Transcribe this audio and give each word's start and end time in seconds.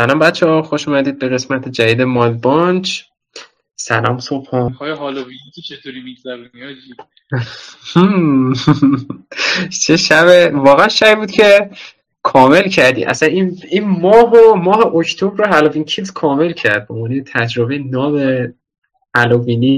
سلام 0.00 0.18
بچه 0.18 0.46
ها 0.46 0.62
خوش 0.62 0.88
اومدید 0.88 1.18
به 1.18 1.28
قسمت 1.28 1.68
جدید 1.68 2.02
مال 2.02 2.32
بانچ. 2.32 3.02
سلام 3.76 4.18
صبح 4.18 4.50
های 4.50 4.90
هالووین 4.90 5.38
چطوری 5.64 6.02
میگذرونی 6.02 6.48
چه 9.80 9.96
شب 9.96 10.50
واقعا 10.54 10.88
شب 10.88 11.18
بود 11.18 11.30
که 11.30 11.70
کامل 12.22 12.68
کردی. 12.68 13.04
اصلا 13.04 13.28
این 13.28 13.58
این 13.68 13.84
ماه 13.84 14.32
و 14.32 14.54
ماه 14.54 14.96
اکتبر 14.96 15.36
رو 15.36 15.52
هالووین 15.52 15.84
کیلز 15.84 16.10
کامل 16.10 16.52
کرد 16.52 16.88
به 16.88 17.24
تجربه 17.32 17.78
نام 17.78 18.54
هالووینی. 19.16 19.76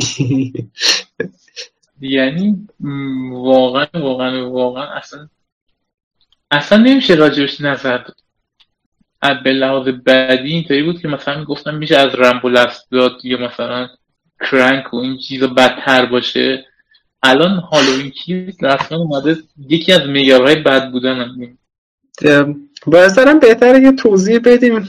یعنی 2.00 2.68
واقعا 3.30 3.86
واقعا 3.94 4.50
واقعا 4.50 4.84
اصلا 4.84 5.28
اصلا 6.50 6.78
نمیشه 6.78 7.14
راجبش 7.14 7.60
نظر 7.60 8.04
به 9.44 9.52
لحاظ 9.52 9.88
بدی 9.88 10.52
اینطوری 10.52 10.82
بود 10.82 11.00
که 11.00 11.08
مثلا 11.08 11.44
گفتم 11.44 11.74
میشه 11.74 11.96
از 11.96 12.14
Rambo 12.14 12.50
داد 12.90 13.24
یا 13.24 13.38
مثلا 13.38 13.88
Crank 14.50 14.94
و 14.94 14.96
این 14.96 15.18
چیزا 15.18 15.46
بدتر 15.46 16.06
باشه. 16.06 16.66
الان 17.22 17.50
Halloween 17.50 18.10
Kills 18.10 18.64
اصلا 18.64 18.98
اومده 18.98 19.36
یکی 19.68 19.92
از 19.92 20.06
معیارهای 20.06 20.54
بد 20.54 20.90
بودن 20.90 21.20
هم 21.20 21.58
به 22.86 23.34
بهتره 23.40 23.80
یه 23.80 23.92
توضیح 23.92 24.38
بدیم. 24.44 24.88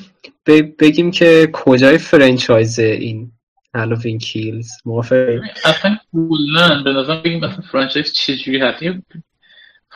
بگیم 0.79 1.11
که 1.11 1.49
کجای 1.53 1.97
franchise 1.97 2.79
این 2.79 3.31
Halloween 3.75 4.17
Kills؟ 4.17 4.71
موافق 4.85 5.39
اصلا 5.65 5.97
کلا 6.11 6.83
به 6.83 6.93
نظر 6.93 7.21
بگیم 7.21 7.39
مثلا 7.39 7.63
franchise 7.71 8.13
چجوری 8.13 8.59
هست؟ 8.59 8.83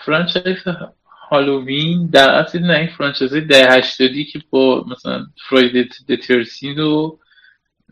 franchise 0.06 0.58
هالووین 1.30 2.08
در 2.08 2.30
اصل 2.30 2.60
نه 2.60 2.78
این 2.78 2.88
franchise 2.88 3.36
ی 3.36 3.42
ده 3.42 3.68
هشتادی 3.72 4.26
که 4.26 4.42
با 4.50 4.86
مثلا 4.92 5.26
Friday 5.50 5.90
the 6.10 6.40
13th 6.40 6.80
و 6.80 7.18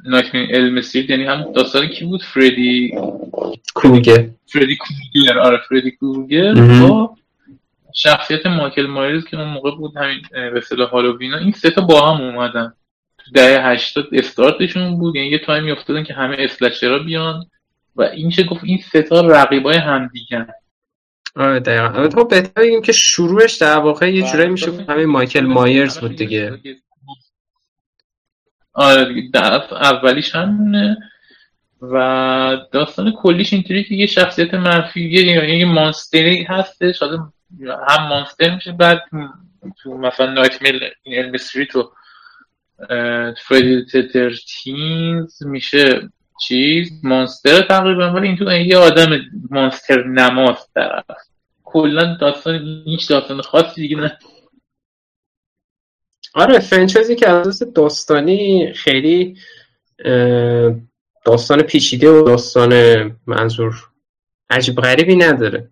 Nightmare 0.05 0.46
on 0.46 0.55
Elm 0.55 0.73
Street 0.73 1.09
یعنی 1.09 1.23
هم 1.23 1.52
داستان 1.52 1.88
کی 1.88 2.06
بود؟ 2.06 2.23
فردی 2.23 2.91
کروگر 3.75 4.30
فردی 4.45 4.78
کروگر 4.78 5.39
آره 5.39 5.58
فردی 5.69 5.91
کروگر 5.91 6.53
با 6.53 7.16
شخصیت 7.94 8.45
مایکل 8.45 8.86
مایرز 8.86 9.25
که 9.25 9.39
اون 9.39 9.50
موقع 9.50 9.75
بود 9.75 9.97
همین 9.97 10.22
به 10.31 10.58
اصطلاح 10.58 10.89
هالووین 10.89 11.33
این 11.33 11.52
سه 11.52 11.69
تا 11.69 11.81
با 11.81 12.11
هم 12.11 12.22
اومدن. 12.22 12.73
تو 13.17 13.31
دهه 13.33 13.66
هشتاد 13.66 14.08
استارتشون 14.11 15.00
بود 15.00 15.16
یعنی 15.16 15.28
یه 15.28 15.39
تایمی 15.39 15.72
افتادن 15.72 16.03
که 16.03 16.13
همه 16.13 16.36
slasher 16.39 16.92
ا 16.92 17.00
بیان 17.00 17.45
و 17.95 18.02
این 18.02 18.30
چه 18.30 18.44
گفت؟ 18.44 18.63
این 18.63 18.80
سه 18.91 19.02
تا 19.02 19.22
رقیبای 19.22 19.78
همدیگه. 19.78 20.47
آره 21.36 21.59
دقیقا. 21.59 22.08
تو 22.08 22.23
بهتر 22.23 22.62
بگیم 22.62 22.81
که 22.81 22.92
شروعش 22.92 23.54
در 23.54 23.78
واقع 23.78 24.14
یه 24.14 24.22
جورایی 24.22 24.50
میشه 24.50 24.72
همین 24.72 25.06
مایکل 25.06 25.45
مایرز 25.45 26.00
بود 26.00 26.16
دیگه. 26.16 26.59
آره 28.73 29.14
دیگه 29.14 29.30
اولیش 29.72 30.36
همونه 30.36 30.98
و 31.81 32.58
داستان 32.72 33.12
کلیش 33.12 33.53
اینطوری 33.53 33.84
که 33.84 33.96
یه 33.96 34.06
شخصیت 34.06 34.53
منفی 34.53 35.09
یه 35.09 35.58
یه 35.58 35.66
مانستری 35.66 36.44
هستش 36.44 37.02
هم 37.88 38.08
مانستر 38.09 38.56
میشه 38.56 38.72
بعد 38.72 39.03
تو 39.84 39.98
مثلا 39.98 40.34
نایت 40.34 40.62
میل 40.62 40.80
این 41.03 41.38
تو 41.72 41.92
فردی 43.47 43.85
ترتینز 44.14 45.44
میشه 45.44 46.09
چیز 46.41 46.91
مانستر 47.03 47.62
تقریبا 47.62 48.13
ولی 48.13 48.28
این 48.28 48.38
تو 48.38 48.51
یه 48.51 48.78
آدم 48.78 49.22
مانستر 49.50 50.03
نماز 50.03 50.57
در 50.75 51.03
کلا 51.63 52.18
داستان 52.22 52.84
هیچ 52.85 53.09
داستان 53.09 53.41
خاصی 53.41 53.81
دیگه 53.81 53.96
نه. 53.96 54.18
آره 56.34 56.59
فرنچایزی 56.59 57.16
که 57.16 57.29
از 57.29 57.73
داستانی 57.73 58.73
خیلی 58.73 59.38
داستان 61.25 61.62
پیچیده 61.62 62.09
و 62.09 62.23
داستان 62.23 62.72
منظور 63.28 63.75
عجیب 64.50 64.75
غریبی 64.75 65.16
نداره. 65.16 65.69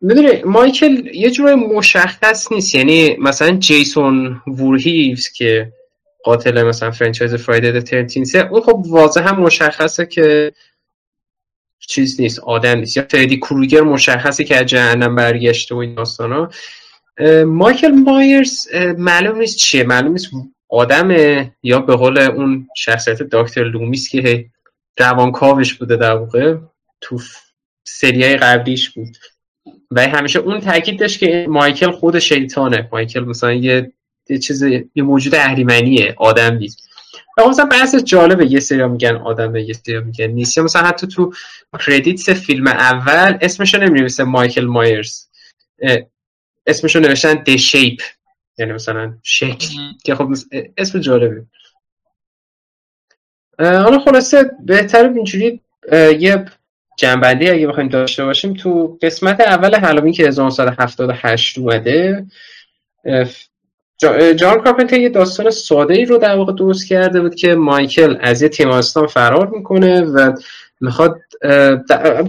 می‌دونی 0.00 0.42
مایکل 0.44 1.06
یه 1.14 1.30
جور 1.30 1.54
مشخص 1.54 2.52
نیست. 2.52 2.74
یعنی 2.74 3.16
مثلا 3.16 3.56
جیسون 3.56 4.42
وورهیوز 4.46 5.28
که 5.28 5.72
قاتل 6.28 6.62
مثلا 6.62 6.90
franchise 6.90 7.34
Friday 7.34 7.80
the 7.80 8.02
13th 8.02 8.31
ه 8.31 8.38
اون 8.38 8.60
خب 8.60 8.82
واضح 8.88 9.28
هم 9.28 9.40
مشخصه 9.40 10.06
که 10.06 10.52
چیز 11.78 12.20
نیست 12.20 12.38
آدم 12.38 12.78
نیست. 12.78 12.96
یا 12.96 13.06
فردی 13.10 13.36
کروگر 13.36 13.80
مشخصه 13.80 14.44
که 14.44 14.56
از 14.56 14.66
جهنم 14.66 15.14
برگشته 15.14 15.74
و 15.74 15.78
این 15.78 15.94
داستانا. 15.94 16.50
مایکل 17.46 17.88
مایرز 17.90 18.74
معلوم 18.98 19.38
نیست 19.38 19.56
چیه. 19.56 19.84
معلوم 19.84 20.12
نیست 20.12 20.30
آدمه 20.68 21.52
یا 21.62 21.80
به 21.80 21.96
قول 21.96 22.18
اون 22.18 22.68
شخصیت 22.76 23.22
دکتر 23.22 23.64
لومیس 23.64 24.08
که 24.08 24.46
روانکاوش 24.98 25.74
بوده 25.74 25.96
در 25.96 26.14
واقع 26.14 26.56
تو 27.00 27.20
سریای 27.84 28.36
قبلیش 28.36 28.90
بود. 28.90 29.16
و 29.90 30.00
همیشه 30.00 30.38
اون 30.38 30.60
تاکید 30.60 31.00
داشت 31.00 31.18
که 31.18 31.46
مایکل 31.48 31.90
خود 31.90 32.18
شیطانه. 32.18 32.88
مایکل 32.92 33.20
مثلا 33.20 33.52
یه 33.52 33.92
یه 34.30 34.38
چیز 34.38 34.62
یه 34.62 35.02
موجود 35.02 35.34
اهریمنیه 35.34 36.14
آدم 36.16 36.54
نیست. 36.54 36.88
و 37.38 37.48
مثلا 37.48 37.64
بحث 37.64 37.94
جالبه 37.94 38.46
یه 38.52 38.60
سری 38.60 38.86
میگن 38.86 39.16
آدمه 39.16 39.62
یه 39.62 39.74
سری 39.74 40.00
میگن 40.00 40.26
نیست. 40.26 40.56
یا 40.56 40.64
مثلا 40.64 40.82
حتی 40.82 41.06
تو 41.06 41.32
کردیتس 41.86 42.30
فیلم 42.30 42.66
اول 42.66 43.38
اسمشو 43.40 43.78
نمی‌نویسه 43.78 44.24
مایکل 44.24 44.64
مایرز. 44.64 45.26
اسمشو 46.66 47.00
نوشتن 47.00 47.34
د 47.34 47.56
شیپ 47.56 48.00
یعنی 48.58 48.72
مثلا 48.72 49.14
شکل. 49.22 49.66
که 50.04 50.14
خب 50.14 50.34
اسم 50.76 51.00
جالبه. 51.00 51.42
حالا 53.58 53.98
خلاصه 53.98 54.50
بهتر 54.64 55.12
اینجوری 55.12 55.60
یه 56.18 56.44
جنبندی 56.98 57.50
اگه 57.50 57.66
بخوایم 57.66 57.88
داشته 57.88 58.24
باشیم 58.24 58.54
تو 58.54 58.98
قسمت 59.02 59.40
اول 59.40 59.74
هالووین 59.74 60.12
که 60.12 60.26
1978 60.26 61.58
اومده 61.58 62.26
جان 64.36 64.60
کارپنتر 64.60 64.98
یه 64.98 65.08
داستان 65.08 65.50
ساده 65.50 65.94
ای 65.94 66.04
رو 66.04 66.18
در 66.18 66.36
واقع 66.36 66.52
درست 66.52 66.88
کرده 66.88 67.20
بود 67.20 67.34
که 67.34 67.54
مایکل 67.54 68.16
از 68.20 68.42
یه 68.42 68.48
تیمارستان 68.48 69.06
فرار 69.06 69.48
می‌کنه 69.48 70.00
و 70.00 70.32
می‌خواد 70.80 71.20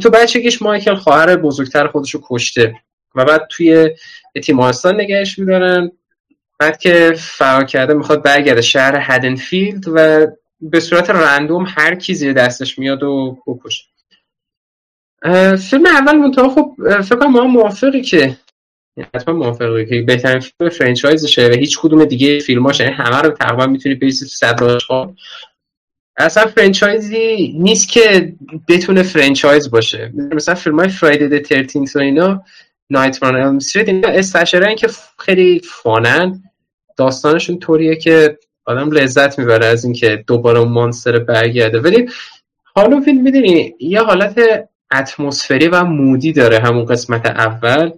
تو 0.01 0.09
بچگیش 0.09 0.61
مایکل 0.61 0.95
خواهر 0.95 1.35
بزرگتر 1.35 1.87
خودش 1.87 2.11
رو 2.11 2.21
کشته 2.23 2.75
و 3.15 3.25
بعد 3.25 3.47
توی 3.49 3.89
تیمارستان 4.43 4.95
نگهش 4.95 5.39
میدارن. 5.39 5.91
بعد 6.59 6.79
که 6.79 7.13
فرار 7.17 7.63
کرده 7.63 7.93
می‌خواد 7.93 8.23
برگرده 8.23 8.61
شهر 8.61 8.97
هدنفیلد 9.01 9.83
و 9.93 10.27
به 10.61 10.79
صورت 10.79 11.09
رندوم 11.09 11.65
هر 11.67 11.95
کی 11.95 12.13
زیر 12.13 12.33
دستش 12.33 12.79
میاد 12.79 13.03
و 13.03 13.37
بکشه. 13.47 13.83
فیلم 15.69 15.85
اول 15.85 16.15
منطقه 16.17 16.49
خب 16.49 16.75
فکر 17.01 17.15
کنم 17.15 17.31
ما 17.31 17.43
موافقی 17.43 18.01
که 18.01 18.37
حتما 19.15 19.35
موافقه 19.35 19.85
که 19.85 20.01
بهترین 20.01 20.39
فیلم 20.39 20.69
فرانچایزشه 20.69 21.47
و 21.47 21.53
هیچ 21.53 21.79
کدوم 21.79 22.05
دیگه 22.05 22.39
فیلماش 22.39 22.79
یعنی 22.79 22.91
همه 22.91 23.21
رو 23.21 23.29
تقریبا 23.29 23.67
می‌تونی 23.67 23.95
بریزی 23.95 24.25
تو 24.59 24.77
ها 24.89 25.15
اصلا 26.17 26.45
فرانچایزی 26.45 27.55
نیست 27.57 27.89
که 27.89 28.33
بتونه 28.67 29.03
فرانچایز 29.03 29.71
باشه. 29.71 30.13
مثلا 30.15 30.55
فیلم 30.55 30.79
های 30.79 30.89
فرایدی 30.89 31.27
د 31.27 31.51
و 31.95 31.99
اینا 31.99 32.43
نایت 32.89 33.23
ران 33.23 33.35
الم 33.35 33.59
اینا 33.75 34.09
استشرن 34.09 34.75
که 34.75 34.87
خیلی 35.19 35.61
فانن. 35.83 36.43
داستانشون 36.97 37.59
طوریه 37.59 37.95
که 37.95 38.37
آدم 38.65 38.91
لذت 38.91 39.39
می‌بره 39.39 39.65
از 39.65 39.83
اینکه 39.83 40.23
دوباره 40.27 40.59
مانستر 40.59 41.19
برگرده. 41.19 41.79
ولی 41.79 42.09
هالووین 42.75 43.21
می‌دونی 43.21 43.75
یه 43.79 44.01
حالت 44.01 44.39
اتمسفری 44.93 45.67
و 45.67 45.83
مودی 45.83 46.33
داره 46.33 46.59
همون 46.59 46.85
قسمت 46.85 47.25
اول. 47.25 47.91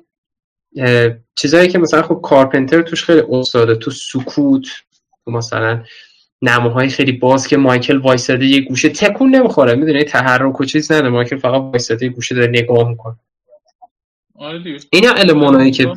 چیزایی 1.35 1.67
که 1.67 1.79
مثلا 1.79 2.01
خب 2.01 2.19
کارپنتر 2.23 2.81
توش 2.81 3.03
خیلی 3.03 3.23
استاده 3.29 3.75
تو 3.75 3.91
سکوت 3.91 4.65
تو 5.25 5.31
مثلا 5.31 5.83
نماهای 6.41 6.89
خیلی 6.89 7.11
باز 7.11 7.47
که 7.47 7.57
مایکل 7.57 7.97
وایساده 7.97 8.45
یه 8.45 8.61
گوشه 8.61 8.89
تکون 8.89 9.35
نمی‌خوره 9.35 9.75
می‌دونی؟ 9.75 10.03
تحرک 10.03 10.61
و 10.61 10.65
چیز 10.65 10.91
نده 10.91 11.09
مایکل 11.09 11.37
فقط 11.37 11.61
وایساده 11.61 12.05
یه 12.05 12.11
گوشه 12.11 12.35
داره 12.35 12.47
نگاه 12.47 12.89
می‌کنه. 12.89 13.15
آره 14.35 14.77
اینا 14.89 15.11
المانایی 15.11 15.71
که 15.71 15.93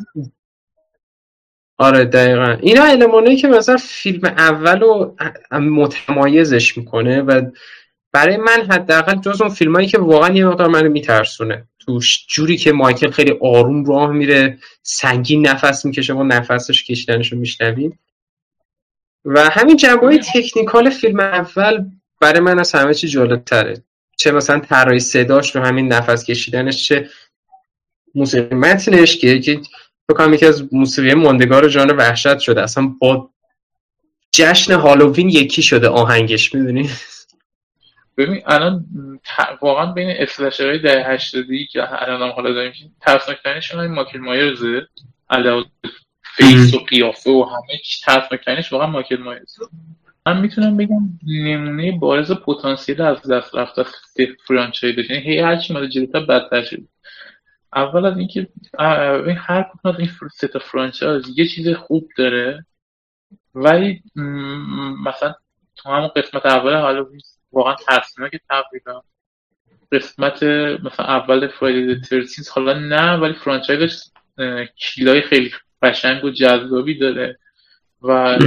آره 1.78 2.04
دقیقا. 2.04 2.56
اینا 2.60 2.84
المانایی 2.84 3.36
که 3.36 3.48
مثلا 3.48 3.76
فیلم 3.76 4.24
اول 4.24 4.80
رو 4.80 5.16
متمایزش 5.52 6.78
می‌کنه 6.78 7.22
و 7.22 7.50
برای 8.12 8.36
من 8.36 8.66
حداقل 8.70 9.20
جز 9.20 9.42
اون 9.42 9.50
فیلمایی 9.50 9.88
که 9.88 9.98
واقعا 9.98 10.34
یه 10.34 10.46
مقدار 10.46 10.68
منو 10.68 10.88
میترسونه. 10.88 11.68
توش 11.86 12.26
جوری 12.28 12.56
که 12.56 12.72
مایکل 12.72 13.10
خیلی 13.10 13.34
آروم 13.40 13.84
راه 13.84 14.12
میره 14.12 14.58
سنگین 14.82 15.46
نفس 15.46 15.84
می‌کشه 15.84 16.14
و 16.14 16.22
نفسش 16.22 16.84
کشیدنش 16.84 17.32
رو 17.32 17.38
میشنویم. 17.38 17.98
و 19.24 19.50
همین 19.50 19.76
جنبه 19.76 20.06
های 20.06 20.18
تکنیکال 20.34 20.90
فیلم 20.90 21.20
اول 21.20 21.84
برای 22.20 22.40
من 22.40 22.58
از 22.58 22.72
همه 22.72 22.94
چی 22.94 23.08
جالب 23.08 23.44
تره 23.44 23.84
چه 24.16 24.32
مثلا 24.32 24.58
طراحی 24.58 25.00
صداش 25.00 25.56
رو 25.56 25.62
همین 25.62 25.92
نفس 25.92 26.24
کشیدنش 26.24 26.88
چه 26.88 27.08
موسیقی 28.14 28.54
متنش 28.54 29.16
که 29.16 29.40
فکر 30.08 30.16
کنم 30.18 30.34
یکی 30.34 30.46
از 30.46 30.74
موسیقی 30.74 31.14
ماندگار 31.14 31.68
جان 31.68 31.90
وحشت 31.90 32.38
شده. 32.38 32.62
اصلا 32.62 32.94
با 33.00 33.30
جشن 34.32 34.72
هالووین 34.72 35.28
یکی 35.28 35.62
شده 35.62 35.88
آهنگش 35.88 36.54
می‌دونی؟ 36.54 36.90
ببین 38.16 38.42
الان 38.46 38.84
واقعا 39.62 39.92
بین 39.92 40.10
slasher 40.10 40.63
های 40.63 40.78
ده 40.78 41.04
هشتادی 41.04 41.66
که 41.66 42.02
الان 42.02 42.22
هم 42.22 42.28
حالا 42.28 42.52
داریم 42.52 42.96
ترسناکترینشون 43.00 43.78
مایکل 43.78 44.18
مایرزه 44.18 44.88
علاوه 45.30 45.64
face 46.36 46.74
و 46.74 46.78
قیافه 46.78 47.30
و 47.30 47.44
همه 47.44 47.78
چی 47.84 48.00
ترسناکترینش 48.04 48.72
واقعا 48.72 48.86
مایکل 48.86 49.16
مایرزه. 49.16 49.66
من 50.26 50.40
می‌تونم 50.40 50.76
بگم 50.76 51.08
نمونه 51.26 51.98
بارز 51.98 52.32
پتانسیل 52.32 53.02
از 53.02 53.30
دست 53.30 53.54
رفته 53.54 53.84
franchise 54.46 55.10
یعنی 55.10 55.22
هی 55.22 55.38
هر 55.38 55.56
چی 55.56 55.72
اومد 55.72 55.88
جلوتر 55.88 56.20
بدتر 56.20 56.62
شد 56.62 56.82
اول 57.76 58.06
از 58.06 58.18
اینکه 58.18 58.48
هر 59.36 59.62
کدوم 59.62 59.94
از 59.94 60.00
این 60.00 60.10
سه 60.34 60.48
تا 60.48 60.58
franchise 60.58 61.38
یه 61.38 61.46
چیز 61.46 61.68
خوب 61.68 62.08
داره 62.16 62.66
ولی 63.54 64.02
مثلا 65.04 65.34
تو 65.76 65.90
همون 65.90 66.08
قسمت 66.08 66.46
اول 66.46 66.74
حالا 66.80 67.06
واقعا 67.54 67.74
که 68.30 68.40
تقریبا. 68.50 69.02
قسمت 69.92 70.42
مثلا 70.42 71.06
اول 71.06 71.48
Friday 71.48 72.00
the 72.00 72.21
13th 72.21 72.48
حالا 72.48 72.78
نه 72.78 73.12
ولی 73.12 73.32
franchise 73.32 73.89
ش 73.89 74.02
kill 74.76 75.11
ای 75.11 75.20
خیلی 75.22 75.50
قشنگ 75.82 76.24
و 76.24 76.30
جذابی 76.30 76.98
داره. 76.98 77.38
و 78.02 78.38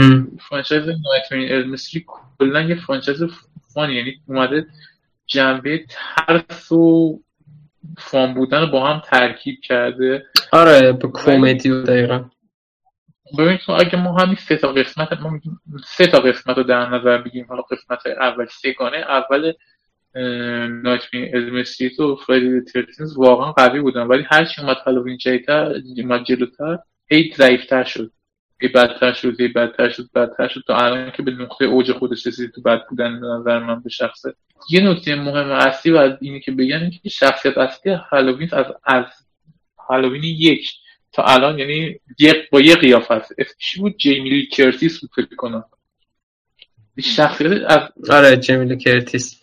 franchise 0.49 0.83
Nightmare 0.83 1.39
on 1.39 1.51
Elm 1.51 1.69
Street 1.69 2.05
کلا 2.07 2.62
یه 2.62 2.75
franchise 2.75 3.23
fun 3.73 3.88
ی 3.88 3.94
یعنی 3.94 4.21
اومده 4.27 4.68
جنبه 5.25 5.86
ترس 5.89 6.71
و 6.71 7.19
فان 7.98 8.33
بودن 8.33 8.62
رو 8.62 8.68
با 8.68 8.88
هم 8.88 9.01
ترکیب 9.06 9.62
کرده. 9.62 10.25
آره 10.51 10.92
به 10.92 11.09
کمدی 11.13 11.69
و 11.69 11.83
دقیقا. 11.83 12.24
ببین 13.38 13.57
اگه 13.79 13.95
ما 13.95 14.18
همین 14.19 14.35
سه 14.35 14.57
تا 14.57 14.71
قسمت 14.74 15.13
ما 15.13 15.39
سه 15.85 16.07
تا 16.07 16.19
قسمت 16.19 16.57
رو 16.57 16.63
در 16.63 16.89
نظر 16.89 17.18
بگیم 17.18 17.45
حالا 17.50 17.62
قسمت 17.62 18.07
اول 18.07 18.45
سگانه 18.45 18.97
اول 18.97 19.53
نایتمین 20.83 21.35
المسریت 21.35 22.00
و 22.00 22.15
فرایدی 22.15 22.62
ترتینز 22.62 23.18
واقعا 23.18 23.51
قوی 23.51 23.79
بودن. 23.79 24.01
ولی 24.01 24.24
هرچی 24.31 24.62
اومد 24.62 24.77
هالووین 24.77 25.18
جایتر 25.18 25.74
اومد 25.97 26.24
جلوتر 26.24 26.79
هی 27.12 27.33
ضعیفتر 27.38 27.83
شد. 27.83 28.12
هی 28.62 28.68
بدتر 28.68 29.13
شد 29.13 29.41
هی 29.41 29.47
بدتر 29.47 29.89
شد 29.89 30.09
بدتر 30.15 30.47
شد. 30.47 30.63
تا 30.68 30.77
الان 30.77 31.12
که 31.12 31.23
به 31.23 31.31
نقطه 31.31 31.65
اوج 31.65 31.91
خودش 31.91 32.27
رسید 32.27 32.51
تو 32.51 32.62
بد 32.62 32.88
بودن 32.89 33.12
نظر 33.12 33.59
من 33.59 33.81
به 33.81 33.89
شخصه 33.89 34.33
یه 34.69 34.81
نکته 34.81 35.15
مهم 35.15 35.51
اصلی 35.51 35.91
و 35.91 36.18
اینی 36.21 36.39
که 36.39 36.51
بگن 36.51 36.89
که 37.03 37.09
شخصیت 37.09 37.57
اصلی 37.57 37.91
هالووین 37.91 38.50
از 38.51 38.65
از 38.83 39.06
هالووین 39.89 40.23
یک. 40.23 40.71
تا 41.12 41.24
الان 41.24 41.59
یعنی 41.59 42.00
با 42.51 42.62
یه 42.62 42.75
قیافه 42.75 43.13
است 43.13 43.31
اسمش 43.38 43.77
بود؟ 43.77 43.98
جیمی 43.97 44.31
لی 44.31 44.47
کرتیس 44.48 45.00
بود 45.00 45.09
فکر 45.15 45.36
کنم. 45.36 45.63
شخصیت 47.04 47.51
از 47.51 47.89
آره 48.09 48.38
جیمی 48.38 48.64
لی 48.64 48.77
کرتیس. 48.77 49.42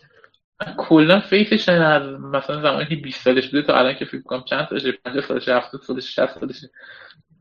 کلا 0.77 1.21
face 1.21 1.53
ش 1.53 1.69
از 1.69 2.03
مثلا 2.21 2.63
زمانی 2.63 2.87
که 2.87 2.97
20 2.97 3.21
سالش 3.21 3.47
بوده 3.47 3.63
تا 3.63 3.79
الان 3.79 3.95
که 3.95 4.05
فکر 4.05 4.23
کنم 4.23 4.45
چند 4.45 4.67
سالشه؟ 4.71 4.93
50 4.93 5.27
سالشه 5.27 5.57
70 5.57 5.83
سالشه 5.83 6.09
60 6.09 6.41
سالشه. 6.41 6.71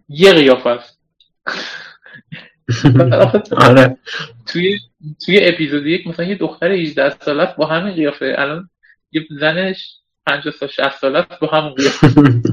یه 0.09 0.33
قیافه 0.33 0.69
است 0.69 0.99
آره. 3.67 3.97
توی 4.47 4.79
توی 5.25 5.39
اپیزود 5.41 5.85
یک 5.85 6.07
مثلا 6.07 6.25
یه 6.25 6.35
دختر 6.35 6.71
18 6.71 7.09
ساله 7.09 7.53
با 7.57 7.65
همین 7.65 7.93
قیافه. 7.93 8.35
الان 8.37 8.69
یه 9.11 9.27
زنش 9.39 9.97
50 10.27 10.53
تا 10.59 10.67
60 10.67 10.91
ساله 10.91 11.25
با 11.41 11.47
همون 11.47 11.73
قیافه. 11.73 12.07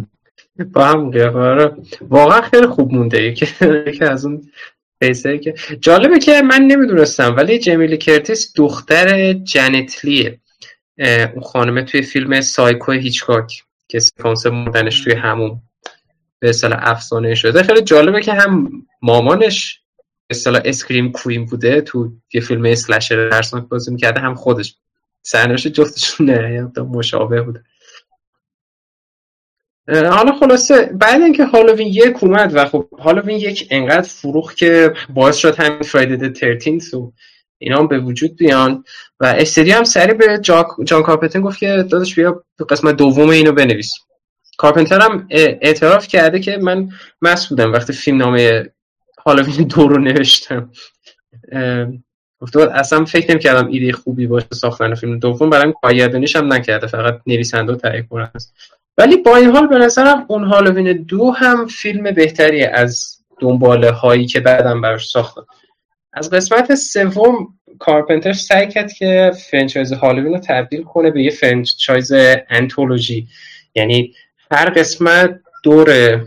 با 0.72 1.10
قیافه 1.10 1.38
آره. 1.38 1.76
واقعا 2.00 2.40
خیلی 2.40 2.66
خوب 2.66 2.92
مونده 2.92 3.32
که 3.32 4.10
از 4.10 4.24
اون 4.24 4.50
پیسه 5.00 5.38
که 5.38 5.54
جالبه 5.80 6.18
که 6.18 6.42
من 6.42 6.62
نمی‌دونستم 6.62 7.36
ولی 7.36 7.58
جمیلی 7.58 7.96
کرتیس 7.96 8.52
دختر 8.56 9.32
جنتلیه. 9.32 10.40
اون 11.34 11.42
خانمه 11.42 11.82
توی 11.82 12.02
فیلم 12.02 12.40
سایکو 12.40 12.92
هیچکاک 12.92 13.62
که 13.88 13.98
سکانس 13.98 14.46
مردنش 14.46 15.00
توی 15.00 15.14
همون 15.14 15.60
به 16.38 16.48
اصطلاح 16.48 16.78
افسانه 16.82 17.34
شده. 17.34 17.62
خیلی 17.62 17.82
جالبه 17.82 18.22
که 18.22 18.32
هم 18.32 18.70
مامانش 19.02 19.80
به 20.26 20.36
اصطلاح 20.36 20.62
اسکریم 20.64 21.12
کوین 21.12 21.46
بوده 21.46 21.80
تو 21.80 22.12
یه 22.34 22.40
فیلم 22.40 22.64
اسلشر 22.64 23.28
درسناک 23.28 23.68
بازی 23.68 23.90
می‌کرده 23.90 24.20
هم 24.20 24.34
خودش. 24.34 24.76
سرنوشت 25.22 25.68
جفتشون 25.68 26.30
نه 26.30 26.72
مشابه 26.78 27.42
بوده. 27.42 27.64
حالا 29.90 30.32
خلاصه 30.40 30.90
بعد 30.92 31.22
اینکه 31.22 31.44
هالووین 31.44 31.86
یک 31.86 32.24
اومد 32.24 32.54
و 32.54 32.64
خب 32.64 32.88
هالووین 32.98 33.36
یک 33.36 33.68
انقدر 33.70 34.08
فروخ 34.08 34.54
که 34.54 34.92
باعث 35.14 35.36
شد 35.36 35.60
همین 35.60 35.82
فرایدی 35.82 36.16
د 36.16 36.94
و 36.94 37.12
اینا 37.58 37.82
به 37.82 37.98
وجود 37.98 38.36
بیان. 38.36 38.84
و 39.20 39.24
استدی 39.24 39.70
هم 39.70 39.84
سری 39.84 40.14
به 40.14 40.38
جان 40.84 41.02
کارپنتر 41.02 41.40
گفت 41.40 41.58
که 41.58 41.66
داداش 41.66 42.14
بیا 42.14 42.44
قسمت 42.68 42.96
دوم 42.96 43.28
اینو 43.28 43.52
بنویس. 43.52 43.92
کارپنتر 44.58 45.00
هم 45.00 45.26
اعتراف 45.30 46.08
کرده 46.08 46.40
که 46.40 46.56
من 46.56 46.88
مست 47.22 47.48
بودم 47.48 47.72
وقتی 47.72 47.92
فیلمنامه 47.92 48.70
هالووین 49.26 49.66
دو 49.66 49.88
رو 49.88 49.98
نوشتم. 49.98 50.70
گفته 52.40 52.60
اصلا 52.60 53.04
فکر 53.04 53.30
نمی 53.30 53.40
کردم 53.40 53.68
ایده 53.68 53.92
خوبی 53.92 54.26
باشه 54.26 54.46
ساختن 54.52 54.94
فیلم 54.94 55.18
دوم 55.18 55.50
برام 55.50 55.74
کارگردانیش 55.82 56.36
هم 56.36 56.52
نکرده 56.52 56.86
فقط 56.86 57.20
نویسنده 57.26 57.72
و 57.72 57.76
تهیه 57.76 58.02
کننده 58.02 58.30
است. 58.34 58.54
ولی 59.00 59.16
با 59.16 59.36
این 59.36 59.50
حال 59.50 59.66
به 59.66 59.78
نظرم 59.78 60.24
اون 60.28 60.44
هالووین 60.44 60.92
دو 60.92 61.30
هم 61.30 61.66
فیلم 61.66 62.10
بهتری 62.10 62.64
از 62.64 63.16
دنباله 63.40 63.90
هایی 63.90 64.26
که 64.26 64.40
بعدم 64.40 64.80
براش 64.80 65.08
ساختن 65.08 65.46
از 66.12 66.30
قسمت 66.30 66.74
سوم 66.74 67.48
کارپنتر 67.78 68.32
سعی 68.32 68.68
کرد 68.68 68.92
که 68.92 69.32
franchise 69.50 69.92
هالووین 69.92 70.32
رو 70.32 70.38
تبدیل 70.38 70.82
کنه 70.82 71.10
به 71.10 71.22
یه 71.22 71.30
franchise 71.30 72.12
انتولوژی. 72.50 73.28
یعنی 73.74 74.14
هر 74.50 74.70
قسمت 74.70 75.40
دور 75.62 76.20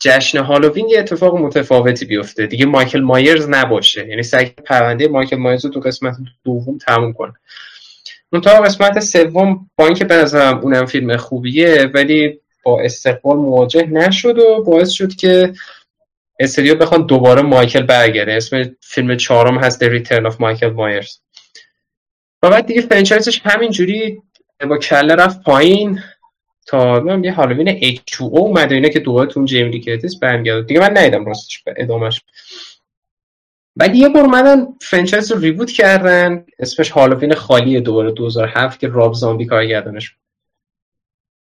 جشن 0.00 0.38
هالووین 0.38 0.88
یه 0.88 0.98
اتفاق 0.98 1.36
متفاوتی 1.36 2.04
بیفته. 2.04 2.46
دیگه 2.46 2.66
مایکل 2.66 3.00
مایرز 3.00 3.48
نباشه. 3.48 4.08
یعنی 4.08 4.22
سعی 4.22 4.44
پرونده 4.44 5.08
مایکل 5.08 5.36
مایرز 5.36 5.64
رو 5.64 5.70
تو 5.70 5.80
قسمت 5.80 6.16
دوم 6.44 6.78
تموم 6.78 7.12
کنه. 7.12 7.32
تا 8.38 8.60
قسمت 8.60 9.00
سوم 9.00 9.70
با 9.76 9.84
اینکه 9.86 10.04
به 10.04 10.14
نظرم 10.14 10.58
اونم 10.58 10.86
فیلم 10.86 11.16
خوبیه 11.16 11.90
ولی 11.94 12.40
با 12.64 12.80
استقبال 12.80 13.36
مواجه 13.36 13.86
نشد 13.86 14.38
و 14.38 14.64
باعث 14.64 14.90
شد 14.90 15.14
که 15.14 15.52
استودیو 16.40 16.74
بخوان 16.74 17.06
دوباره 17.06 17.42
مایکل 17.42 17.82
برگرده. 17.82 18.32
اسم 18.32 18.76
فیلم 18.80 19.16
چهارم 19.16 19.58
هست 19.58 19.84
The 19.84 19.88
Return 19.88 20.30
of 20.30 20.34
Michael 20.34 20.74
Myers. 20.76 21.18
و 22.42 22.50
بعد 22.50 22.66
دیگه 22.66 22.80
franchise 22.80 23.29
ش 23.29 23.40
همینجوری 23.44 24.22
با 24.68 24.78
کله 24.78 25.14
رفت 25.14 25.42
پایین 25.42 26.00
تا 26.66 27.04
یه 27.24 27.32
Halloween 27.32 27.80
H2O 27.80 28.20
اومده. 28.20 28.74
اینا 28.74 28.88
که 28.88 29.00
دوباره 29.00 29.30
تو 29.30 29.44
جیمی 29.44 29.68
لی 29.68 29.80
کرتیس 29.80 30.16
برمیگرده 30.16 30.62
دیگه 30.62 30.80
من 30.80 30.98
ندیدم 30.98 31.24
راستش 31.24 31.64
ادامش 31.76 32.20
بعد 33.76 33.94
یه 33.94 34.08
بار 34.08 34.22
اومدن 34.22 34.66
franchise 34.80 35.32
رو 35.32 35.40
reboot 35.40 35.70
کردن. 35.70 36.44
اسمش 36.58 36.90
هالووین 36.90 37.34
خالی 37.34 37.80
دوباره 37.80 38.10
2007 38.10 38.80
که 38.80 38.88
راب 38.88 39.14
زامبی 39.14 39.46
کارگردانش 39.46 40.16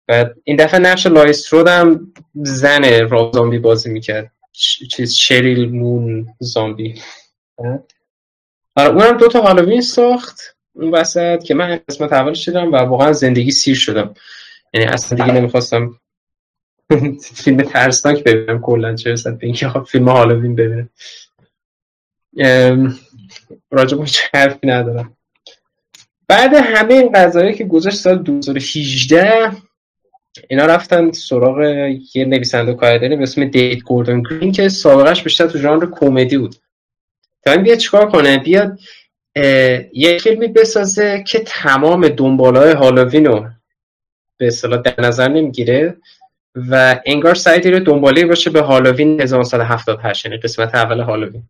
بعد 0.07 0.37
این 0.45 0.57
دفعه 0.57 0.81
نقش 0.81 1.07
لوری 1.07 1.35
استرود 1.35 1.69
هم 1.69 2.13
زن 2.35 3.09
راب 3.09 3.33
زامبی 3.33 3.59
بازی 3.59 3.91
می‌کرد. 3.91 4.33
چیز 4.91 5.15
شری 5.15 5.71
مون 5.73 6.29
زامبی. 6.39 6.95
آره 8.77 8.89
اونم 8.89 9.17
دوتا 9.19 9.41
هالووین 9.41 9.81
ساخت. 9.81 10.57
اون 10.73 10.91
وسط 10.91 11.43
که 11.43 11.55
من 11.55 11.81
قسمت 11.89 12.13
اولش 12.13 12.45
شدم 12.45 12.73
و 12.73 12.77
واقعا 12.77 13.13
زندگی 13.13 13.51
سیر 13.51 13.77
شدم. 13.77 14.15
یعنی 14.75 14.87
اصلا 14.87 15.25
دیگه 15.25 15.39
نمی‌خواستم 15.39 16.01
فیلم 17.45 17.63
ترسناک 17.63 18.25
ببینم 18.25 18.61
کلا 18.61 18.95
چه 18.95 19.13
رسد 19.13 19.39
به 19.39 19.47
اینکه 19.47 19.69
فیلم 19.89 20.09
هالووین 20.09 20.57
ببینم. 20.57 20.91
راجع 23.71 24.05
چه 24.05 24.23
حرفی 24.35 24.67
ندارم. 24.67 25.17
بعد 26.29 26.55
همه 26.55 26.95
این 26.95 27.13
قضایی 27.13 27.55
که 27.55 27.65
گذاشت 27.65 27.97
سال 27.97 28.19
2018 28.19 29.53
اینا 30.49 30.67
رفتن 30.67 31.13
سراغ 31.13 31.61
یه 32.15 32.25
نویسنده 32.25 32.75
کارگردانی 32.75 33.17
به 33.17 33.23
اسم 33.23 33.45
دیت 33.45 33.83
گوردن 33.83 34.23
گرین 34.23 34.53
که 34.53 34.69
سابقش 34.69 35.23
بیشتر 35.23 35.47
تو 35.47 35.59
ژانر 35.59 35.87
کمدی 35.93 36.39
بود. 36.39 36.57
تا 37.45 37.53
این 37.53 37.63
بیاد 37.63 37.79
چیکار 37.79 38.11
کنه؟ 38.11 38.39
بیاد 38.39 38.79
یه 39.93 40.19
فیلمی 40.23 40.49
بسازه 40.49 41.25
که 41.27 41.39
تمام 41.39 42.09
دنبالای 42.09 42.73
هالووین 42.73 43.27
رو 43.27 43.47
به 44.37 44.47
اصطلاح 44.47 44.83
در 44.83 44.95
نظر 44.99 45.29
نمی‌گیره 45.29 45.97
و 46.55 47.01
انگار 47.07 47.35
سعی 47.35 47.71
رو 47.71 47.79
دنباله 47.79 48.27
باشه 48.27 48.51
به 48.51 48.61
هالووین 48.61 49.21
1978 49.21 50.27
یعنی 50.27 50.39
قسمت 50.39 50.75
اول 50.75 51.01
هالووین. 51.01 51.43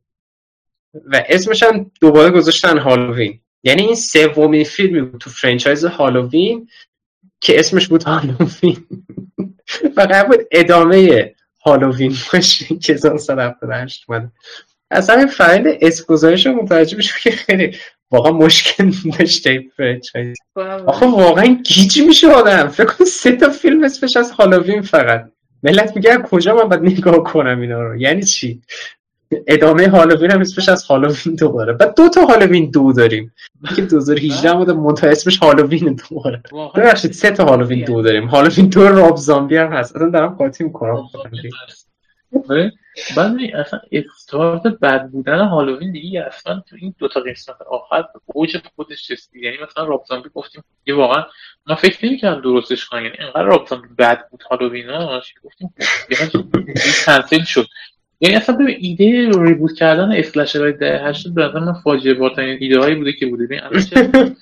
و 0.94 1.24
اسمش 1.28 1.62
هم 1.62 1.90
دوباره 2.00 2.30
گذاشتن 2.30 2.78
هالووین 2.78 3.40
یعنی 3.62 3.82
این 3.82 3.94
سومین 3.94 4.64
فیلمی 4.64 5.00
بود 5.00 5.20
تو 5.20 5.30
فرانچایز 5.30 5.84
هالووین 5.84 6.68
که 7.40 7.58
اسمش 7.58 7.88
بود 7.88 8.02
هالووین 8.02 8.76
و 9.96 10.00
قرار 10.00 10.24
بود 10.24 10.38
ادامه 10.52 11.34
هالووین 11.64 12.16
باشه 12.32 12.76
که 12.76 12.92
1978 12.92 14.04
اومده. 14.08 14.32
اصلا 14.90 15.16
این 15.16 15.26
فرایند 15.26 15.66
اسپوزایش 15.80 16.46
رو 16.46 16.52
متوجه 16.52 16.98
که 17.22 17.30
خیلی 17.30 17.76
واقعا 18.10 18.32
مشکل 18.32 18.92
داشته 19.18 19.64
فرنچایز 19.76 20.36
آخه 20.86 21.06
واقعا 21.06 21.46
گیج 21.46 22.02
میشه 22.02 22.28
آدم. 22.28 22.68
فکر 22.68 22.86
کن 22.86 23.04
سه 23.04 23.32
تا 23.32 23.48
فیلم 23.48 23.84
اسمش 23.84 24.16
از 24.16 24.30
هالووین 24.30 24.82
فقط. 24.82 25.30
ملت 25.62 25.96
میگه 25.96 26.18
کجا 26.18 26.54
من 26.54 26.68
باید 26.68 26.82
نگاه 26.82 27.24
کنم 27.24 27.60
اینا 27.60 27.82
رو؟ 27.82 27.96
یعنی 27.96 28.22
چی؟ 28.22 28.62
ادامه 29.46 29.88
هالووین 29.88 30.30
هم 30.30 30.40
اسمش 30.40 30.68
از 30.68 30.84
هالووین 30.84 31.34
دوباره 31.34 31.72
بعد 31.72 31.94
دو 31.96 32.08
تا 32.08 32.24
هالووین 32.24 32.70
دو 32.70 32.92
داریم 32.92 33.32
که 33.76 33.82
2018 33.82 34.54
بوده 34.54 34.72
منتها 34.72 35.10
اسمش 35.10 35.38
هالووین 35.38 36.00
دوباره 36.10 36.42
ببخشید 36.74 37.12
سه 37.12 37.30
تا 37.30 37.44
هالووین 37.44 37.84
دو 37.84 38.02
داریم 38.02 38.26
هالووین 38.26 38.66
دو 38.66 38.88
راب 38.88 39.16
زامبی 39.16 39.56
هم 39.56 39.72
هست 39.72 39.96
اصلا 39.96 40.10
دارم 40.10 40.34
قاطی 40.34 40.64
می‌کنم 40.64 41.08
بعد 43.16 43.36
اصلا 43.54 43.80
استارت 43.92 44.62
بد 44.62 45.08
بودن 45.08 45.38
هالووین 45.38 45.92
دیگه 45.92 46.22
اصلا 46.22 46.62
تو 46.68 46.76
این 46.80 46.94
دوتا 46.98 47.20
قسمت 47.20 47.56
آخر 47.70 48.04
اوج 48.26 48.56
خودش 48.76 49.10
رسید 49.10 49.36
یعنی 49.42 49.56
مثلا 49.62 49.84
راب 49.84 50.04
زامبی 50.08 50.28
گفتیم 50.34 50.64
یه 50.86 50.94
واقعا 50.94 51.24
ما 51.66 51.74
فکر 51.74 52.06
نمی‌کردم 52.06 52.40
درستش 52.40 52.84
کنم 52.84 53.04
یعنی 53.04 53.16
انقدر 53.18 53.42
راب 53.42 53.66
زامبی 53.66 53.88
بد 53.98 54.28
بود 54.30 54.42
هالووین 54.50 54.90
ها 54.90 55.22
گفتیم 55.44 55.74
کنسل 57.06 57.44
شد 57.44 57.66
یعنی 58.20 58.36
اصلا 58.36 58.56
به 58.56 58.76
ایده 58.78 59.30
ریبوت 59.42 59.74
کردن 59.74 60.12
اسلشر 60.12 60.70
ده 60.70 61.00
هشت 61.04 61.28
به 61.28 61.60
من 61.60 61.72
فاجعه 61.72 62.14
بارترین 62.14 62.58
ایده 62.60 62.78
هایی 62.78 62.94
بوده 62.94 63.12
که 63.12 63.26
بوده. 63.26 63.46
ببین 63.46 63.60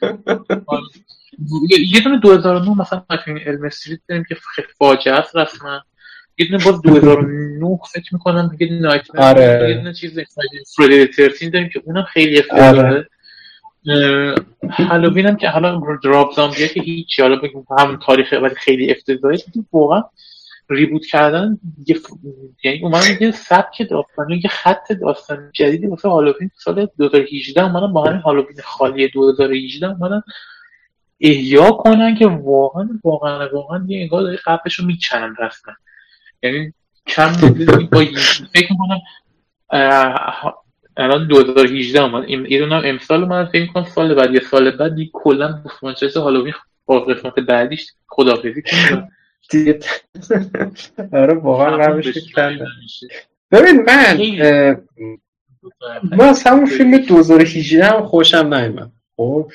یه 1.94 2.00
دونه 2.04 2.20
2009 2.20 2.80
مثلا 2.80 3.02
فیلم 3.24 3.38
علم 3.46 3.64
استریت 3.64 4.00
داریم 4.08 4.24
که 4.28 4.36
فاجعه 4.78 5.14
است 5.14 5.36
رسما. 5.36 5.82
یه 6.38 6.46
دونه 6.46 6.64
باز 6.64 6.82
2009 6.82 7.78
فکر 7.92 8.14
می‌کنم 8.14 8.56
دیگه 8.56 8.72
نایت 8.72 9.18
آره. 9.18 9.70
یه 9.70 9.76
دونه 9.76 9.92
چیز 9.92 10.18
فریدی 10.76 11.12
13 11.12 11.50
داریم 11.50 11.68
که 11.68 11.82
اونم 11.84 12.02
خیلی 12.02 12.38
افتضاحه 12.38 13.06
هالووین 14.70 15.26
هم 15.26 15.36
که 15.36 15.48
حالا 15.48 15.80
دراب 16.04 16.32
زامبیه 16.36 16.68
که 16.68 16.82
هیچ 16.82 17.20
حالا 17.20 17.36
بگیم 17.36 17.66
هم 17.78 17.98
تاریخه 18.06 18.38
ولی 18.38 18.54
خیلی 18.54 18.90
افتضاحه 18.90 19.38
واقعا 19.72 20.02
ریبوت 20.70 21.06
کردن 21.06 21.58
یه 21.86 22.00
یعنی 22.64 22.82
اومدن 22.82 23.16
یه 23.20 23.30
سبک 23.30 23.82
داستانی 23.90 24.40
یه 24.44 24.50
خط 24.50 24.92
داستانی 24.92 25.50
جدیدی 25.52 25.86
واسه 25.86 26.08
هالووین 26.08 26.50
سال 26.56 26.88
2018 26.98 27.64
اومدن 27.64 27.92
با 27.92 28.04
همین 28.04 28.20
هالووین 28.20 28.56
خالی 28.64 29.08
2018 29.08 29.86
اومدن 29.86 30.22
احیا 31.20 31.70
کنن 31.70 32.14
که 32.14 32.26
واقعا 32.26 32.88
واقعا 33.04 33.48
واقعا 33.52 33.84
یه 33.88 34.00
انگار 34.00 34.22
داری 34.22 34.36
قبلش 34.36 34.74
رو 34.74 34.86
میچنن 34.86 35.36
رفتن. 35.38 35.74
یعنی 36.42 36.72
کم 37.06 37.32
با 37.92 38.04
فکر 38.52 38.72
می‌کنم 38.72 39.00
الان 40.96 41.26
2018 41.28 42.02
اومد. 42.02 42.28
یه 42.28 42.58
دونم 42.58 42.82
امسال 42.84 43.24
من 43.24 43.44
فکر 43.44 43.72
کنم 43.72 43.84
سال 43.84 44.14
بعد 44.14 44.34
یه 44.34 44.40
سال 44.40 44.70
بعد 44.70 44.94
دیگه 44.94 45.10
کلا 45.12 45.62
فرانچایز 45.80 46.16
هالووین 46.16 46.54
با 46.86 47.00
قسمت 47.00 47.34
بعدیش 47.34 47.86
خدافظی 48.08 48.62
کنه. 48.62 49.08
آره 51.12 51.34
واقعا 51.34 51.86
روش 51.86 52.06
ببین 53.50 53.82
من 53.82 54.16
من 56.02 56.28
از 56.28 56.42
همون 56.42 56.66
فیلم 56.66 56.98
2018 56.98 57.84
هم 57.84 58.06
خوشم 58.06 58.54
نیومد. 58.54 58.92
خب 59.16 59.52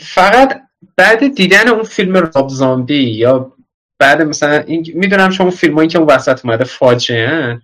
فقط 0.00 0.62
بعد 0.96 1.34
دیدن 1.34 1.68
اون 1.68 1.82
فیلم 1.82 2.16
راب 2.16 2.48
زامبی 2.48 3.10
یا 3.10 3.52
بعد 3.98 4.22
مثلا 4.22 4.58
این 4.58 4.86
می‌دونم 4.94 5.30
شما 5.30 5.50
فیلم 5.50 5.74
هایی 5.74 5.88
که 5.88 5.98
اون 5.98 6.06
وسط 6.06 6.44
اومده 6.44 6.64
فاجعه 6.64 7.60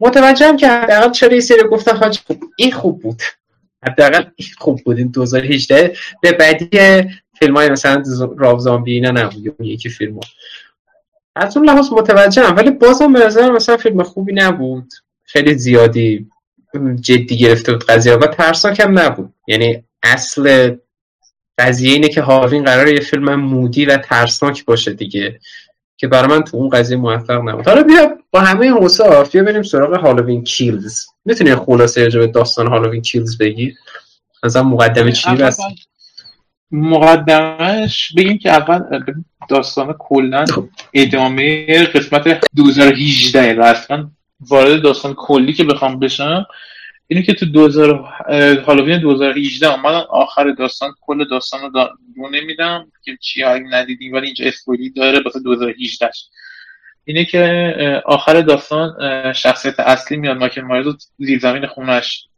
متوجهم 0.00 0.56
که 0.56 0.68
حداقل 0.68 1.10
چرا 1.10 1.30
این 1.30 1.40
سری 1.40 1.68
گفتن 1.70 1.96
حاج 1.96 2.18
این 2.56 2.72
خوب 2.72 3.02
بود. 3.02 3.22
حداقل 3.86 4.24
این 4.36 4.48
خوب 4.58 4.80
بود. 4.84 4.98
این 4.98 5.08
2018 5.08 5.96
به 6.22 6.32
بعدی 6.32 7.08
فیلم 7.38 7.56
های 7.56 7.68
مثلا 7.68 8.02
راب 8.36 8.58
زامبی 8.58 8.92
اینا 8.92 9.10
نبود. 9.10 9.60
یکی 9.60 9.88
فیلم 9.88 10.14
ها. 10.14 10.20
از 11.36 11.56
اون 11.56 11.66
لحاظ 11.66 11.92
متوجهم 11.92 12.56
ولی 12.56 12.70
بازم 12.70 13.12
به 13.12 13.26
نظر 13.26 13.50
مثلا 13.50 13.76
فیلم 13.76 14.02
خوبی 14.02 14.32
نبود. 14.32 14.92
خیلی 15.24 15.58
زیادی 15.58 16.26
جدی 17.00 17.38
گرفته 17.38 17.72
بود 17.72 17.84
قضیه 17.84 18.14
و 18.14 18.26
ترسناک 18.26 18.80
هم 18.80 18.98
نبود. 18.98 19.34
یعنی 19.46 19.84
اصل 20.02 20.76
قضیه 21.58 21.92
اینه 21.92 22.08
که 22.08 22.22
هاوین 22.22 22.64
قرار 22.64 22.88
یه 22.88 23.00
فیلم 23.00 23.34
مودی 23.34 23.84
و 23.84 23.96
ترسناک 23.96 24.64
باشه 24.64 24.92
دیگه 24.92 25.40
که 25.96 26.08
برای 26.08 26.28
من 26.28 26.42
تو 26.42 26.56
اون 26.56 26.68
قضیه 26.68 26.96
موفق 26.96 27.48
نبود. 27.48 27.68
حالا 27.68 27.82
بیا 27.82 28.18
با 28.30 28.40
همه 28.40 28.66
اوصاف 28.66 29.32
بیا 29.32 29.42
بریم 29.42 29.62
سراغ 29.62 30.00
هالووین 30.00 30.44
کیلز. 30.44 31.06
می‌تونی 31.24 31.54
خلاصه 31.54 32.02
راجع 32.02 32.20
به 32.20 32.26
داستان 32.26 32.66
هالووین 32.66 33.02
کیلز 33.02 33.38
بگی؟ 33.38 33.74
مثلا 34.42 34.62
مقدمه 34.62 35.12
چی 35.12 35.30
هست؟ 35.30 35.60
مقدمش 36.70 38.12
بگیم 38.16 38.38
که 38.38 38.50
اول 38.50 38.80
داستان 39.48 39.94
کلا 39.98 40.44
ادامه 40.94 41.66
قسمت 41.86 42.40
2018 42.56 43.54
رسما 43.54 44.10
وارد 44.40 44.82
داستان 44.82 45.14
کلی 45.14 45.52
که 45.52 45.64
بخوام 45.64 45.98
بشم 45.98 46.46
اینه 47.08 47.22
که 47.22 47.34
تو 47.34 47.46
2000 47.46 47.94
هالووین 48.66 49.00
2018 49.00 49.72
اومدن 49.74 50.04
آخر 50.10 50.50
داستان 50.50 50.94
کل 51.00 51.28
داستان 51.28 51.60
رو 51.60 51.68
دو 51.68 52.28
نمیدم 52.32 52.92
که 53.04 53.18
چی 53.20 53.44
ندیدیم 53.70 54.12
ولی 54.12 54.26
اینجا 54.26 54.44
اسپویلی 54.46 54.90
داره 54.90 55.20
واسه 55.24 55.40
2018 55.40 56.10
اینه 57.04 57.24
که 57.24 58.02
آخر 58.04 58.40
داستان 58.40 58.92
شخصیت 59.32 59.80
اصلی 59.80 60.16
میاد 60.16 60.36
مایکل 60.36 60.60
مایرز 60.60 61.08
زیر 61.18 61.38
زمین 61.38 61.66
خونش 61.66 62.28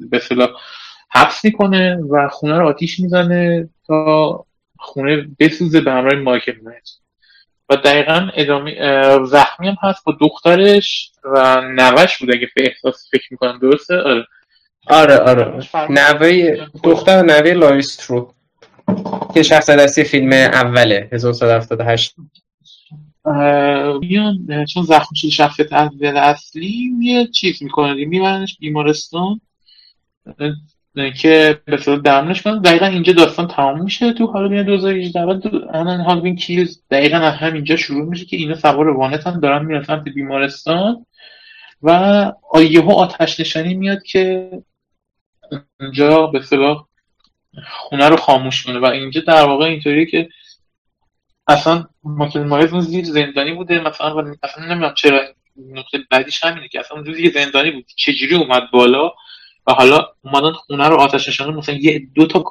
به 0.00 0.16
اصطلاح 0.16 0.48
حبس 1.10 1.44
می‌کنه 1.44 1.96
و 2.10 2.28
خونه 2.28 2.58
رو 2.58 2.68
آتیش 2.68 3.00
می‌زنه 3.00 3.68
تا 3.86 4.44
خونه 4.80 5.28
بسوزه 5.38 5.80
به 5.80 5.92
همراه 5.92 6.14
مایکل 6.14 6.54
مایرز 6.62 6.98
و 7.68 7.76
دقیقا 7.76 8.30
ادامه 8.34 8.74
زخمی 9.24 9.68
هم 9.68 9.76
هست 9.82 10.04
با 10.04 10.16
دخترش 10.20 11.12
و 11.24 11.60
نوش 11.60 12.18
بود 12.18 12.34
اگه 12.34 12.48
به 12.56 12.64
احساس 12.66 13.10
فکر 13.10 13.26
می‌کنم 13.30 13.58
درسته؟ 13.58 13.96
آره. 13.96 14.26
آره 14.86 15.16
آره. 15.16 15.60
نوه 15.90 16.56
دختر 16.82 17.22
نوه 17.22 17.52
لایسترو. 17.52 18.34
که 19.34 19.42
شخص 19.42 19.70
دستی 19.70 20.04
فیلم 20.04 20.32
اوله 20.32 21.08
1978 21.12 22.14
میان 24.00 24.64
چون 24.74 24.82
زخم 24.82 25.14
شده 25.14 25.30
شخصیت 25.30 25.72
اصلی 25.72 26.92
یه 27.00 27.26
چیز 27.26 27.62
می‌کنه 27.62 28.04
میبرنش 28.04 28.56
بیمارستان. 28.60 29.40
که 30.94 31.60
به 31.64 31.76
صورت 31.76 32.02
درمونش 32.02 32.42
کنن 32.42 32.60
دقیقا 32.60 32.86
اینجا 32.86 33.12
داستان 33.12 33.48
تمام 33.48 33.82
میشه 33.82 34.12
تو 34.12 34.26
هالوین 34.26 34.62
2018 34.62 35.26
بعد 35.26 35.54
الان 35.74 36.00
هالوین 36.00 36.36
کیلز 36.36 36.82
دقیقا 36.90 37.16
از 37.16 37.34
همینجا 37.34 37.76
شروع 37.76 38.08
میشه 38.08 38.24
که 38.24 38.36
اینا 38.36 38.54
سوار 38.54 38.88
وانت 38.88 39.26
هم 39.26 39.40
دارن 39.40 39.64
میرن 39.64 39.82
سمت 39.82 40.04
بیمارستان 40.04 41.06
و 41.82 42.32
یهو 42.70 42.90
آتش 42.90 43.40
نشانی 43.40 43.74
میاد 43.74 44.02
که 44.02 44.50
اونجا 45.80 46.26
به 46.26 46.42
صلاح 46.42 46.86
خونه 47.68 48.08
رو 48.08 48.16
خاموش 48.16 48.62
کنه. 48.62 48.78
و 48.78 48.84
اینجا 48.84 49.20
در 49.20 49.44
واقع 49.44 49.64
اینطوریه 49.64 50.06
که 50.06 50.28
اصلا 51.46 51.86
ماکل 52.02 52.42
مایز 52.42 52.72
اون 52.72 52.80
زیر 52.80 53.04
زندانی 53.04 53.52
بوده. 53.52 53.80
مثلا 53.80 54.16
و 54.16 54.34
اصلا 54.42 54.64
نمی‌دونم 54.64 54.94
چرا 54.94 55.20
نقطه 55.56 55.98
بعدیش 56.10 56.44
همینه 56.44 56.68
که 56.68 56.80
اصلا 56.80 56.96
اون 56.96 57.30
زندانی 57.34 57.70
بود. 57.70 57.84
چجوری 57.96 58.34
اومد 58.34 58.62
بالا؟ 58.72 59.12
و 59.66 59.72
حالا 59.72 60.06
اومدن 60.24 60.52
خونه 60.52 60.88
رو 60.88 60.96
آتش 60.96 61.28
نشان 61.28 61.54
مثلا 61.54 61.74
یه 61.74 62.06
دو 62.14 62.26
تا 62.26 62.44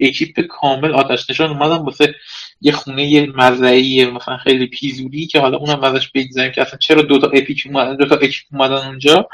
اکیپ 0.00 0.40
کامل 0.40 0.92
آتش 0.92 1.30
نشان 1.30 1.50
اومدن 1.50 1.76
واسه 1.84 2.14
یه 2.60 2.72
خونه 2.72 3.04
یه 3.06 3.26
مزرعی 3.36 4.04
مثلا 4.06 4.36
خیلی 4.36 4.66
پیزوری 4.66 5.26
که 5.26 5.40
حالا 5.40 5.56
اونم 5.58 5.84
ازش 5.84 6.08
بگذاریم 6.14 6.52
که 6.52 6.62
اصلا 6.62 6.78
چرا 6.78 7.02
دو 7.02 7.18
تا 7.18 7.26
اپیک 7.26 7.62
اومدن 7.66 7.96
دو 7.96 8.06
تا 8.06 8.14
اکیپ 8.14 8.44
اومدن 8.52 8.86
اونجا. 8.86 9.28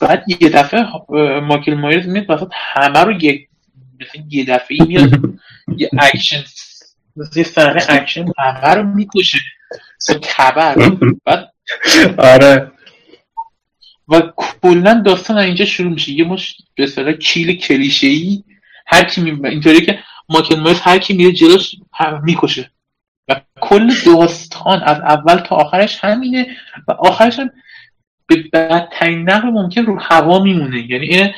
بعد 0.00 0.24
یه 0.40 0.48
دفعه 0.48 0.86
مایکل 1.40 1.74
مایرز 1.74 2.06
میاد 2.06 2.30
وسط 2.30 2.48
همه 2.52 3.00
رو 3.00 3.12
یه 3.22 3.48
یه 4.30 4.44
دفعه 4.44 4.78
میاد 4.86 5.10
یه 5.76 5.90
اکشن 5.98 6.44
یه 7.36 7.44
صحنه 7.44 7.82
اکشن 7.88 8.26
همه 8.38 8.74
رو 8.74 8.82
می‌کشه. 8.82 9.38
خبر. 10.24 10.90
بعد 11.24 11.52
آره. 12.18 12.70
و 14.08 14.22
کلا 14.36 15.02
داستان 15.06 15.38
اینجا 15.38 15.64
شروع 15.64 15.92
میشه. 15.92 16.12
یه 16.12 16.24
مش 16.24 16.56
به 16.74 16.84
اصطلاح 16.84 17.12
kill 17.12 17.56
کلیشه 17.56 18.06
ای 18.06 18.42
هر 18.86 19.04
کی 19.04 19.20
می... 19.20 19.48
اینطوری 19.48 19.80
که 19.80 19.98
مایکل 20.28 20.60
مایرز 20.60 20.80
هر 20.80 20.98
کی 20.98 21.14
میره 21.14 21.32
جلوش 21.32 21.74
می‌کشه. 22.22 22.70
و 23.28 23.40
کل 23.60 23.90
داستان 24.06 24.82
از 24.82 25.00
اول 25.00 25.36
تا 25.36 25.56
آخرش 25.56 25.98
همینه 26.00 26.46
و 26.88 26.92
آخرش 26.92 27.38
هم 27.38 27.50
به 28.26 28.36
بدترین 28.52 29.30
نقل 29.30 29.48
ممکن 29.48 29.86
رو 29.86 29.98
هوا 30.00 30.42
میمونه. 30.42 30.90
یعنی 30.90 31.06
این 31.06 31.30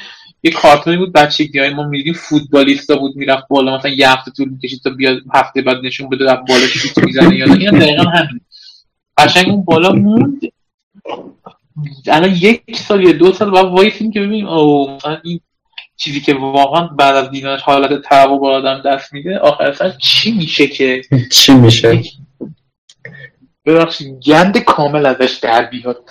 یه 0.43 0.53
کارتونی 0.53 0.97
بود 0.97 1.13
بچگی 1.13 1.59
های 1.59 1.75
ما 1.75 1.83
می‌دیدیم 1.89 2.15
فوتبالیستا 2.15 2.97
بود 2.97 3.17
می‌رفت 3.17 3.49
بالا 3.49 3.77
مثلا 3.77 3.91
یه 3.91 4.11
هفته 4.11 4.31
طول 4.31 4.49
می‌کشید 4.49 4.81
تا 4.85 4.91
بیاد 4.91 5.19
هفته 5.35 5.63
بعد 5.63 5.77
نشون 5.85 6.09
بده 6.09 6.25
بالا 6.25 6.67
شوت 6.67 6.99
می‌زنه 6.99 7.37
یا 7.37 7.45
این 7.45 7.79
دقیقا 7.79 8.03
همین. 8.03 8.41
قشنگ 9.19 9.49
اون 9.49 9.65
بالا 9.65 9.93
موند. 9.93 10.41
الان 12.07 12.31
یک 12.31 12.77
سال 12.77 13.05
یا 13.05 13.13
دو 13.13 13.33
سال 13.33 13.51
باید 13.51 13.67
وایسیم 13.67 14.11
که 14.11 14.21
ببینیم. 14.21 14.47
او 14.47 14.97
مثلا 14.97 15.19
این 15.25 15.41
چیزی 15.97 16.21
که 16.21 16.35
واقعا 16.35 16.87
بعد 16.87 17.15
از 17.17 17.31
دیدنش 17.31 17.63
حالت 17.63 18.03
تهوع 18.03 18.41
با 18.41 18.51
آدم 18.51 18.83
دست 18.83 19.13
میده 19.13 19.39
آخر 19.39 19.65
اصلا 19.65 19.91
چی 19.91 20.33
میشه 20.33 20.67
که؟ 20.67 21.03
چی 21.33 21.55
میشه؟ 21.55 22.03
ببخشید 23.65 24.21
گند 24.27 24.59
کامل 24.59 25.07
ازش 25.07 25.39
در 25.43 25.65
بیاد. 25.65 26.05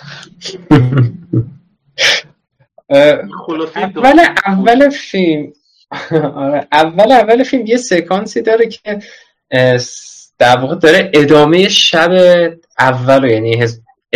اول 3.76 4.20
اول 4.46 4.88
فیلم 4.90 5.52
آره، 6.36 6.66
اول 6.72 7.12
اول 7.12 7.42
فیلم 7.42 7.66
یه 7.66 7.76
سکانسی 7.76 8.42
داره 8.42 8.68
که 8.68 8.98
در 10.38 10.56
واقع 10.56 10.74
داره 10.74 11.10
ادامه 11.14 11.68
شب 11.68 12.10
اول 12.78 13.30
یعنی 13.30 13.64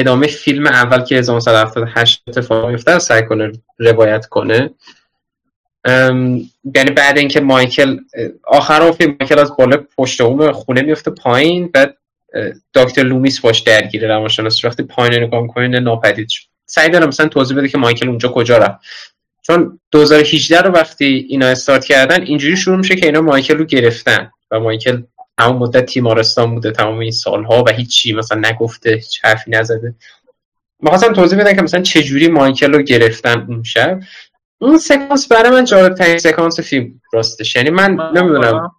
ادامه 0.00 0.26
فیلم 0.26 0.66
اول 0.66 1.04
که 1.04 1.14
1978 1.14 2.22
اتفاق 2.28 2.70
میفته 2.70 2.98
سعی 2.98 3.22
کنه 3.22 3.52
روایت 3.78 4.26
کنه. 4.26 4.70
یعنی 6.74 6.90
بعد 6.96 7.18
اینکه 7.18 7.40
مایکل 7.40 7.98
آخر 8.44 8.82
اون 8.82 8.92
فیلم 8.92 9.16
مایکل 9.20 9.38
از 9.38 9.56
بالا 9.56 9.76
پشت 9.96 10.20
اون 10.20 10.52
خونه 10.52 10.82
میفته 10.82 11.10
پایین 11.10 11.68
بعد 11.68 11.96
دکتر 12.74 13.02
لومیس 13.02 13.40
باش 13.40 13.60
درگیره 13.60 14.08
روانشناس 14.08 14.64
وقتی 14.64 14.82
پایین 14.82 15.22
نگاه 15.22 15.42
می‌کنه 15.42 15.80
ناپدید 15.80 16.28
شد. 16.28 16.44
سعی 16.66 16.88
دارم 16.88 17.08
مثلا 17.08 17.28
توضیح 17.28 17.56
بده 17.56 17.68
که 17.68 17.78
مایکل 17.78 18.08
اونجا 18.08 18.28
کجا 18.28 18.58
رفت. 18.58 18.78
چون 19.42 19.80
2018 19.90 20.60
رو 20.60 20.72
وقتی 20.72 21.26
اینا 21.28 21.46
استارت 21.46 21.84
کردن 21.84 22.22
اینجوری 22.22 22.56
شروع 22.56 22.76
میشه 22.76 22.96
که 22.96 23.06
اینا 23.06 23.20
مایکل 23.20 23.58
رو 23.58 23.64
گرفتن 23.64 24.30
و 24.50 24.60
مایکل 24.60 25.02
همون 25.40 25.56
مدت 25.56 25.86
تیمارستان 25.86 26.54
بوده 26.54 26.70
تمام 26.70 26.98
این 26.98 27.10
سالها 27.10 27.64
و 27.66 27.70
هیچی 27.72 28.12
مثلا 28.12 28.50
نگفته 28.50 28.90
هیچ 28.90 29.24
حرفی 29.24 29.50
نزده. 29.50 29.94
می‌خواستم 30.80 31.12
توضیح 31.12 31.40
بدم 31.40 31.52
که 31.52 31.62
مثلا 31.62 31.82
چجوری 31.82 32.28
مایکل 32.28 32.72
رو 32.72 32.82
گرفتن 32.82 33.46
اون 33.48 33.62
شب. 33.62 34.00
اون 34.58 34.78
سکانس 34.78 35.28
برای 35.28 35.50
من 35.50 35.64
جالب 35.64 35.94
ترین 35.94 36.18
سکانس 36.18 36.60
فیلم 36.60 37.00
راستش. 37.12 37.56
یعنی 37.56 37.70
من 37.70 37.98
نمی‌دونم 38.14 38.70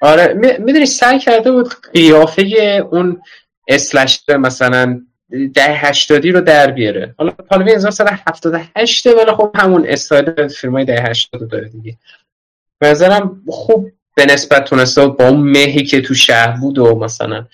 آره 0.00 0.34
می‌دونی 0.58 0.86
سعی 0.86 1.18
کرده 1.18 1.52
بود 1.52 1.74
قیافه 1.92 2.42
اون 2.90 3.22
slasher 3.68 4.24
مثلا 4.28 5.00
ده 5.54 5.74
هشتادی 5.74 6.30
رو 6.30 6.40
در 6.40 6.70
بیاره. 6.70 7.14
حالا 7.18 7.32
حالا 7.50 7.64
1978 7.64 9.06
ولی 9.06 9.32
خب 9.36 9.50
همون 9.54 9.86
استایل 9.88 10.48
فیلم 10.48 10.72
های 10.72 10.84
ده 10.84 11.02
هشتاد 11.02 11.48
داره 11.48 11.68
دیگه. 11.68 11.98
به 12.78 12.94
خوب 13.48 13.90
به 14.14 14.26
نسبت 14.26 14.64
تونسته 14.64 15.06
با 15.06 15.28
اون 15.28 15.40
مهی 15.40 15.84
که 15.84 16.00
تو 16.00 16.14
شهر 16.14 16.60
بود 16.60 16.78
و 16.78 16.98
مثلا 16.98 17.46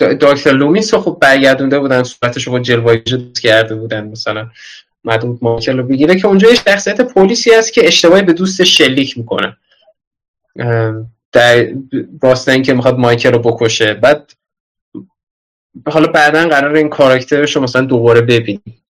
دکتر 0.00 0.50
لومیس 0.50 0.94
رو 0.94 1.00
خب 1.00 1.18
برگردونده 1.20 1.78
بودن 1.78 2.02
صورتش 2.02 2.46
رو 2.46 2.52
با 2.52 2.96
کرده 3.42 3.74
بودن 3.74 4.08
مثلا 4.08 4.50
مدود 5.04 5.38
مایکل 5.42 5.78
رو 5.78 5.86
بگیره 5.86 6.20
که 6.20 6.26
اونجا 6.26 6.48
یه 6.48 6.54
شخصیت 6.54 7.00
پلیسی 7.00 7.50
هست 7.50 7.72
که 7.72 7.86
اشتباهی 7.86 8.22
به 8.22 8.32
دوست 8.32 8.64
شلیک 8.64 9.18
می‌کنه. 9.18 9.56
در 11.32 11.72
راست 12.22 12.48
اینکه 12.48 12.74
می‌خواد 12.74 12.98
مایکل 12.98 13.32
رو 13.32 13.38
بکشه. 13.38 13.94
بعد 13.94 14.32
حالا 15.86 16.06
بعدا 16.06 16.48
قرار 16.48 16.74
این 16.74 16.88
کاراکترش 16.88 17.56
رو 17.56 17.62
مثلا 17.62 17.82
دوباره 17.82 18.20
ببینیم. 18.20 18.82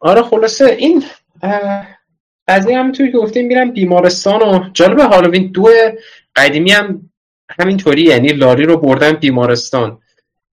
آره 0.00 0.22
خلاصه 0.22 0.64
این 0.64 1.04
قضیه 2.48 2.78
همینطوری 2.78 3.12
که 3.12 3.18
گفتیم 3.18 3.46
میرم 3.46 3.72
بیمارستان 3.72 4.42
و 4.42 4.70
جالب 4.72 4.98
هالووین 4.98 5.46
دو 5.46 5.68
قدیمی 6.36 6.72
هم 6.72 7.10
همینطوری 7.60 8.02
یعنی 8.02 8.28
لاری 8.28 8.64
رو 8.64 8.76
بردن 8.76 9.12
بیمارستان. 9.12 9.98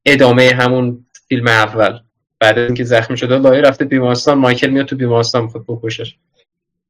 ادامه 0.05 0.49
همون 0.49 1.05
فیلم 1.27 1.47
اول. 1.47 1.99
بعد 2.39 2.57
اینکه 2.57 2.83
زخمی 2.83 3.17
شده 3.17 3.37
لاری 3.37 3.61
رفته 3.61 3.85
بیمارستان 3.85 4.37
مایکل 4.37 4.69
میاد 4.69 4.85
تو 4.85 4.95
بیمارستان 4.95 5.43
می‌خواد 5.43 5.65
بکشش 5.67 6.15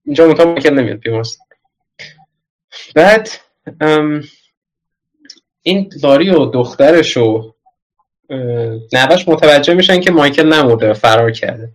اینجا 0.06 0.28
منتها 0.28 0.46
مایکل 0.46 0.74
نمیاد 0.74 1.00
بیمارستان. 1.00 1.48
بعد 2.96 3.30
این 5.62 5.90
لاری 6.04 6.30
و 6.30 6.46
دخترش 6.46 7.18
و 7.18 7.54
نوش 8.94 9.28
متوجه 9.28 9.74
میشن 9.74 10.00
که 10.00 10.12
مایکل 10.12 10.54
نمورده 10.54 10.94
فرار 10.94 11.32
کرده. 11.32 11.70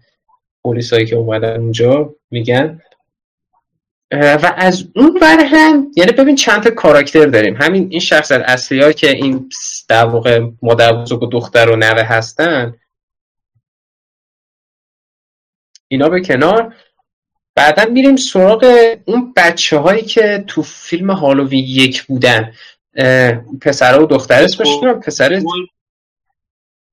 پلیسایی 0.65 1.07
که 1.07 1.17
اومدن 1.17 1.61
اونجا 1.61 2.15
میگن. 2.31 2.81
و 4.13 4.55
از 4.57 4.89
اون 4.97 5.15
بر 5.15 5.45
هم 5.45 5.93
یعنی 5.97 6.13
ببین 6.13 6.35
چند 6.35 6.63
تا 6.63 6.71
کاراکتر 6.71 7.27
داریم. 7.27 7.57
همین 7.57 7.87
این 7.91 8.01
شخصیت 8.01 8.41
اصلی 8.41 8.81
ها 8.81 8.93
که 8.93 9.11
این 9.11 9.51
در 9.89 10.05
واقع 10.05 10.41
مادر 10.63 10.93
بزرگ 10.93 11.23
و 11.23 11.27
دختر 11.27 11.71
و 11.71 11.77
نوه 11.77 12.03
هستن 12.03 12.75
اینا 15.89 16.09
به 16.09 16.21
کنار. 16.21 16.75
بعدا 17.55 17.85
میریم 17.85 18.17
سراغ 18.17 18.95
اون 19.05 19.33
بچه 19.37 19.79
هایی 19.79 20.03
که 20.03 20.45
تو 20.47 20.63
فیلم 20.63 21.11
هالووین 21.11 21.65
یک 21.69 22.03
بودن. 22.03 22.53
پسر 23.61 24.01
و 24.01 24.07
دختر 24.07 24.43
اسمش 24.43 24.69
پسر 25.07 25.43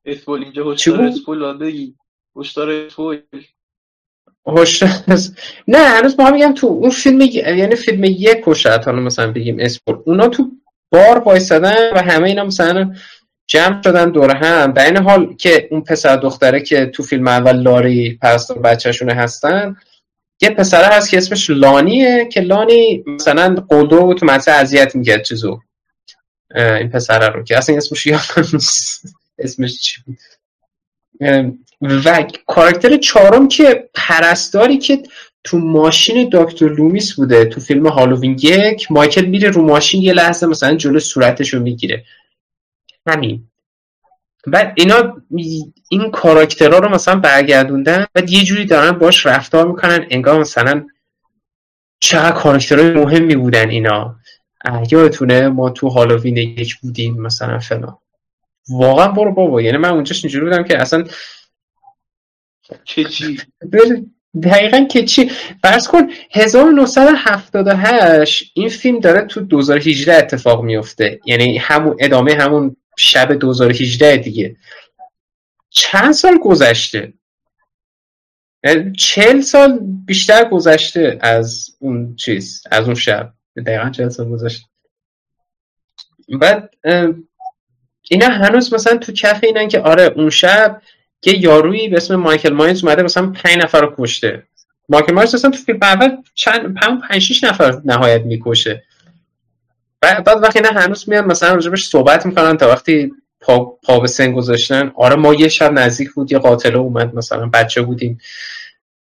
اسپول 0.05 0.43
اینجا 0.43 0.71
هشدار 0.71 1.01
اسپول 1.01 1.57
بگی 1.57 1.95
هشدار 2.35 2.89
اسپول 4.45 4.89
نه 5.67 5.77
هنوز 5.77 6.19
ما 6.19 6.31
میگم 6.31 6.53
تو 6.53 6.67
اون 6.67 6.89
فیلم 6.89 7.21
یعنی 7.21 7.75
فیلم 7.75 8.03
یک 8.03 8.47
و 8.47 8.53
شاید 8.53 8.83
حالا 8.83 8.99
مثلا 8.99 9.31
بگیم 9.31 9.59
اسپول 9.59 9.97
اونا 10.05 10.27
تو 10.27 10.51
بار 10.91 11.19
وایسادن 11.19 11.93
و 11.93 12.01
همه 12.01 12.27
اینا 12.27 12.43
مثلا 12.43 12.95
جمع 13.47 13.81
شدن 13.81 14.11
دور 14.11 14.35
هم. 14.35 14.71
در 14.71 14.85
این 14.85 14.97
حال 14.97 15.35
که 15.35 15.67
اون 15.71 15.81
پسر 15.81 16.15
دختره 16.15 16.61
که 16.61 16.85
تو 16.85 17.03
فیلم 17.03 17.27
اول 17.27 17.61
لاری 17.61 18.17
پرستار 18.21 18.59
بچهشونه 18.59 19.13
هستن 19.13 19.75
یه 20.41 20.49
پسره 20.49 20.85
هست 20.85 21.09
که 21.09 21.17
اسمش 21.17 21.49
لانیه 21.49 22.27
که 22.31 22.41
لانی 22.41 23.03
مثلا 23.07 23.55
قلدره 23.69 24.13
تو 24.13 24.25
مدرسه 24.25 24.51
اذیت 24.51 24.95
می‌کرد 24.95 25.23
چیزو. 25.23 25.59
این 26.55 26.89
پسره 26.89 27.29
رو 27.29 27.43
که 27.43 27.57
اصلا 27.57 27.77
اسمش 27.77 28.05
یادم 28.07 28.59
اسمش 29.39 29.81
چی 29.81 30.01
بود؟ 30.05 30.17
و 31.81 32.23
کاراکتر 32.47 32.97
چهارم 32.97 33.47
که 33.47 33.89
پرستاری 33.93 34.77
که 34.77 35.03
تو 35.43 35.57
ماشین 35.57 36.29
دکتر 36.31 36.69
لومیس 36.69 37.13
بوده 37.13 37.45
تو 37.45 37.61
فیلم 37.61 37.87
Halloween 37.87 38.37
یک 38.41 38.91
مایکل 38.91 39.25
میره 39.25 39.49
رو 39.49 39.61
ماشین 39.61 40.01
یه 40.01 40.13
لحظه 40.13 40.47
مثلا 40.47 40.75
جلو 40.75 40.99
صورتش 40.99 41.53
رو 41.53 41.59
می‌گیره. 41.59 42.05
همین. 43.07 43.47
بعد 44.47 44.73
اینا 44.75 45.21
این 45.89 46.11
کاراکترها 46.11 46.79
رو 46.79 46.89
مثلا 46.89 47.15
برگردوندن 47.15 48.05
و 48.15 48.21
یه 48.27 48.43
جوری 48.43 48.65
دارن 48.65 48.91
باش 48.91 49.25
رفتار 49.25 49.67
می‌کنن 49.67 50.07
انگار 50.09 50.39
مثلا 50.39 50.85
چقدر 51.99 52.35
کاراکترهای 52.35 52.91
مهمی 52.91 53.35
بودن 53.35 53.69
اینا. 53.69 54.15
یادتونه 54.91 55.47
ما 55.47 55.69
تو 55.69 55.89
هالووین 55.89 56.37
یک 56.37 56.75
بودیم 56.75 57.21
مثلا 57.21 57.59
فلان. 57.59 57.97
واقعا 58.69 59.07
برو 59.07 59.33
بابا. 59.33 59.61
یعنی 59.61 59.77
من 59.77 59.89
اونجاش 59.89 60.25
اینجوری 60.25 60.45
بودم 60.45 60.63
که 60.63 60.77
اصلا 60.77 61.03
که 62.85 63.03
چی؟ 63.03 63.39
دقیقا 64.43 64.85
که 64.91 65.05
چی؟ 65.05 65.31
فرض 65.61 65.87
کن 65.87 66.09
1978 66.31 68.51
این 68.53 68.69
فیلم 68.69 68.99
داره 68.99 69.27
تو 69.27 69.41
2018 69.41 70.13
اتفاق 70.13 70.63
میفته. 70.63 71.19
یعنی 71.25 71.57
همون 71.57 71.97
ادامه 71.99 72.33
همون 72.33 72.75
شب 72.97 73.33
2018 73.33 74.17
دیگه. 74.17 74.55
چند 75.69 76.13
سال 76.13 76.37
گذشته؟ 76.37 77.13
چل 78.97 79.41
سال 79.41 79.79
بیشتر 80.05 80.49
گذشته 80.49 81.17
از 81.21 81.75
اون 81.79 82.15
چیز 82.15 82.63
از 82.71 82.85
اون 82.85 82.95
شب. 82.95 83.33
دقیقا 83.65 83.89
چل 83.89 84.09
سال 84.09 84.29
گذشته. 84.29 84.65
بعد 86.39 86.69
اینا 88.09 88.27
هنوز 88.27 88.73
مثلا 88.73 88.97
تو 88.97 89.11
کف 89.11 89.39
اینن 89.43 89.67
که 89.67 89.79
آره 89.79 90.03
اون 90.15 90.29
شب 90.29 90.81
یه 91.25 91.39
یارویی 91.39 91.87
به 91.87 91.97
اسم 91.97 92.15
مایکل 92.15 92.53
ماینز 92.53 92.83
اومده 92.83 93.03
مثلا 93.03 93.31
پنج 93.31 93.57
نفر 93.57 93.81
رو 93.81 93.95
کشته. 93.97 94.43
مایکل 94.89 95.13
ماینز 95.13 95.35
مثلا 95.35 95.51
تو 95.51 95.57
فیلم 95.57 95.79
اول 95.81 96.17
چند 96.35 96.73
پنج 96.73 97.01
پنج 97.09 97.45
نفر 97.45 97.81
نهایت 97.85 98.21
می‌کشه. 98.21 98.83
بعد 100.01 100.27
وقتی 100.27 100.59
نه 100.59 100.69
هنوز 100.69 101.09
میان 101.09 101.25
مثلا 101.25 101.53
راجبش 101.53 101.87
صحبت 101.87 102.25
می‌کنن 102.25 102.57
تا 102.57 102.69
وقتی 102.69 103.11
پا, 103.41 103.65
پا 103.65 103.99
به 103.99 104.07
سن 104.07 104.31
گذاشتن 104.31 104.91
آره 104.95 105.15
ما 105.15 105.33
یه 105.33 105.47
شب 105.47 105.71
نزدیک 105.71 106.13
بود 106.13 106.31
یه 106.31 106.39
قاتله 106.39 106.77
اومد 106.77 107.15
مثلا 107.15 107.45
بچه 107.45 107.81
بودیم. 107.81 108.19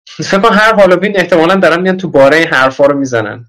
فکر 0.06 0.54
هر 0.54 0.74
هالووین 0.74 1.18
احتمالا 1.18 1.56
دارن 1.56 1.82
میان 1.82 1.98
تو 1.98 2.10
باره 2.10 2.46
حرفا 2.52 2.86
رو 2.86 2.98
می‌زنن. 2.98 3.46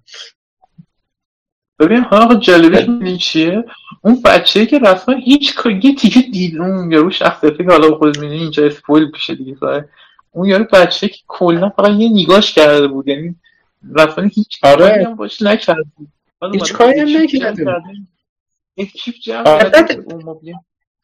ببین 1.79 2.01
حالا 2.01 2.35
جالبش 2.35 2.89
این 2.89 3.19
چیه؟ 3.19 3.65
اون 4.09 4.23
بچه 4.25 4.67
که 4.67 4.79
رسما 4.79 5.15
هیچ 5.15 5.55
یه 5.83 5.95
تیکه 5.95 6.21
دید 6.21 6.61
اون 6.61 6.93
یارو 6.93 7.11
شخصیتی 7.11 7.65
که 7.65 7.71
حالا 7.71 7.95
خود 7.95 8.19
می‌دونی 8.19 8.41
اینجا 8.41 8.67
اسپویل 8.67 9.11
پیشه 9.11 9.35
دیگه 9.35 9.57
سایه. 9.61 9.89
اون 10.33 10.49
یارو 10.49 10.65
بچه 10.65 11.09
که 11.09 11.19
کلا 11.27 11.69
فقط 11.69 11.91
یه 11.91 12.09
نگاش 12.09 12.53
کرده 12.53 12.89
بود 12.89 13.09
یعنی 13.09 13.35
رسما 13.95 14.25
هیچ 14.25 14.59
آره. 14.63 15.05
هم 15.07 15.17
باش 15.17 15.43
نکرده 15.43 15.85
بود. 15.97 16.09
هیچ 16.53 16.73
کاری 16.73 17.01
هم 17.01 17.23
نکرده 17.23 17.83
یک 18.77 18.93
چیپ 18.93 19.15
جمع 19.15 19.49
آره. 19.49 19.73
اون 20.07 20.41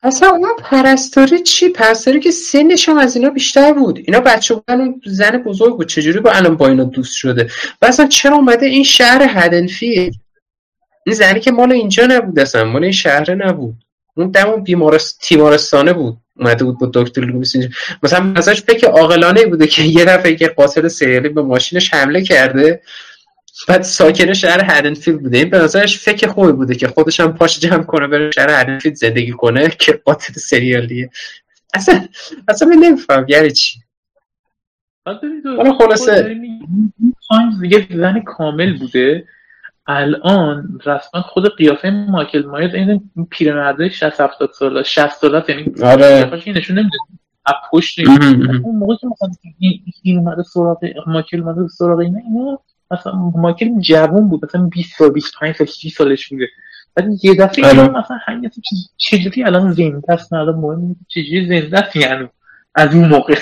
اصلا 0.03 0.29
اون 0.29 0.49
پرستاری 0.59 1.43
چی؟ 1.43 1.69
پرستاری 1.69 2.21
که 2.21 2.31
سنش 2.31 2.89
هم 2.89 2.99
از 2.99 3.17
اینا 3.17 3.31
بیشتر 3.31 3.73
بود. 3.73 3.99
اینا 3.99 4.21
بچه 4.21 4.55
بودن 4.55 4.81
اون 4.81 5.01
زن 5.07 5.39
بزرگ 5.39 5.77
بود. 5.77 5.89
چجوری 5.89 6.21
با 6.21 6.31
الان 6.31 6.57
با 6.57 6.69
اینا 6.69 6.85
دوست 6.85 7.17
شده؟ 7.17 7.51
و 7.83 7.87
اصلا 7.87 8.07
چرا 8.07 8.37
اومده 8.37 8.67
این 8.67 8.85
شهر 8.85 9.27
هدنفیل 9.29 10.13
این 11.07 11.15
زنی 11.15 11.41
که 11.41 11.53
مال 11.53 11.73
اینجا 11.73 12.07
نبود 12.07 12.39
اصلا 12.39 12.65
مال 12.65 12.83
این 12.83 12.93
شهر 12.93 13.35
نبود. 13.35 13.75
اون 14.17 14.31
دم 14.31 14.63
بیمارست... 14.63 15.21
تیمارستانه 15.21 15.93
بود. 15.93 16.17
اومده 16.37 16.65
بود 16.65 16.79
با 16.79 16.91
دکتر 16.95 17.21
لویس 17.21 17.57
اینجا. 17.57 17.71
مثلا 18.03 18.33
ازش 18.37 18.63
فکر 18.63 18.87
عاقلانه 18.87 19.47
بوده 19.47 19.67
که 19.67 19.83
یه 19.83 20.05
دفعه 20.05 20.35
که 20.35 20.49
قاتل 20.49 20.89
سریالی 20.89 21.29
به 21.29 21.43
ماشینش 21.43 21.95
حمله 21.95 22.23
کرده. 22.23 22.83
بعد 23.69 23.83
ساکن 23.83 24.33
شهر 24.33 24.61
هدنفیلد 24.65 25.23
بوده. 25.23 25.39
این 25.39 25.51
به 25.51 25.59
نظرش 25.59 25.99
فکر 25.99 26.29
خوبی 26.29 26.53
بوده 26.53 26.75
که 26.75 26.89
خودش 26.89 27.21
هم 27.21 27.35
پاش 27.35 27.61
جمع 27.61 27.83
کنه 27.83 28.07
بره 28.07 28.31
شهر 28.31 28.61
هدنفیلد 28.61 28.95
زندگی 28.95 29.33
کنه 29.33 29.69
که 29.69 29.93
قاتل 29.93 30.33
سریالیه. 30.33 31.11
اصلا 31.75 32.09
اصلا 32.49 32.69
من 32.69 32.77
نمیفهم 32.77 33.27
یعنی 33.29 33.51
چی. 33.51 33.79
حالا 35.57 35.73
خلاصه 35.79 36.37
دیگه 37.63 37.87
زن 37.91 38.21
کامل 38.21 38.79
بوده. 38.79 39.25
الان 39.87 40.79
رسما 40.87 41.23
خود 41.23 41.57
قیافه 41.57 41.91
مایکل 41.91 42.47
مایر 42.47 42.77
این 42.77 43.11
پیرمرده 43.31 43.89
60 43.89 44.21
70 44.21 44.51
ساله 44.53 44.83
60 44.83 45.09
ساله 45.09 45.45
یعنی 45.49 45.73
آره. 45.83 46.31
نشون 46.47 46.79
نمیده. 46.79 46.97
از 47.47 47.55
پشت 47.73 47.99
اون 48.09 48.77
موقع 48.77 48.95
که 49.01 49.07
مثلا 49.07 49.29
این 50.03 50.19
اومده 50.19 50.43
سراغ 50.43 50.79
مایکل 51.07 51.41
اومده 51.41 51.69
سراغ 51.69 51.99
اینا 51.99 52.19
اینا 52.19 52.59
مثلا 52.91 53.13
مایکل 53.15 53.81
جوون 53.81 54.29
بود 54.29 54.45
مثلا 54.45 54.67
20 54.67 54.99
سال 54.99 55.11
25 55.11 55.57
سال 55.57 55.67
30 55.67 55.91
سالش 55.91 56.29
بوده 56.29 56.49
بعد 56.95 57.25
یه 57.25 57.35
دفعه 57.35 57.67
آره. 57.67 57.89
مثلا 57.89 58.19
همین 58.27 58.51
چجوری 58.97 59.45
الان 59.45 59.73
زنده 59.73 60.13
است 60.13 60.33
نه 60.33 60.39
الان 60.39 60.55
مهم 60.55 60.97
چجوری 61.09 61.61
زنده 61.61 61.79
است 61.79 61.97
یعنی 61.97 62.29
از 62.75 62.95
اون 62.95 63.09
موقع. 63.09 63.35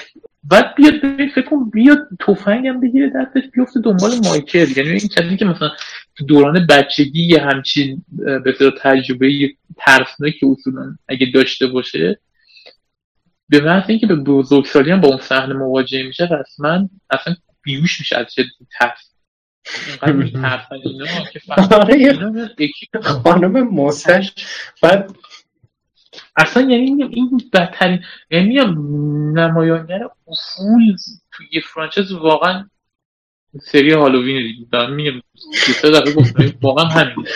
بعد 0.45 0.75
بیاد 0.75 0.95
فکر 1.35 1.43
کن 1.43 1.71
بیاد 1.71 2.09
تفنگ 2.27 2.67
هم 2.67 2.81
بگیره 2.81 3.13
دستش 3.17 3.43
بیفته 3.53 3.81
دنبال 3.81 4.11
مایکل. 4.25 4.77
یعنی 4.77 4.91
این 4.91 5.09
کسی 5.09 5.37
که 5.37 5.45
مثلا 5.45 5.71
تو 6.17 6.25
دوران 6.25 6.67
بچگی 6.67 7.23
یه 7.23 7.41
همچین 7.41 8.05
به 8.45 8.73
تجربه 8.83 9.55
ترسناکی 9.77 10.47
اصولا 10.47 10.97
اگه 11.09 11.27
داشته 11.35 11.67
باشه 11.67 12.21
به 13.49 13.61
محض 13.61 13.91
اینکه 13.91 14.07
به 14.07 14.17
بزرگسالی 14.17 14.91
هم 14.91 15.01
با 15.01 15.09
اون 15.09 15.19
صحنه 15.19 15.55
مواجه 15.55 16.03
میشه 16.03 16.29
رسما 16.31 16.89
اصلا 17.11 17.35
بیوش 17.63 18.01
میشه 18.01 18.17
از 18.19 18.35
شدت 18.35 18.47
ترس. 18.79 19.13
خانم 23.25 23.61
موسش 23.61 24.33
بعد 24.83 25.11
اصلا 26.37 26.63
یعنی 26.63 27.05
این 27.05 27.41
بدترین 27.53 28.05
یعنی 28.31 28.55
نمایانگر 29.35 30.09
اصول 30.29 30.97
توی 31.33 31.61
فرانچایز 31.61 32.13
واقعا 32.13 32.69
سری 33.61 33.93
هالووین 33.93 34.43
دیگه 34.43 34.67
دارم 34.73 34.93
میگم 34.93 35.21
سه 35.55 35.91
دفعه 35.91 36.55
واقعا 36.63 36.85
همین. 36.85 37.27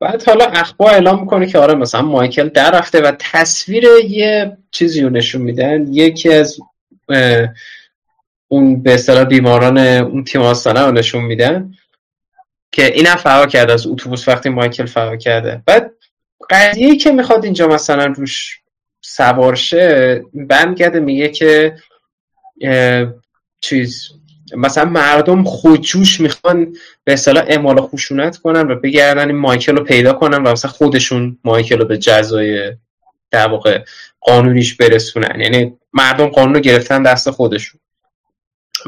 بعد 0.00 0.28
حالا 0.28 0.44
اخبار 0.44 0.90
اعلام 0.90 1.20
می‌کنه 1.20 1.46
که 1.46 1.58
آره 1.58 1.74
مثلا 1.74 2.02
مایکل 2.02 2.48
در 2.48 2.70
رفته 2.70 3.00
و 3.00 3.12
تصویر 3.18 3.84
یه 4.08 4.56
چیزی 4.70 5.02
رو 5.02 5.10
نشون 5.10 5.42
میدن 5.42 5.86
یکی 5.94 6.32
از 6.32 6.58
اون 8.48 8.82
به 8.82 8.94
اصطلاح 8.94 9.24
بیماران 9.24 9.78
اون 9.78 10.24
تیم 10.24 10.42
آستانه 10.42 10.80
رو 10.80 10.92
نشون 10.92 11.24
میدن 11.24 11.74
که 12.72 12.86
این 12.86 13.06
هم 13.06 13.16
فرار 13.16 13.46
کرده 13.46 13.72
از 13.72 13.86
اتوبوس 13.86 14.28
وقتی 14.28 14.48
مایکل 14.48 14.86
فرار 14.86 15.16
کرده. 15.16 15.62
بعد 15.66 15.92
قضیه 16.50 16.96
که 16.96 17.12
می‌خواد 17.12 17.44
اینجا 17.44 17.66
مثلا 17.66 18.06
روش 18.06 18.60
سوارشه 19.00 20.22
برمیگرده 20.34 21.00
میگه 21.00 21.28
که 21.28 21.76
چیز 23.60 24.08
مثلا 24.56 24.84
مردم 24.84 25.44
خودجوش 25.44 26.20
می‌خوان 26.20 26.76
به 27.04 27.12
اصطلاح 27.12 27.44
اعمال 27.46 27.80
خشونت 27.80 28.36
کنن 28.36 28.70
و 28.70 28.74
بگردن 28.74 29.26
این 29.26 29.36
مایکل 29.36 29.76
رو 29.76 29.84
پیدا 29.84 30.12
کنن 30.12 30.42
و 30.42 30.52
مثلا 30.52 30.70
خودشون 30.70 31.38
مایکل 31.44 31.78
رو 31.78 31.84
به 31.84 31.98
جزای 31.98 32.72
در 33.30 33.46
واقع 33.46 33.84
قانونیش 34.20 34.74
برسونن. 34.74 35.40
یعنی 35.40 35.76
مردم 35.92 36.26
قانون 36.26 36.54
رو 36.54 36.60
گرفتن 36.60 37.02
دست 37.02 37.30
خودشون. 37.30 37.80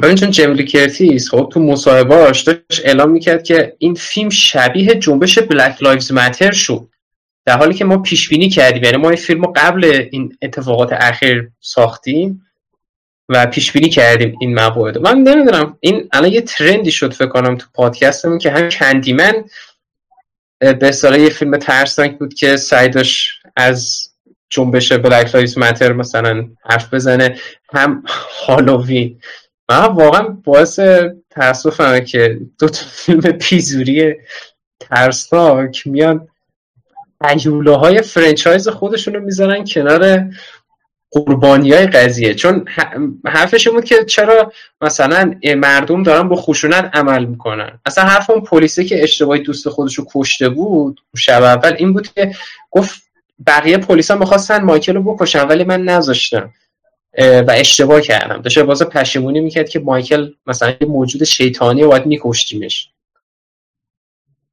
ببین 0.02 0.16
چون 0.16 0.30
جیمی 0.30 0.53
لی 0.53 0.64
کرتیس 0.64 1.30
خب 1.30 1.50
تو 1.52 1.60
مصاحبهاش 1.60 2.42
داشت 2.42 2.82
اعلام 2.84 3.10
می‌کرد 3.10 3.42
که 3.42 3.76
این 3.78 3.94
فیلم 3.94 4.28
شبیه 4.28 4.94
جنبش 4.94 5.38
Black 5.38 5.82
Lives 5.82 6.12
Matter 6.12 6.52
شد. 6.52 6.88
در 7.48 7.58
حالی 7.58 7.74
که 7.74 7.84
ما 7.84 7.98
پیش 7.98 8.28
بینی 8.28 8.48
کردیم 8.48 8.84
یعنی 8.84 8.96
ما 8.96 9.08
این 9.08 9.18
فیلم 9.18 9.42
رو 9.42 9.52
قبل 9.56 10.08
این 10.10 10.36
اتفاقات 10.42 10.92
اخیر 10.92 11.50
ساختیم 11.60 12.46
و 13.28 13.46
پیش 13.46 13.72
بینی 13.72 13.88
کردیم 13.88 14.36
این 14.40 14.54
موارد 14.54 14.98
من 14.98 15.18
نمی‌دونم 15.18 15.76
این 15.80 16.08
الان 16.12 16.32
یه 16.32 16.40
trend 16.40 16.82
ی 16.82 16.90
شد 16.90 17.12
فکر 17.12 17.28
کنم 17.28 17.56
تو 17.56 17.66
پادکستمون 17.74 18.38
که 18.38 18.50
هم 18.50 18.68
Candyman 18.68 19.44
به 20.60 20.88
اصطلاح 20.88 21.20
یه 21.20 21.28
فیلم 21.28 21.56
ترسناک 21.56 22.18
بود 22.18 22.34
که 22.34 22.56
سعی 22.56 22.90
از 23.56 24.08
جنبش 24.50 24.92
Black 24.92 25.34
Lives 25.34 25.58
Matter 25.58 25.92
مثلا 25.92 26.48
حرف 26.64 26.94
بزنه 26.94 27.38
هم 27.72 28.02
Halloween. 28.46 29.20
من 29.68 29.84
واقعا 29.84 30.22
باعث 30.22 30.80
تاسفمه 31.30 32.00
که 32.00 32.40
دو 32.58 32.68
تا 32.68 32.86
فیلم 32.86 33.20
پیزری 33.20 34.14
ترسناک 34.80 35.86
میان 35.86 36.28
ایوله 37.24 37.76
های 37.76 38.02
franchise 38.02 38.68
خودشون 38.68 39.14
رو 39.14 39.20
می‌زنن 39.20 39.64
کنار 39.64 40.24
قربانی 41.10 41.72
های 41.72 41.86
قضیه. 41.86 42.34
چون 42.34 42.64
حرفش 43.26 43.68
بود 43.68 43.84
که 43.84 44.04
چرا 44.04 44.52
مثلا 44.80 45.34
مردم 45.56 46.02
دارن 46.02 46.28
با 46.28 46.36
خشونت 46.36 46.90
عمل 46.92 47.24
می‌کنن. 47.24 47.80
اصلا 47.86 48.04
حرف 48.04 48.30
اون 48.30 48.40
پلیسه 48.40 48.84
که 48.84 49.02
اشتباهی 49.02 49.40
دوست 49.42 49.68
خودش 49.68 49.94
رو 49.94 50.06
کشته 50.14 50.48
بود 50.48 51.00
شب 51.16 51.42
اول 51.42 51.74
این 51.78 51.92
بود 51.92 52.08
که 52.14 52.32
گفت 52.70 53.02
بقیه 53.46 53.78
پلیسا 53.78 54.16
می‌خواستن 54.16 54.62
مایکل 54.62 54.94
رو 54.94 55.02
بکشن 55.02 55.46
ولی 55.46 55.64
من 55.64 55.82
نذاشتم. 55.82 56.50
و 57.18 57.50
اشتباه 57.54 58.00
کردم. 58.00 58.42
داشته 58.42 58.62
باز 58.62 58.82
پشیمونی 58.82 59.40
می‌کرد 59.40 59.68
که 59.68 59.80
مایکل 59.80 60.30
مثلا 60.46 60.74
یه 60.80 60.86
موجود 60.86 61.24
شیطانی 61.24 61.82
و 61.82 61.88
باید 61.88 62.06
میکشتیمش. 62.06 62.90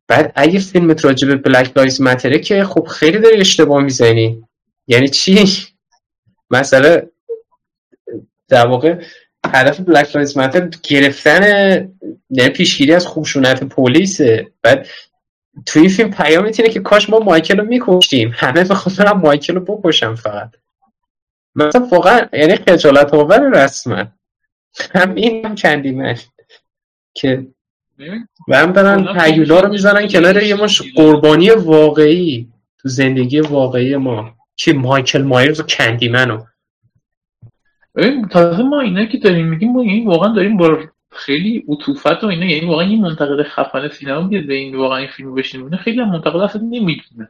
بعد 0.08 0.32
اگه 0.36 0.60
فیلم 0.60 0.96
راجع 1.04 1.28
به 1.28 1.36
Black 1.36 1.78
Lives 1.78 2.02
Matter 2.02 2.34
ه 2.34 2.40
که 2.40 2.64
خب 2.64 2.88
خیلی 2.88 3.20
داری 3.20 3.40
اشتباه 3.40 3.84
می‌زنی. 3.84 4.44
یعنی 4.88 5.08
چی؟ 5.08 5.46
مثلا 6.52 7.02
در 8.48 8.68
واقع 8.68 9.04
هدف 9.54 9.80
بلک 9.80 10.16
لایز 10.16 10.38
متر 10.38 10.70
گرفتن 10.84 11.44
یعنی 12.30 12.50
پیشگیری 12.50 12.94
از 12.94 13.08
خشونت 13.08 13.64
پلیسه. 13.64 14.52
بعد 14.62 14.88
توی 15.66 15.82
این 15.82 15.92
فیلم 15.92 16.12
پیام 16.12 16.44
اینه 16.44 16.70
که 16.70 16.80
کاش 16.80 17.10
ما 17.10 17.20
مایکل 17.20 17.58
رو 17.58 17.66
میکشتیم. 17.66 18.32
همه 18.36 18.64
بخوام 18.64 19.22
مایکل 19.22 19.56
رو 19.56 19.62
بکشم 19.62 20.16
فقط. 20.16 20.50
مثلا 21.56 21.88
واقعا 21.92 22.28
یعنی 22.34 22.56
خجالت 22.56 23.14
آور 23.14 23.50
رسما. 23.64 24.06
هم 24.96 25.16
این 25.16 25.46
هم 25.46 25.56
چندی 25.56 25.92
من 25.92 26.18
که 27.14 27.48
و 28.48 28.58
هم 28.58 28.74
برن 28.74 29.20
هیولا 29.20 29.60
رو 29.60 29.70
می‌زنن 29.70 30.08
کنار 30.08 30.44
یه 30.44 30.56
مش 30.56 30.82
قربانی 30.96 31.50
واقعی 31.50 32.50
تو 32.78 32.90
زندگی 32.90 33.40
واقعی 33.40 33.96
ما 33.96 34.34
که 34.56 34.74
مایکل 34.74 35.22
مایرز 35.22 35.60
و 35.60 35.64
کندی 35.64 36.10
منو 36.10 36.44
تازه 38.32 38.64
ما 38.64 38.82
اینا 38.82 39.06
که 39.06 39.18
داریم 39.18 39.48
میگیم 39.48 39.72
ما 39.72 39.82
این 39.82 40.08
واقعا 40.08 40.34
داریم 40.34 40.58
با 40.58 40.80
خیلی 41.12 41.66
عطوفت 41.68 42.24
و 42.24 42.28
اینا 42.28 42.46
یعنی 42.46 42.68
واقعا 42.68 42.88
این 42.88 43.02
منتقد 43.02 43.44
خفن 43.44 43.90
سینما 43.90 44.28
بیاد 44.28 44.46
به 44.46 44.54
این 44.54 44.76
واقعا 44.76 44.98
این 44.98 45.08
فیلم 45.08 45.36
بشینه. 45.36 45.78
خیلی 45.78 46.02
هم 46.02 46.10
منتقد 46.10 46.36
اصلا 46.36 46.62
نمی‌دونه 46.62 47.30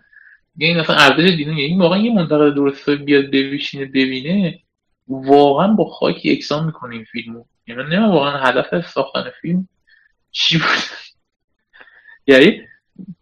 یعنی 0.57 0.79
مثلا 0.79 0.95
ارزش 0.95 1.35
دینه 1.35 1.61
یعنی 1.61 1.77
واقعا 1.77 1.97
یه 1.97 2.13
منتقد 2.13 2.53
درست 2.53 2.89
بیاد 2.89 3.25
ببینه 3.25 3.85
ببینه 3.85 4.59
واقعا 5.07 5.67
با 5.67 5.85
خاک 5.85 6.25
یکسان 6.25 6.65
می‌کنه 6.65 6.95
این 6.95 7.03
فیلمو. 7.03 7.45
یعنی 7.67 7.83
نه 7.83 8.07
واقعا 8.07 8.37
هدف 8.37 8.87
ساختن 8.87 9.23
فیلم 9.41 9.67
چی 10.35 10.57
بود؟ 10.57 10.67
یعنی 12.27 12.61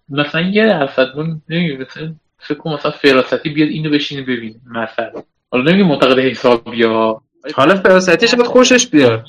مثلا 0.09 0.41
یه 0.41 0.65
درصد 0.65 1.15
من 1.15 1.41
مثلا 1.79 2.15
فکر 2.39 2.57
کنم 2.57 2.73
مثلا 2.73 2.91
فراستی 2.91 3.49
بیاد 3.49 3.69
اینو 3.69 3.89
بشینه 3.89 4.21
ببینه 4.21 4.55
مثلا. 4.65 5.23
حالا 5.51 5.71
نمیگه 5.71 5.83
منتقد 5.89 6.19
حسابی 6.19 6.83
ها 6.83 7.23
حالا 7.53 7.75
فراستی 7.75 8.27
شاید 8.27 8.43
خوشش 8.43 8.87
بیاد. 8.87 9.25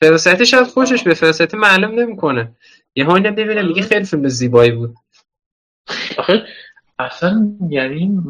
فراستی 0.00 0.46
شاید 0.46 0.66
خوشش 0.66 1.04
بیاد. 1.04 1.16
فراستی 1.16 1.56
معلوم 1.56 2.00
نمی‌کنه. 2.00 2.56
یه 2.94 3.04
هایی 3.04 3.22
ببینه 3.30 3.62
میگه 3.62 3.82
خیلی 3.82 4.04
فیلم 4.04 4.28
زیبایی 4.28 4.70
بود. 4.70 4.94
آخه 6.18 6.46
اصلا 6.98 7.56
یعنی 7.70 8.22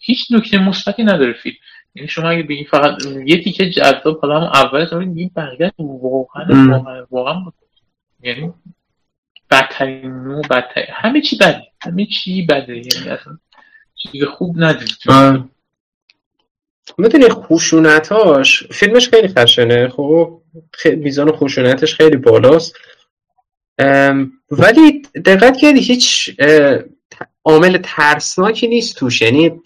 هیچ 0.00 0.26
نکته 0.32 0.58
مثبتی 0.58 1.04
نداره 1.04 1.32
فیلم. 1.32 1.56
یعنی 1.98 2.08
شما 2.08 2.30
اگه 2.30 2.42
بگی 2.42 2.64
فقط 2.64 3.02
یه 3.26 3.44
تیکه 3.44 3.70
جذاب 3.70 4.20
حالا 4.20 4.40
هم 4.40 4.50
اول 4.54 4.84
تا 4.84 5.00
این 5.00 5.30
بقیه 5.36 5.72
واقعا 5.78 6.70
واقعا 6.70 7.06
واقعا 7.10 7.52
یعنی 8.22 8.52
بدترین 9.50 10.12
نوع 10.12 10.42
بدترین 10.42 10.86
همه 10.90 11.20
چی 11.20 11.36
بده 11.36 11.62
همه 11.80 12.06
چی 12.06 12.46
بده. 12.46 12.76
یعنی 12.76 13.08
اصلا 13.08 13.38
چیز 13.94 14.24
خوب 14.24 14.54
ندید. 14.58 14.88
می‌دونی 16.98 17.28
خشونتاش 17.28 18.66
فیلمش 18.66 19.08
خیلی 19.08 19.28
خشنه. 19.28 19.88
خب 19.88 20.42
میزان 20.96 21.32
خشونتش 21.32 21.94
خیلی 21.94 22.16
بالاست. 22.16 22.76
ولی 24.50 25.02
دقت 25.24 25.56
کردی 25.56 25.80
هیچ 25.80 26.30
عامل 27.44 27.78
ترسناکی 27.82 28.68
نیست 28.68 28.96
توش. 28.96 29.22
یعنی 29.22 29.60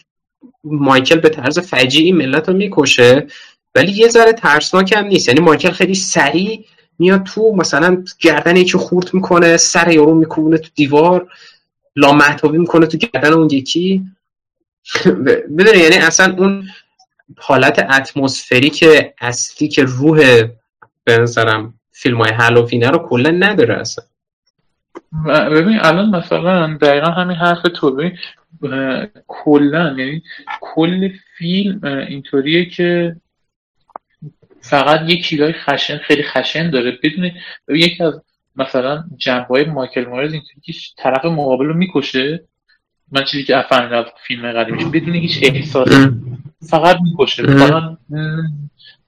مایکل 0.65 1.21
به 1.21 1.29
طرز 1.29 1.59
فجیعی 1.59 2.13
ملت 2.13 2.49
رو 2.49 2.55
می‌کشه 2.55 3.27
ولی 3.75 3.93
یه 3.93 4.09
ذره 4.09 4.33
ترسناک 4.33 4.93
هم 4.93 5.05
نیست. 5.05 5.29
یعنی 5.29 5.41
مایکل 5.41 5.71
خیلی 5.71 5.95
سریع 5.95 6.65
میاد 6.99 7.23
تو 7.23 7.53
مثلا 7.57 8.05
گردن 8.21 8.57
یکی 8.57 8.79
خورد 8.79 9.15
می‌کنه 9.15 9.57
سر 9.57 9.93
یارو 9.93 10.15
می‌کنه 10.15 10.59
تو 10.59 10.71
دیوار 10.75 11.29
لامحتابی 11.97 12.59
می‌کنه 12.59 12.87
تو 12.87 12.99
گردن 12.99 13.33
اون 13.33 13.49
یکی. 13.51 14.03
بدونی 15.59 15.79
یعنی 15.79 15.97
اصلا 15.97 16.37
اون 16.39 16.69
حالت 17.39 17.79
اتمسفریک 17.79 18.85
اصلی 19.21 19.69
که 19.69 19.85
روح 19.85 20.45
به 21.05 21.19
نظرم 21.19 21.75
فیلم 21.93 22.23
های 22.23 22.33
هالووینه 22.33 22.91
رو 22.91 22.99
کلا 22.99 23.31
نداره 23.31 23.75
اصلا. 23.75 24.05
ببین 25.27 25.79
الان 25.81 26.11
مثلا 26.11 26.77
دقیقا 26.77 27.11
همین 27.11 27.37
حرف 27.37 27.63
تو 27.63 27.91
ببین 27.91 28.19
کلا 29.27 29.95
یعنی 29.99 30.23
کل 30.61 31.09
فیلم 31.39 31.85
اینطوریه 31.85 32.65
که 32.65 33.17
فقط 34.61 35.11
یک 35.11 35.25
چیزای 35.25 35.53
خشن 35.53 35.99
خیلی 35.99 36.23
خشن 36.23 36.71
داره. 36.71 36.99
بدون 37.03 37.31
یکی 37.69 38.05
از 38.05 38.21
مثلا 38.57 39.05
جنبه 39.17 39.65
مایکل 39.65 40.05
مورز 40.05 40.33
اینطوری 40.33 40.61
که 40.63 40.73
طرف 40.97 41.25
مقابل 41.25 41.65
رو 41.65 41.75
می‌کشه. 41.75 42.45
من 43.13 43.25
چیزی 43.25 43.45
که 43.45 43.59
افهمیدم 43.59 43.99
از 43.99 44.05
فیلم 44.27 44.53
قدیمیش 44.53 44.85
بدون 44.85 45.15
هیچ 45.15 45.39
احساس 45.43 45.89
فقط 46.71 46.97
می‌کشه. 47.03 47.47
فقط 47.47 47.83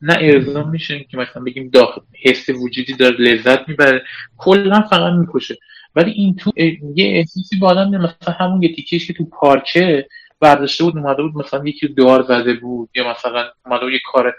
نه 0.03 0.19
ارزام 0.21 0.71
میشه 0.71 1.05
که 1.11 1.17
مثلا 1.17 1.43
بگیم 1.43 1.71
داخل 1.71 2.01
حس 2.23 2.49
وجودی 2.49 2.95
داره 2.95 3.17
لذت 3.17 3.69
می‌بره. 3.69 4.03
کلا 4.37 4.81
فقط 4.81 5.13
می‌کشه. 5.13 5.57
ولی 5.97 6.11
این 6.11 6.37
تو 6.37 6.53
یه 6.95 7.07
احساسی 7.07 7.57
با 7.57 7.69
آدم 7.69 7.91
مثلا 7.91 8.35
همون 8.35 8.63
یه 8.63 8.75
تیکیش 8.75 9.07
که 9.07 9.13
تو 9.13 9.25
پارکه 9.25 10.07
برداشته 10.41 10.85
بود 10.85 10.97
اومده 10.97 11.23
بود 11.23 11.37
مثلا 11.37 11.65
یکی 11.65 11.89
دار 11.89 12.23
زده 12.23 12.55
بود 12.55 12.89
یا 12.95 13.11
مثلا 13.11 13.45
اومده 13.67 13.85
بود 13.85 13.93
یه 13.93 14.01
کار. 14.13 14.35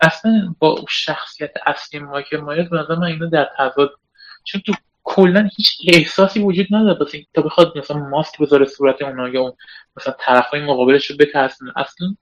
اصلا 0.00 0.54
با 0.58 0.84
شخصیت 0.88 1.50
اصلی 1.66 2.00
مایکل 2.00 2.36
مایرز 2.36 2.68
به 2.68 2.76
نظر 2.76 2.94
من 2.94 3.06
اینا 3.06 3.26
در 3.26 3.48
تضاد 3.58 3.90
چون 4.44 4.60
تو 4.66 4.72
کلا 5.04 5.48
هیچ 5.56 5.68
احساسی 5.88 6.40
وجود 6.40 6.66
نداره. 6.70 6.98
بس 6.98 7.12
تا 7.34 7.42
بخواد 7.42 7.78
مثلا 7.78 7.96
ماسک 7.96 8.38
بذاره 8.38 8.66
صورت 8.66 9.02
اونا 9.02 9.28
یا 9.28 9.40
اون 9.40 9.52
مثلا 9.96 10.14
طرفای 10.20 10.60
مقابلش 10.60 11.06
رو 11.06 11.16
بترسونه. 11.16 11.72
اصلا 11.76 12.14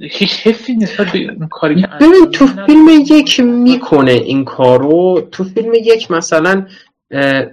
هیچ 0.00 0.46
حسی 0.46 0.76
نسبت 0.76 1.12
به 1.12 1.18
اون 1.18 1.48
کاری 1.48 1.82
که 1.82 1.86
ببین 1.86 2.30
تو 2.32 2.46
فیلم 2.46 2.88
یک 2.88 3.40
می‌کنه 3.40 4.10
این 4.10 4.44
کارو. 4.44 5.28
تو 5.32 5.44
فیلم 5.44 5.74
یک 5.74 6.10
مثلا 6.10 6.66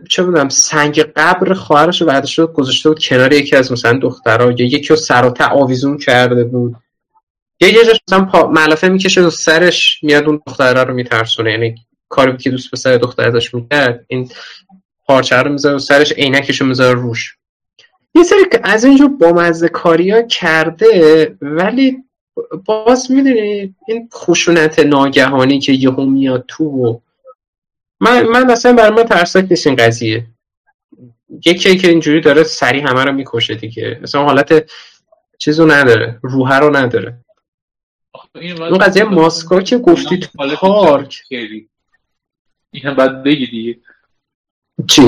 چه 0.10 0.24
بودم 0.24 0.50
سنگ 0.50 1.00
قبر 1.00 1.54
خواهرش 1.54 2.02
رو 2.02 2.08
برداشته 2.08 2.46
گذاشته 2.46 2.90
بود 2.90 3.00
کنار 3.04 3.34
یکی 3.34 3.56
از 3.56 3.72
مثلا 3.72 4.00
دخترها. 4.00 4.52
یا 4.52 4.66
یکی 4.66 4.88
رو 4.88 4.96
سر 4.96 5.26
و 5.26 5.44
آویزون 5.44 5.98
کرده 5.98 6.44
بود. 6.44 6.76
یه 7.60 7.74
یه 7.74 7.86
جاش 7.86 8.00
مثلا 8.08 8.26
پا... 8.26 8.48
ملافه 8.48 8.90
می‌کشه 8.90 9.22
و 9.22 9.30
سرش 9.30 10.00
میاد 10.04 10.26
اون 10.26 10.42
دختره 10.48 10.84
رو 10.84 10.94
میترسونه. 10.94 11.52
یعنی 11.52 11.76
کاری 12.10 12.38
که 12.38 12.50
دوست 12.50 12.72
پسر 12.72 12.98
دختره 12.98 13.32
داشت 13.32 13.54
می‌کرد. 13.54 14.06
این 14.08 14.30
پارچه 15.06 15.36
رو 15.36 15.52
می‌ذاره 15.52 15.76
و 15.76 15.80
سرش 15.80 16.12
عینکش 16.12 16.62
رو 16.62 16.68
می‌ذاره 16.68 17.00
روش. 17.00 17.38
یه 18.16 18.24
سری 18.24 18.40
از 18.64 18.84
اینجور 18.84 19.10
بامزه 19.10 19.68
کاری 19.68 20.12
ها 20.12 20.22
کرده 20.22 21.36
ولی 21.42 21.98
باز 22.66 23.12
می‌دونی 23.12 23.76
این 23.88 24.10
خشونت 24.14 24.80
ناگهانی 24.80 25.60
که 25.60 25.72
یهو 25.72 26.06
میاد 26.06 26.46
تو 26.48 26.64
و 26.64 27.00
من 28.00 28.24
من 28.24 28.50
اصلا 28.50 28.74
برای 28.74 28.96
من 28.96 29.04
ترسناک 29.04 29.48
نیست 29.50 29.68
این 29.68 29.76
قضیه. 29.76 30.28
یکی 31.46 31.78
که 31.78 31.88
اینجوری 31.88 32.22
داره 32.22 32.44
سری 32.44 32.80
همه 32.80 33.04
رو 33.04 33.12
می‌کشه 33.12 33.56
دیگه. 33.56 34.00
مثلا 34.02 34.24
حالت 34.24 34.72
چیزو 35.38 35.66
نداره. 35.66 36.20
روحه 36.24 36.56
رو 36.56 36.76
نداره. 36.76 37.18
اون 38.36 38.78
قضیه 38.78 39.04
ماسکا 39.04 39.62
که 39.62 39.78
گفتی 39.78 40.18
تو 40.18 40.56
پارک. 40.56 41.22
این 41.30 42.84
هم 42.84 42.94
باید 42.94 43.24
بگی 43.24 43.46
دیگه. 43.46 43.80
چی؟ 44.88 45.02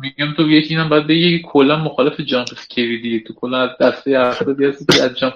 میگم 0.00 0.34
تو 0.36 0.50
یکی 0.50 0.74
هم 0.74 0.88
باید 0.88 1.06
بگی 1.06 1.42
کلا 1.44 1.76
مخالف 1.76 2.20
جامپ 2.20 2.48
اسکری 2.52 3.02
دیگه 3.02 3.18
تو 3.18 3.34
کلا 3.34 3.58
از 3.58 3.70
دسته 3.80 4.18
افرادی 4.18 4.64
هستی 4.64 4.84
که 4.92 5.02
از 5.02 5.18
جامپ 5.18 5.34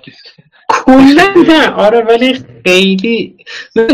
کلا 0.69 1.35
نه. 1.49 1.71
آره 1.71 2.01
ولی 2.01 2.45
خیلی 2.67 3.37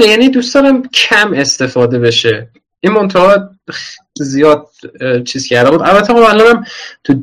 یعنی 0.06 0.28
دوست 0.28 0.54
دارم 0.54 0.82
کم 0.88 1.32
استفاده 1.34 1.98
بشه. 1.98 2.48
این 2.80 2.92
منتها 2.92 3.50
زیاد 4.20 4.66
چیز 5.24 5.46
کرده 5.46 5.70
بود. 5.70 5.82
البته 5.82 6.12
خب 6.12 6.18
الانم 6.18 6.64
تو 7.04 7.22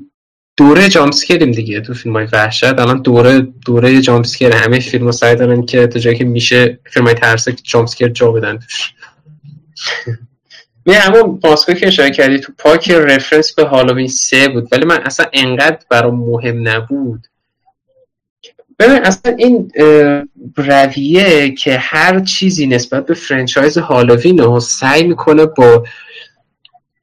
دوره 0.57 0.89
جامسکریم 0.89 1.51
دیگه 1.51 1.81
تو 1.81 1.93
فیلم 1.93 2.15
های 2.15 2.27
وحشت. 2.33 2.79
الان 2.79 3.01
دوره 3.01 3.47
دوره 3.65 4.01
جامسکر 4.01 4.55
همه 4.55 4.79
فیلم 4.79 5.05
ها 5.05 5.12
سعی 5.12 5.36
دارن 5.36 5.65
که 5.65 5.88
تا 5.88 5.99
جایی 5.99 6.17
که 6.17 6.25
میشه 6.25 6.79
فیلم 6.86 7.05
های 7.05 7.15
ترسه 7.15 7.55
جامسکر 7.63 8.07
جا 8.07 8.31
بدن 8.31 8.57
توش. 8.57 8.93
می 10.88 10.93
همون 10.93 11.39
ماسکو 11.43 11.73
که 11.73 11.88
اشاره 11.88 12.12
کردی 12.12 12.39
تو 12.39 12.54
پاک 12.58 12.91
رفرنس 12.91 13.54
به 13.54 13.63
هالووین 13.63 14.08
سه 14.08 14.47
بود 14.47 14.67
ولی 14.71 14.86
من 14.86 15.02
اصلا 15.04 15.26
انقدر 15.34 15.78
برام 15.89 16.15
مهم 16.15 16.67
نبود. 16.67 17.28
ببین 18.80 18.97
اصلا 18.97 19.36
این 19.38 19.71
رویه 20.58 21.52
که 21.52 21.78
هر 21.78 22.19
چیزی 22.19 22.67
نسبت 22.67 23.06
به 23.06 23.13
franchise 23.13 23.78
Halloween 23.78 24.38
رو 24.38 24.60
سعی 24.60 25.04
می‌کنه 25.04 25.45
با 25.45 25.84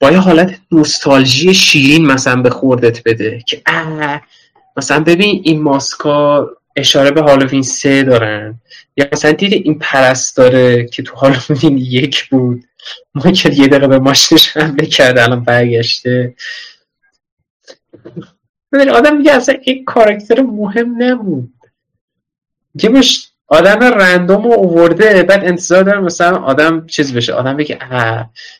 با 0.00 0.10
یه 0.10 0.18
حالت 0.18 0.58
نوستالژی 0.72 1.54
شیرین 1.54 2.06
مثلا 2.06 2.42
به 2.42 2.50
خوردت 2.50 3.02
بده 3.04 3.42
که 3.46 3.62
اه 3.66 4.22
مثلا 4.76 5.00
ببین 5.00 5.40
این 5.44 5.62
ماسکا 5.62 6.48
اشاره 6.76 7.10
به 7.10 7.22
Halloween 7.22 7.62
سه 7.62 8.02
دارن. 8.02 8.60
یا 8.96 9.06
مثلا 9.12 9.32
دیدی 9.32 9.56
این 9.56 9.78
پرستاره 9.78 10.84
که 10.84 11.02
تو 11.02 11.16
Halloween 11.16 11.78
یک 11.78 12.28
بود؟ 12.28 12.64
مایکل 13.14 13.52
یه 13.52 13.66
دقیقه 13.66 13.86
به 13.86 13.98
ماشینش 13.98 14.56
حمله 14.56 14.86
کرد 14.86 15.18
الان 15.18 15.44
برگشته. 15.44 16.34
آدم 18.92 19.16
میگه 19.16 19.32
اصلا 19.32 19.54
این 19.62 19.84
کارکتر 19.84 20.42
مهم 20.42 21.02
نبود. 21.02 21.52
جیمش 22.76 23.28
آدم 23.46 23.80
رندوم 23.80 24.46
اوورده 24.46 25.22
بعد 25.22 25.44
انتظار 25.44 25.82
داره 25.82 26.00
مثلا 26.00 26.36
آدم 26.36 26.86
چیز 26.86 27.14
بشه. 27.14 27.32
آدم 27.32 27.56
بگه 27.56 27.78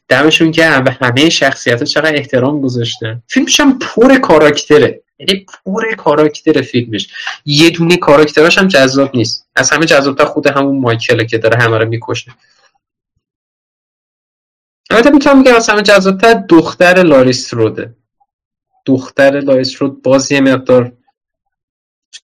دمشون 0.08 0.50
گرم. 0.50 0.84
و 0.84 0.90
همه 0.90 1.30
شخصیت 1.30 1.78
ها 1.78 1.84
چقدر 1.84 2.16
احترام 2.16 2.60
گذاشتن. 2.60 3.22
فیلمش 3.26 3.60
هم 3.60 3.78
پر 3.78 4.18
کاراکتره. 4.18 5.00
یعنی 5.18 5.46
پر 5.64 5.94
کاراکتر 5.94 6.62
فیلمش. 6.62 7.08
یه 7.44 7.70
دونه 7.70 7.96
کاراکتراش 7.96 8.58
هم 8.58 8.68
جذاب 8.68 9.16
نیست. 9.16 9.46
از 9.56 9.70
همه 9.70 9.86
جذابتر 9.86 10.24
خود 10.24 10.46
همون 10.46 10.80
مایکله 10.80 11.26
که 11.26 11.38
داره 11.38 11.58
همه 11.58 11.78
رو 11.78 11.88
می‌کشه. 11.88 12.32
البته 14.94 15.10
می‌تونم 15.10 15.38
میگم 15.38 15.54
از 15.54 15.68
همه 15.68 15.82
جذابتر 15.82 16.34
دختر 16.48 17.02
لاریس 17.02 17.54
روده 17.54 17.94
دختر 18.86 19.40
لاریس 19.40 19.82
رود 19.82 20.02
باز 20.02 20.32
یه 20.32 20.40
مقدار 20.40 20.92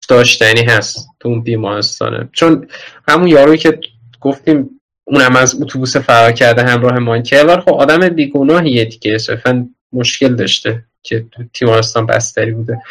داشتنی 0.08 0.62
هست 0.62 1.08
تو 1.20 1.28
اون 1.28 1.42
بیمارستانه. 1.42 2.28
چون 2.32 2.68
همون 3.08 3.28
یاروی 3.28 3.58
که 3.58 3.80
گفتیم 4.20 4.80
اونم 5.04 5.36
از 5.36 5.62
اتوبوس 5.62 5.96
فرار 5.96 6.32
کرده 6.32 6.62
همراه 6.62 6.98
مانکل 6.98 7.60
خب 7.60 7.70
آدم 7.70 8.08
بیگناهیه 8.08 8.84
دیگه. 8.84 9.18
صرفا 9.18 9.68
مشکل 9.92 10.36
داشته 10.36 10.84
که 11.02 11.26
تیمارستان 11.54 12.06
بستری 12.06 12.52
بوده. 12.52 12.82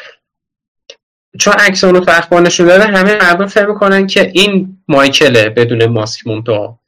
چون 1.39 1.53
عکس 1.53 1.83
اونو 1.83 1.99
تو 1.99 2.11
اخبار 2.11 2.41
نشون 2.41 2.67
داده 2.67 2.85
همه 2.85 3.17
مردم 3.17 3.45
فهم 3.45 3.69
می‌کنن 3.69 4.07
که 4.07 4.31
این 4.33 4.77
مایکله 4.87 5.49
بدون 5.49 5.85
ماسک 5.85 6.27
مونتا 6.27 6.79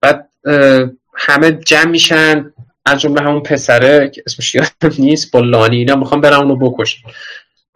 بعد 0.00 0.28
همه 1.16 1.52
جمع 1.52 1.90
میشن 1.90 2.52
از 2.84 3.00
جمله 3.00 3.20
همون 3.20 3.42
پسره 3.42 4.08
که 4.08 4.22
اسمش 4.26 4.54
یادم 4.54 4.94
نیست 4.98 5.30
با 5.30 5.40
لانی. 5.40 5.76
اینا 5.76 5.96
می‌خوام 5.96 6.20
برم 6.20 6.40
اونو 6.40 6.56
بکشن. 6.56 7.08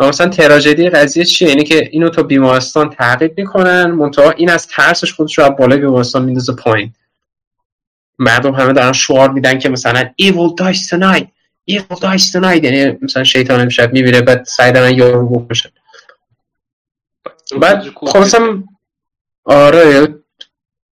و 0.01 0.09
مثلا 0.09 0.29
تراژدی 0.29 0.91
قضیه 0.91 1.25
چیه؟ 1.25 1.49
اینه 1.49 1.65
که 1.65 1.89
اینو 1.93 2.09
تا 2.09 2.23
بیمارستان 2.23 2.91
تعقیب 2.91 3.39
می‌کنن 3.39 3.91
منتها 3.91 4.31
این 4.31 4.51
از 4.51 4.67
ترسش 4.67 5.13
خودش 5.13 5.39
رو 5.39 5.45
از 5.45 5.51
بالای 5.59 5.79
بیمارستان 5.79 6.25
میندازه 6.25 6.53
پایین. 6.53 6.95
مردم 8.19 8.55
همه 8.55 8.73
دارن 8.73 8.93
شعار 8.93 9.31
میدن 9.31 9.59
که 9.59 9.69
مثلا 9.69 10.11
evil 10.23 10.63
dies 10.63 10.89
tonight 10.89 11.27
evil 11.71 11.97
dies 11.97 12.33
tonight. 12.33 12.65
یعنی 12.65 12.99
مثلا 13.03 13.25
شیطان 13.25 13.61
امشب 13.61 13.93
میبیره 13.93 14.21
بعد 14.21 14.45
سعی 14.45 14.73
دارن 14.73 14.95
یارو 14.95 15.29
بکشن. 15.29 15.71
بعد 17.61 17.83
خب 17.95 18.19
مثلا 18.19 18.63
آره 19.45 20.15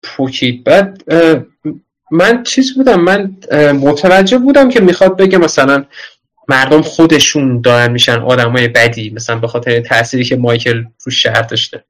پوکید 0.04 0.64
بعد 0.64 1.04
من 2.12 2.44
چیز 2.44 2.76
بودم 2.76 3.00
من 3.00 3.38
متوجه 3.74 4.38
بودم 4.38 4.70
که 4.70 4.80
می‌خواد 4.80 5.18
بگه 5.18 5.38
مثلا 5.38 5.86
مردم 6.48 6.82
خودشون 6.82 7.62
دارن 7.62 7.92
میشن 7.92 8.20
آدمای 8.20 8.68
بدی 8.68 9.10
مثلا 9.10 9.36
به 9.36 9.48
خاطر 9.48 9.80
تأثیری 9.80 10.24
که 10.24 10.36
مایکل 10.36 10.84
رو 11.04 11.12
شهر 11.12 11.42
داشته. 11.42 11.84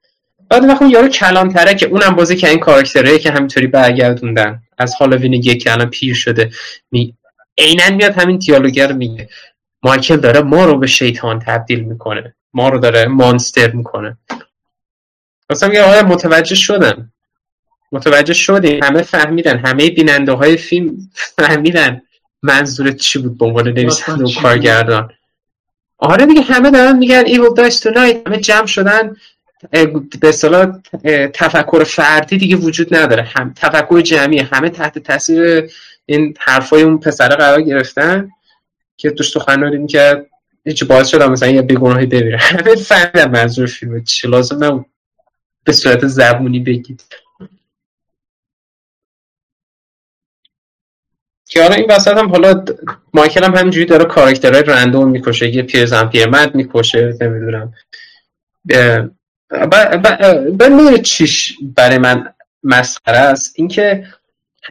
بعد 0.49 0.63
وقت 0.63 0.81
اون 0.81 0.91
یارو 0.91 1.07
کلانتره 1.07 1.75
که 1.75 1.85
اونم 1.85 2.15
بازی 2.15 2.35
که 2.35 2.49
این 2.49 2.59
کاراکتره 2.59 3.19
که 3.19 3.31
همینطوری 3.31 3.67
برگردوندن. 3.67 4.61
از 4.77 4.93
هالووین 4.93 5.33
یک 5.33 5.63
که 5.63 5.71
الان 5.71 5.89
پیر 5.89 6.15
شده 6.15 6.51
می 6.91 7.13
میاد 7.91 8.13
همین 8.13 8.37
دیالوگر 8.37 8.91
میگه. 8.91 9.29
مایکل 9.83 10.17
داره 10.17 10.41
ما 10.41 10.65
رو 10.65 10.79
به 10.79 10.87
شیطان 10.87 11.39
تبدیل 11.39 11.79
می‌کنه. 11.79 12.35
ما 12.53 12.69
رو 12.69 12.79
داره 12.79 13.05
مانستر 13.05 13.71
می‌کنه. 13.71 14.17
مثلا 15.49 15.83
آقای 15.83 16.01
متوجه 16.01 16.55
شدن 16.55 17.11
متوجه 17.91 18.33
شدیم 18.33 18.83
همه 18.83 19.01
فهمیدن. 19.01 19.57
همه 19.57 19.89
بیننده 19.89 20.31
های 20.31 20.57
فیلم 20.57 21.09
فهمیدن 21.13 22.01
منظورت 22.43 22.95
چی 22.95 23.19
بود 23.19 23.37
به 23.37 23.45
عنوان 23.45 23.67
نویسنده 23.67 24.23
و 24.23 24.31
کارگردان. 24.41 25.11
آره 25.97 26.25
دیگه 26.25 26.41
همه 26.41 26.71
دارن 26.71 26.97
میگن 26.97 27.23
ایول 27.25 27.53
داشت 27.53 27.83
تو 27.83 27.89
نایت 27.89 28.27
همه 28.27 28.37
جمع 28.37 28.65
شدن. 28.65 29.15
به 30.21 30.29
اصطلاح 30.29 30.79
تفکر 31.33 31.83
فردی 31.83 32.37
دیگه 32.37 32.55
وجود 32.55 32.95
نداره. 32.95 33.23
هم 33.23 33.53
تفکر 33.55 34.01
جمعی 34.01 34.39
همه 34.39 34.69
تحت 34.69 34.99
تاثیر 34.99 35.71
این 36.05 36.33
حرفای 36.39 36.81
اون 36.81 36.97
پسره 36.97 37.35
قرار 37.35 37.61
گرفتن 37.61 38.29
که 38.97 39.09
تو 39.11 39.39
خنده 39.39 39.87
که 39.87 40.25
هیچ 40.65 40.83
باعث 40.83 41.07
شدم 41.07 41.31
مثلا 41.31 41.49
یه 41.49 41.61
بیگناهی 41.61 42.05
ببینه. 42.05 42.37
همه 42.51 42.75
فهمیدن 42.75 43.31
منظور 43.31 43.67
فیلم 43.67 44.03
چی. 44.03 44.27
لازم 44.27 44.63
نبود 44.63 44.85
به 45.63 45.73
صورت 45.73 46.07
زبونی 46.07 46.59
بگید. 46.59 47.03
که 51.47 51.61
حالا 51.61 51.75
این 51.75 51.91
وسط 51.91 52.17
هم 52.17 52.29
حالا 52.29 52.65
مایکل 53.13 53.43
هم 53.43 53.55
همینجوری 53.55 53.85
داره 53.85 54.05
کاراکترهای 54.05 54.63
رندوم 54.63 55.09
می‌کشه 55.09 55.55
یه 55.55 55.61
پیرزن 55.61 56.09
پیرمرد 56.09 56.55
می‌کشه 56.55 57.17
نمی‌دونم. 57.21 57.73
به 60.57 60.69
می‌دونه 60.69 60.97
چیش 60.97 61.57
برای 61.75 61.97
من 61.97 62.33
مسخره 62.63 63.17
است 63.17 63.53
اینکه 63.55 64.07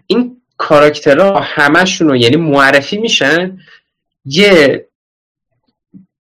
این 0.06 0.36
کاراکترها 0.56 1.40
همشون 1.40 2.16
یعنی 2.16 2.36
معرفی 2.36 2.96
میشن 2.96 3.58
یه 4.24 4.86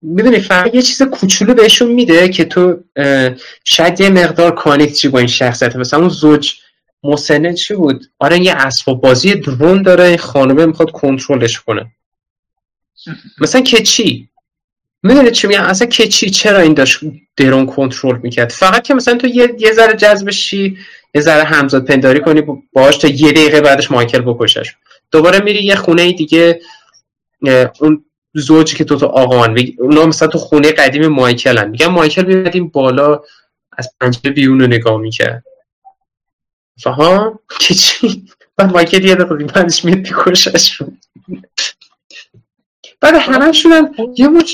می‌دونی 0.02 0.38
فقط 0.38 0.74
یه 0.74 0.82
چیز 0.82 1.02
کوچولو 1.02 1.54
بهشون 1.54 1.92
میده 1.92 2.28
که 2.28 2.44
تو 2.44 2.80
شاید 3.64 4.00
یه 4.00 4.10
مقدار 4.10 4.54
کانکت 4.54 5.06
با 5.06 5.18
این 5.18 5.28
شخصیت 5.28 5.76
مثلا 5.76 6.00
اون 6.00 6.08
زوج 6.08 6.54
مسنه 7.04 7.54
چی 7.54 7.74
بود؟ 7.74 8.06
آره 8.18 8.38
یه 8.40 8.54
اسباب 8.54 9.00
بازی 9.00 9.34
درون 9.34 9.82
داره 9.82 10.04
این 10.04 10.18
خانمه 10.18 10.66
می‌خواد 10.66 10.90
کنترلش 10.90 11.60
کنه. 11.60 11.86
مثلا 13.40 13.60
کچی 13.60 14.28
می‌دونی 15.02 15.30
چی 15.30 15.46
میگم؟ 15.46 15.62
اصلا 15.62 15.86
کچی 15.86 16.30
چرا 16.30 16.58
این 16.58 16.74
داشت 16.74 17.00
درون 17.36 17.66
کنترل 17.66 18.18
می‌کرد؟ 18.22 18.52
فقط 18.52 18.82
که 18.82 18.94
مثلا 18.94 19.14
تو 19.14 19.26
یه, 19.26 19.54
یه 19.58 19.72
ذره 19.72 19.96
جذب 19.96 20.30
شی 20.30 20.76
یه 21.14 21.20
ذره 21.20 21.44
همزاد 21.44 21.84
پنداری 21.84 22.20
کنی 22.20 22.42
باش 22.72 22.96
تا 22.96 23.08
یه 23.08 23.32
دقیقه 23.32 23.60
بعدش 23.60 23.90
مایکل 23.90 24.20
بکشش. 24.20 24.74
دوباره 25.10 25.40
میری 25.40 25.64
یه 25.64 25.74
خونه 25.74 26.12
دیگه 26.12 26.60
اون 27.80 28.04
زوجی 28.34 28.76
که 28.76 28.84
تو 28.84 28.96
تو 28.96 29.06
آقان 29.06 29.58
اونا 29.78 30.06
مثلا 30.06 30.28
تو 30.28 30.38
خونه 30.38 30.72
قدیم 30.72 31.06
مایکل 31.08 31.58
هم 31.58 31.70
میگم 31.70 31.86
مایکل 31.86 32.22
بیادیم 32.22 32.68
بالا 32.68 33.20
از 33.78 33.90
پنجره 34.00 34.30
بیرون 34.30 34.60
رو 34.60 34.66
نگاه 34.66 35.00
می‌کرد. 35.00 35.44
فها 36.78 37.40
که 37.60 37.74
چی؟ 37.74 38.26
بعد 38.56 38.72
مایکل 38.72 39.04
یه 39.04 39.14
دقیقه 39.14 39.44
بعدش 39.44 39.84
میاد 39.84 39.98
بیکشش 39.98 40.82
بعد 43.00 43.14
همه 43.14 43.52
شدن 43.52 43.90
یه 44.16 44.28
مچ 44.28 44.52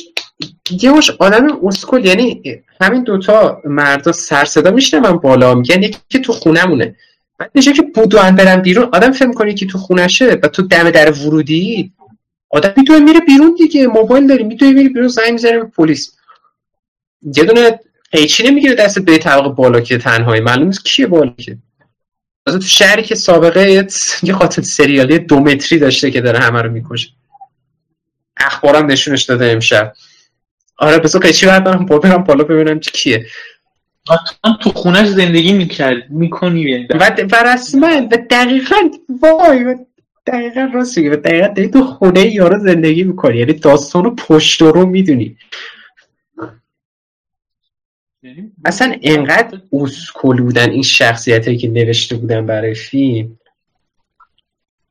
یه 0.70 0.90
مش 0.90 1.10
آدم 1.10 1.66
اسکل 1.66 2.04
یعنی 2.04 2.42
همین 2.80 3.02
دوتا 3.02 3.62
مردا 3.64 4.12
سر 4.12 4.44
صدا 4.44 5.00
من 5.00 5.16
بالا 5.16 5.54
میگن 5.54 5.82
یکی 5.82 5.98
که 6.08 6.18
تو 6.18 6.32
خونمونه 6.32 6.96
بعد 7.38 7.50
میشه 7.54 7.72
که 7.72 7.82
بودوان 7.82 8.36
برم 8.36 8.62
بیرون 8.62 8.88
آدم 8.92 9.12
فهم 9.12 9.32
کنی 9.32 9.54
که 9.54 9.66
تو 9.66 9.78
خونشه 9.78 10.38
و 10.42 10.48
تو 10.48 10.62
دم 10.62 10.90
در 10.90 11.12
ورودی. 11.12 11.92
آدم 12.50 12.72
می‌تونه 12.76 12.98
میره 12.98 13.20
بیرون 13.20 13.54
دیگه 13.58 13.86
موبایل 13.86 14.26
داری 14.26 14.44
می‌تونه 14.44 14.72
میره 14.72 14.88
بیرون 14.88 15.08
زنگ 15.08 15.32
می‌زنه 15.32 15.58
به 15.58 15.64
پلیس. 15.64 16.16
یه 17.22 17.44
دونه 17.44 17.80
قیچی 18.12 18.42
نمی‌گیره 18.42 18.74
دست 18.74 18.98
به 18.98 19.18
طبق 19.18 19.48
بالا 19.48 19.80
که 19.80 19.98
تنهایی. 19.98 20.40
معلوم 20.40 20.66
نیست 20.66 20.84
کیه 20.84 21.06
بالا 21.06 21.32
که. 21.38 21.58
تو 22.46 22.60
شهری 22.60 23.02
که 23.02 23.14
سابقه 23.14 23.86
یه 24.22 24.32
قاتل 24.32 24.62
سریالی 24.62 25.18
دو 25.18 25.40
متری 25.40 25.78
داشته 25.78 26.10
که 26.10 26.20
داره 26.20 26.38
همه 26.38 26.62
رو 26.62 26.70
می‌کشه. 26.70 27.08
اخبارم 28.36 28.86
نشونش 28.86 29.22
داده 29.22 29.52
امشب. 29.52 29.92
آره 30.78 30.98
بس 30.98 31.16
قیچی 31.16 31.46
بعد 31.46 31.64
برم 31.64 31.86
برم 31.86 32.24
بالا 32.24 32.44
ببینم 32.44 32.80
چی 32.80 32.90
کیه. 32.90 33.26
تو 34.42 34.56
تو 34.62 34.70
خونش 34.70 35.08
زندگی 35.08 35.52
می‌کرد 35.52 36.10
می‌کنی 36.10 36.60
یعنی. 36.60 36.86
و, 36.90 37.16
و 37.32 37.44
رسما 37.46 38.08
و 38.12 38.18
دقیقا 38.30 38.76
وای 39.22 39.64
و 39.64 39.76
دقیقا 40.26 40.70
راست 40.74 40.98
میگه 40.98 41.10
و 41.10 41.16
دقیقا 41.16 41.68
تو 41.72 41.84
خونه 41.84 42.34
یارو 42.34 42.58
زندگی 42.58 43.04
می‌کنی. 43.04 43.38
یعنی 43.38 43.52
داستان 43.52 44.04
رو 44.04 44.14
پشت 44.14 44.62
رو 44.62 44.86
می‌دونی. 44.86 45.36
اصلا 48.64 48.96
انقدر 49.02 49.60
اسکل 49.72 50.42
بودن 50.42 50.70
این 50.70 50.82
شخصیت 50.82 51.58
که 51.58 51.68
نوشته 51.68 52.16
بودن 52.16 52.46
برای 52.46 52.74
فیلم. 52.74 53.38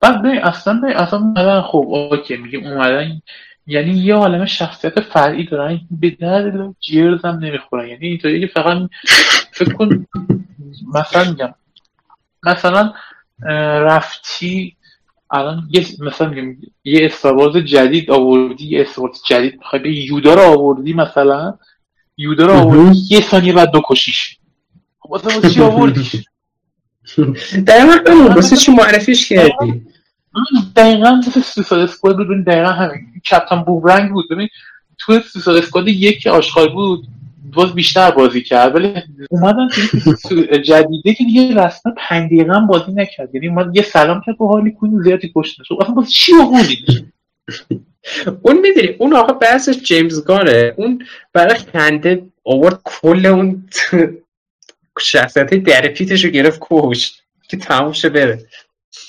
بعد 0.01 0.21
به 0.21 0.47
اصلا 0.47 0.73
به 0.73 1.01
اصلا 1.01 1.61
خب 1.61 1.85
اوکی 1.87 2.37
میگه 2.37 2.59
اومدن 2.59 3.21
یعنی 3.67 3.91
یه 3.91 4.13
عالم 4.13 4.45
شخصیت 4.45 4.99
فرعی 4.99 5.45
دارن 5.45 5.81
به 5.91 6.09
درد 6.09 6.75
جیرز 6.79 7.25
هم 7.25 7.35
نمی‌خورن. 7.35 7.87
یعنی 7.87 8.07
اینطوری 8.07 8.39
که 8.41 8.47
فقط 8.47 8.89
فکر 9.51 9.73
کن 9.73 10.05
مثلا 10.93 11.29
میگم 11.31 11.53
مثلا 12.43 12.93
رفتی 13.79 14.75
الان 15.31 15.69
یه 15.71 15.85
مثلا 15.99 16.29
میگم 16.29 16.57
یه 16.83 17.05
استارواز 17.05 17.55
جدید 17.55 18.11
آوردی 18.11 18.67
یه 18.67 18.81
استارواز 18.81 19.21
جدید 19.27 19.57
می‌خوای 19.57 19.81
به 19.81 19.91
یودا 19.91 20.33
رو 20.33 20.41
آوردی 20.41 20.93
مثلا 20.93 21.57
یودا 22.19 22.45
رو 22.45 22.53
آوردی 22.53 22.99
یه 23.09 23.21
ثانیه 23.21 23.53
بعد 23.53 23.71
کشیش. 23.89 24.37
خب 24.99 25.13
اصلا 25.13 25.49
چی 25.49 25.61
آوردیش؟ 25.71 26.15
دقیقا 27.67 28.11
همون 28.11 28.41
چی 28.41 28.71
معرفیش 28.71 29.29
کردی؟ 29.29 29.81
دقیقا 30.75 31.11
مثل 31.11 31.41
سوسال 31.41 31.79
اسکواد 31.79 32.17
بود. 32.17 32.45
دقیقا 32.45 32.69
همین. 32.69 33.21
کپتان 33.31 33.63
بومرنگ 33.63 34.11
بود. 34.11 34.25
ببین 34.31 34.47
تو 34.97 35.19
سوسال 35.19 35.57
اسکواد 35.57 35.87
یک 35.87 36.21
که 36.21 36.31
آشغال 36.31 36.73
بود. 36.73 37.07
باز 37.53 37.73
بیشتر 37.73 38.11
بازی 38.11 38.41
کرد. 38.41 38.75
ولی 38.75 38.93
اومدن 39.29 39.67
جدیده 40.65 41.13
که 41.13 41.23
دیگه 41.23 41.55
رسما 41.55 41.93
پنج 41.97 42.25
دقیقه 42.25 42.59
بازی 42.59 42.91
نکرد. 42.91 43.35
یعنی 43.35 43.47
اومد 43.47 43.75
یه 43.75 43.81
سلام 43.81 44.21
کرد 44.25 44.37
با 44.37 44.47
حالی 44.47 44.71
کوین 44.71 45.01
زیادی 45.03 45.31
کشت 45.35 45.61
نشد. 45.61 45.75
اصلا 45.81 45.93
باز 45.93 46.11
چی 46.11 46.33
آوردی 46.41 46.85
اون 48.41 48.59
می‌دونی 48.59 48.87
اون 48.87 49.15
آقا 49.15 49.33
بحثش 49.33 49.77
جیمز 49.83 50.23
گاره 50.23 50.73
اون 50.77 51.05
برای 51.33 51.55
خنده 51.55 52.25
آورد 52.45 52.81
کل 52.83 53.25
اون 53.25 53.69
شخصیت 54.99 55.53
در 55.53 55.87
پیتش 55.87 56.25
رو 56.25 56.31
گرفت 56.31 56.59
کشت 56.61 57.23
که 57.49 57.57
تموم 57.57 57.91
شه 57.91 58.09
بره. 58.09 58.45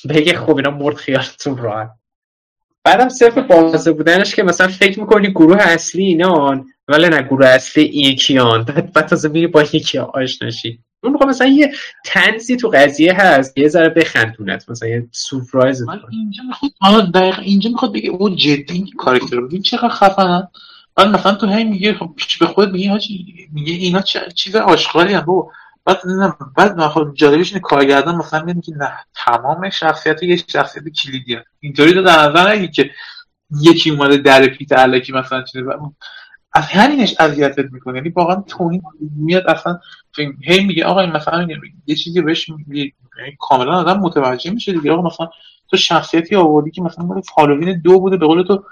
بگه 0.08 0.34
خب 0.34 0.56
اینا 0.56 0.70
مرد 0.70 0.96
خیالتون 0.96 1.56
راحت. 1.56 1.90
بعدم 2.84 3.08
صرف 3.08 3.38
بازه 3.38 3.92
بودنش 3.92 4.34
که 4.34 4.42
مثلا 4.42 4.68
فکر 4.68 5.00
می‌کنی 5.00 5.30
گروه 5.30 5.56
اصلی 5.60 6.04
اینان 6.04 6.66
ولی 6.88 7.08
نه 7.08 7.22
گروه 7.22 7.46
اصلی 7.46 7.84
یکیان. 7.84 8.64
بعد 8.64 9.06
تازه 9.06 9.28
میری 9.28 9.46
با 9.46 9.62
یکی 9.62 9.98
آشناشی 9.98 10.84
اون 11.02 11.12
می‌خواد 11.12 11.28
مثلا 11.30 11.46
یه 11.46 11.72
تنزی 12.04 12.56
تو 12.56 12.68
قضیه 12.68 13.14
هست 13.14 13.58
یه 13.58 13.68
ذره 13.68 13.88
بخندونت 13.88 14.70
مثلا 14.70 14.88
یه 14.88 15.08
سورپرایز 15.12 15.84
اینجا 16.10 16.42
می‌خواد 16.48 17.12
دقیق 17.12 17.38
اینجا 17.38 17.70
می‌خواد 17.70 17.92
بگه 17.92 18.10
او 18.10 18.30
جدی 18.30 18.90
کاراکتر 18.98 19.40
بگیم 19.40 19.62
چقدر 19.62 19.88
خفنن 19.88 20.48
بعد 20.96 21.08
مثلا 21.08 21.34
تو 21.34 21.46
هی 21.46 21.64
میگه 21.64 21.94
خب 21.94 22.10
به 22.40 22.46
خود 22.46 22.72
میگه 22.72 22.98
میگه 23.52 23.72
اینا 23.72 24.00
چیز 24.34 24.56
آشغالی 24.56 25.14
هم 25.14 25.20
بابا 25.20 25.50
بعد 25.84 26.06
نه 26.06 26.34
بعد 26.56 26.88
خب 26.88 27.14
جالبش 27.14 27.48
اینه 27.52 27.60
کارگردان 27.60 28.14
مثلا 28.14 28.44
میگه 28.44 28.60
که 28.60 28.72
نه 28.76 28.92
تمام 29.14 29.70
شخصیت 29.70 30.22
یه 30.22 30.36
شخصیت 30.36 30.84
کلیدی 30.88 31.34
هست. 31.34 31.46
اینطوری 31.60 31.92
تو 31.92 32.02
در 32.02 32.28
نظر 32.28 32.66
که 32.66 32.90
یکی 33.60 33.90
اومده 33.90 34.16
در 34.16 34.46
پیت 34.46 34.72
علکی 34.72 35.12
مثلا 35.12 35.42
چیزی 35.42 35.64
از 36.52 36.64
همینش 36.64 37.14
اذیتت 37.18 37.72
می‌کنه. 37.72 37.96
یعنی 37.96 38.08
واقعا 38.08 38.44
توهین 38.48 38.82
میاد 39.16 39.46
اصلا 39.46 39.80
هی 40.44 40.64
میگه 40.64 40.84
آقا 40.84 41.00
این 41.00 41.10
مثلا 41.10 41.48
یه 41.86 41.96
چیزی 41.96 42.20
بهش 42.20 42.48
میگه 42.48 42.92
یعنی 43.18 43.36
کاملا 43.38 43.72
آدم 43.72 44.00
متوجه 44.00 44.50
میشه 44.50 44.72
دیگه. 44.72 44.92
آقا 44.92 45.02
مثلا 45.02 45.30
تو 45.70 45.76
شخصیتی 45.76 46.36
آوردی 46.36 46.70
که 46.70 46.82
مثلا 46.82 47.04
مال 47.04 47.22
هالووین 47.36 47.80
دو 47.80 48.00
بوده 48.00 48.16
به 48.16 48.26
قول 48.26 48.42
تو 48.42 48.64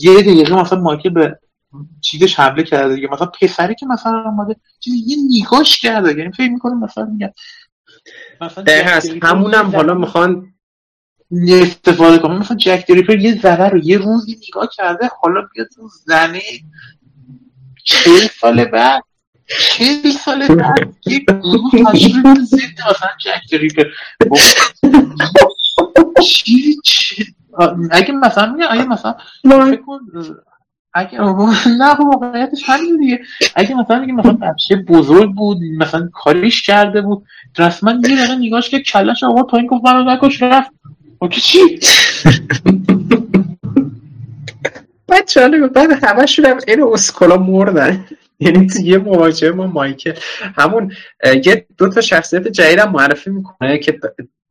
یه 0.00 0.20
دقیقه 0.20 0.60
مثلا 0.60 0.80
مایکل 0.80 1.08
به 1.08 1.38
چیزش 2.00 2.40
حمله 2.40 2.62
کرده 2.62 2.94
دیگه. 2.94 3.08
مثلا 3.08 3.26
پسری 3.26 3.74
که 3.74 3.86
مثلا 3.86 4.22
اومده 4.24 4.56
چیزی 4.80 4.98
یه 5.06 5.16
نگاش 5.30 5.80
کرده 5.80 6.18
یعنی 6.18 6.32
فکر 6.32 6.50
می‌کنه 6.50 6.74
مثلا 6.74 7.04
میگه 7.04 7.34
مثلا 8.40 9.00
همونم 9.22 9.76
حالا 9.76 9.94
می‌خوان 9.94 10.54
استفاده 11.48 12.18
کنه. 12.18 12.38
مثلا 12.38 12.56
جک 12.56 12.84
دریپر 12.88 13.18
یه 13.18 13.40
ذره 13.40 13.68
رو 13.68 13.78
یه 13.78 13.98
روزی 13.98 14.40
نگاه 14.48 14.68
کرده 14.72 15.08
حالا 15.22 15.48
بیاد 15.54 15.68
اون 15.78 15.90
زنه 16.06 16.40
چهل 17.84 18.26
سال 18.40 18.64
بعد 18.64 19.02
چهل 19.46 20.10
سال 20.10 20.48
بعد 20.48 20.88
مثلا 22.90 23.08
جک 23.20 23.40
دریپر 23.52 23.84
چی 26.22 26.76
اگه 27.90 28.12
مثلا 28.12 28.52
میگه 28.52 28.72
اگه 28.72 28.84
مثلا 28.84 29.14
فکر 29.42 29.76
کن 29.76 30.00
اگه 30.94 31.20
نه 31.78 31.94
واقعیتش 31.94 32.62
همین 32.66 33.00
دیگه. 33.00 33.20
اگه 33.54 33.74
مثلا 33.74 34.00
میگه 34.00 34.12
مثلا 34.12 34.32
بچه 34.32 34.76
بزرگ 34.76 35.34
بود 35.34 35.58
مثلا 35.78 36.08
کاریش 36.12 36.62
کرده 36.62 37.02
بود 37.02 37.24
رسما 37.58 37.92
یه 37.92 37.98
دقیقه 38.16 38.34
نگاش 38.34 38.70
که 38.70 38.80
کلش 38.80 39.24
آقا 39.24 39.42
تا 39.42 39.56
این 39.56 39.66
گفت 39.66 39.84
منو 39.84 40.10
نکش 40.10 40.42
رفت. 40.42 40.70
اوکی 41.18 41.40
چی؟ 41.40 41.58
بعد 45.08 45.30
جالبه 45.30 45.68
بعد 45.68 46.04
همه 46.04 46.26
شدم 46.26 46.58
این 46.68 46.82
اسکولا 46.92 47.36
مردن. 47.36 48.04
یعنی 48.44 48.68
یه 48.82 48.98
مواجهه 48.98 49.50
ما 49.50 49.66
مایکل. 49.66 50.12
همون 50.56 50.92
یه 51.44 51.66
دو 51.78 51.88
تا 51.88 52.00
شخصیت 52.00 52.48
جدیدم 52.48 52.92
معرفی 52.92 53.30
می‌کنه 53.30 53.78
که 53.78 54.00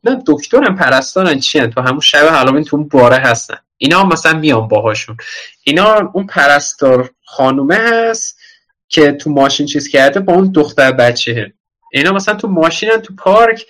نه 0.04 0.24
دکترم 0.28 0.76
پرستارن 0.76 1.40
چی 1.40 1.68
تو 1.68 1.82
همون 1.82 2.00
شب 2.00 2.28
هالووین 2.28 2.64
تو 2.64 2.78
اون 2.78 2.88
باره 2.88 3.16
هستن. 3.16 3.58
اینا 3.78 4.04
مثلا 4.04 4.40
میان 4.40 4.68
باهاشون. 4.68 5.18
اینا 5.64 6.12
اون 6.14 6.28
پرستار 6.28 7.12
خانومه 7.26 7.76
هست 7.76 8.40
که 8.88 9.12
تو 9.12 9.30
ماشین 9.30 9.66
چیز 9.66 9.88
کرده 9.88 10.20
با 10.20 10.34
اون 10.34 10.52
دختر 10.52 10.92
بچه 10.92 11.54
اینا 11.92 12.12
مثلا 12.12 12.36
تو 12.36 12.48
ماشینن 12.48 12.98
تو 12.98 13.14
پارک 13.16 13.66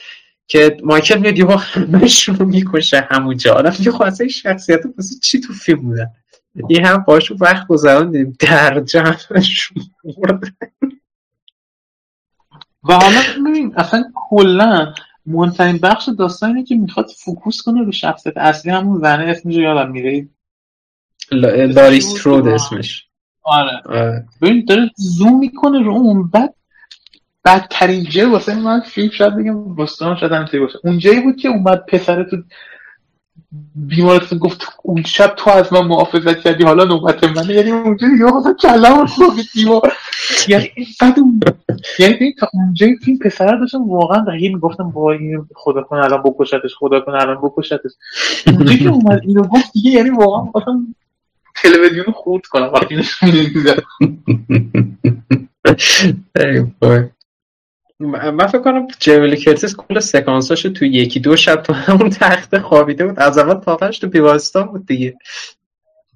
که 0.48 0.78
مایکل 0.84 1.18
میاد 1.18 1.38
یه 1.38 1.46
همشون 1.58 2.36
رو 2.36 2.46
می‌کشه 2.46 3.08
همونجا. 3.12 3.54
آدم 3.54 3.76
یه 3.80 3.92
خواسته 3.92 4.28
شخصیت 4.28 4.88
پسی 4.88 5.20
چی 5.20 5.40
تو 5.40 5.54
فیلم 5.54 5.82
بودن؟ 5.82 6.08
این 6.70 6.86
هم 6.86 6.98
باشون 7.08 7.38
وقت 7.42 7.68
گذراندیم 7.68 8.38
در 8.40 8.80
جمعشون 8.80 9.78
و 12.84 12.94
حالا 12.94 13.22
ببین 13.50 13.74
اصلا 13.76 14.04
کلا 14.16 14.94
مهمترین 15.26 15.78
بخش 15.78 16.10
داستان 16.20 16.50
اینه 16.50 16.64
که 16.64 16.76
می‌خواد 16.76 17.06
فوکوس 17.18 17.62
کنه 17.62 17.86
به 17.86 17.92
شخصیت 17.92 18.38
اصلی 18.38 18.72
همون 18.72 19.00
زنه 19.00 19.24
اسمش 19.24 19.56
یادم 19.56 19.92
میره. 19.92 20.28
لاری 21.32 22.02
سترود 22.02 22.48
اسمش. 22.48 23.08
آره, 23.44 23.82
آره. 23.86 24.26
ببین 24.42 24.66
داره 24.66 24.92
زوم 24.96 25.40
می‌کنه 25.40 25.84
رو 25.84 25.94
اون 25.94 26.30
بعد 26.30 26.54
بدترین 27.46 28.04
جه 28.04 28.28
واسه 28.28 28.56
من 28.56 28.80
فیلم 28.80 29.10
شاید 29.10 29.36
بگم 29.36 29.76
بستان 29.76 30.16
شاید 30.16 30.32
همینطوری 30.32 30.60
باشه. 30.60 30.80
اونجایی 30.84 31.22
بود 31.22 31.36
که 31.36 31.48
اومد 31.48 31.86
پسر 31.86 32.24
تو 32.24 32.38
بیمارستان 33.76 34.40
گفت 34.40 34.62
اون 34.84 35.04
شب 35.04 35.34
تو 35.38 35.50
از 35.50 35.74
من 35.74 35.88
محافظت 35.88 36.40
کردی 36.40 36.64
حالا 36.64 36.84
نوبت 36.84 37.24
منه. 37.24 37.54
یعنی 37.54 37.72
اونجا 37.72 38.08
دیگه 38.08 38.24
مثلا 38.24 38.54
کلم 38.54 39.08
دیوار 39.54 39.94
یعنی 40.48 40.70
اینقدر 40.76 41.24
یعنی 42.00 42.34
تا 42.40 42.50
اونجا 42.54 42.88
فیلم 43.06 43.18
پسر 43.18 43.56
داشتم 43.56 43.90
واقعا 43.90 44.24
رهی 44.28 44.50
می‌گفتم 44.50 44.98
این 44.98 45.46
خدا 45.56 45.82
کنه 45.82 46.04
الان 46.04 46.24
بکشتش 46.24 46.76
خدا 46.80 47.00
کنه 47.00 47.22
الان 47.22 47.38
بکشتش. 47.44 47.92
اونجا 48.48 48.76
که 48.76 48.90
اومد 48.90 49.22
اینو 49.24 49.44
گفت 49.44 49.72
دیگه 49.74 49.92
یعنی 49.92 50.10
واقعا 50.10 50.52
خواستم 50.52 50.96
تلویزیون 51.56 52.06
خورد 52.14 52.46
کنم. 52.46 52.72
وقتی 52.74 52.96
نشون 52.96 53.30
من 58.00 58.48
فکر 58.48 58.62
کنم 58.62 58.88
جمیلی 59.00 59.38
کرتیس 59.38 59.76
کل 59.76 60.00
سکانساش 60.00 60.62
تو 60.62 60.86
یکی 60.86 61.20
دو 61.20 61.36
شب 61.36 61.56
تو 61.56 61.74
همون 61.74 62.10
تخت 62.10 62.58
خوابیده 62.58 63.08
بود. 63.08 63.20
از 63.20 63.38
اول 63.38 63.54
تا 63.54 63.76
تو 63.76 64.08
بیمارستان 64.08 64.64
بود 64.64 64.86
دیگه. 64.86 65.18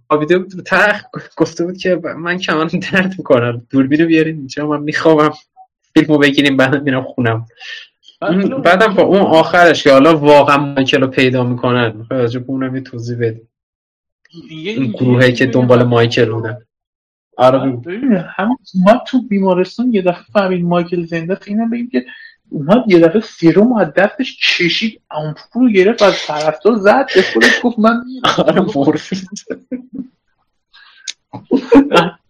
خوابیده 0.08 0.38
بود 0.38 0.64
تخت. 0.66 1.06
گفته 1.38 1.66
بود 1.66 1.78
که 1.78 2.02
من 2.18 2.38
کمان 2.38 2.68
درد 2.68 3.16
می‌کنم. 3.18 3.62
دوربینو 3.70 4.06
بیارین 4.06 4.38
اینجا 4.38 4.68
من 4.68 4.82
می‌خوام 4.82 5.34
فیلمو 5.94 6.18
بگیریم 6.18 6.58
بعد 6.58 6.84
میرم 6.84 7.04
خونم. 7.04 7.46
بعدم 8.64 8.94
با 8.94 9.04
اون 9.04 9.22
آخرش 9.22 9.84
که 9.84 9.92
حالا 9.92 10.18
واقعا 10.18 10.58
مایکل 10.58 11.02
رو 11.02 11.08
پیدا 11.08 11.44
می‌کنن. 11.44 12.08
راجع 12.12 12.42
اونم 12.48 12.76
یه 12.76 12.82
توضیح 12.82 13.18
بده 13.18 13.42
این 14.50 14.92
گروهی 14.92 15.34
که 15.34 15.46
دنبال 15.46 15.84
مایکل 15.84 16.32
بودن. 16.32 16.58
آره 17.38 17.60
هم 18.38 18.58
ما 18.76 19.04
تو 19.08 19.22
بیمارستان 19.22 19.94
یه 19.94 20.02
دفعه 20.02 20.24
فهمید 20.34 20.66
مایکل 20.66 21.06
زنده 21.06 21.34
است 21.34 21.48
اینم 21.48 21.70
بگیم 21.70 21.90
که 21.90 22.06
اومد 22.50 22.84
یه 22.88 23.00
دفعه 23.00 23.22
سیروم 23.22 23.78
از 23.78 23.94
دستش 23.94 24.58
کشید 24.58 25.02
آمپول 25.10 25.72
گرفت 25.72 26.02
از 26.02 26.26
طرفدار 26.26 26.76
زد 26.76 27.08
به 27.16 27.22
خودش 27.22 27.60
گفت 27.64 27.80
من 27.80 28.04
آره 28.38 28.66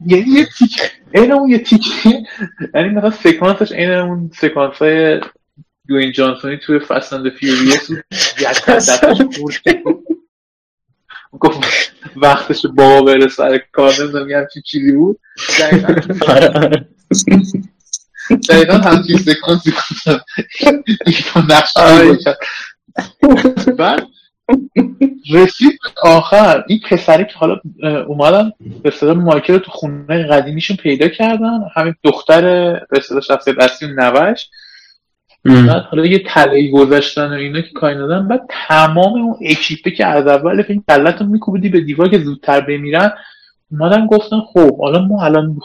یعنی 0.05 0.29
یه 0.29 0.47
تیک 0.57 0.81
این 1.13 1.31
اون 1.31 1.49
یه 1.49 1.59
تیک 1.59 1.87
یعنی 2.73 2.89
مثلا 2.89 3.11
سکانسش 3.11 3.71
این 3.71 3.91
اون 3.91 4.31
سکانس 4.33 4.75
های 4.75 5.21
دوین 5.87 6.11
جانسونی 6.11 6.57
توی 6.57 6.79
فستند 6.79 7.29
فیوریس 7.29 7.91
بود. 7.91 8.03
گفت 11.39 11.93
وقتش 12.21 12.65
بابا 12.65 13.01
بره 13.01 13.27
سر 13.27 13.59
کار 13.71 13.93
نمی‌دونم 13.99 14.29
یه 14.29 14.37
همچین 14.37 14.61
چیزی 14.65 14.91
بود. 14.91 15.19
دقیقا. 18.49 18.77
همچین 18.77 19.17
سکانسی 19.17 19.71
کنم 19.71 20.19
نقش 21.49 21.73
بعد 23.77 24.07
رسید 25.31 25.79
آخر. 26.03 26.63
این 26.67 26.79
پسری 26.89 27.25
که 27.25 27.33
حالا 27.35 27.59
اومدن 28.07 28.51
به 28.83 28.91
صدا 28.91 29.13
مایکل 29.13 29.53
رو 29.53 29.59
تو 29.59 29.71
خونه 29.71 30.27
قدیمیشون 30.27 30.77
پیدا 30.77 31.07
کردن. 31.07 31.59
همین 31.75 31.95
دختر 32.03 32.41
به 32.89 32.99
صدا 32.99 33.21
شخصیت 33.21 33.59
اصلی 33.59 33.89
نوش. 33.97 34.45
بعد 35.45 35.69
حالا 35.69 36.05
یه 36.05 36.23
تلهی 36.27 36.71
گذاشتن 36.71 37.29
و 37.29 37.33
اینا 37.33 37.61
که 37.61 37.69
کاری 37.75 37.95
ندارن 37.95 38.27
بعد 38.27 38.41
تمام 38.49 39.21
اون 39.21 39.35
اکیپه 39.41 39.91
که 39.91 40.05
از 40.05 40.27
اول 40.27 40.63
فیلم 40.63 40.83
کلتون 40.89 41.27
میکوبیدی 41.27 41.69
به 41.69 41.81
دیوار 41.81 42.09
که 42.09 42.19
زودتر 42.19 42.61
بمیرن 42.61 43.11
اومدن 43.71 44.05
گفتن 44.05 44.39
خب 44.39 44.77
حالا 44.79 44.99
ما 44.99 45.25
الان 45.25 45.57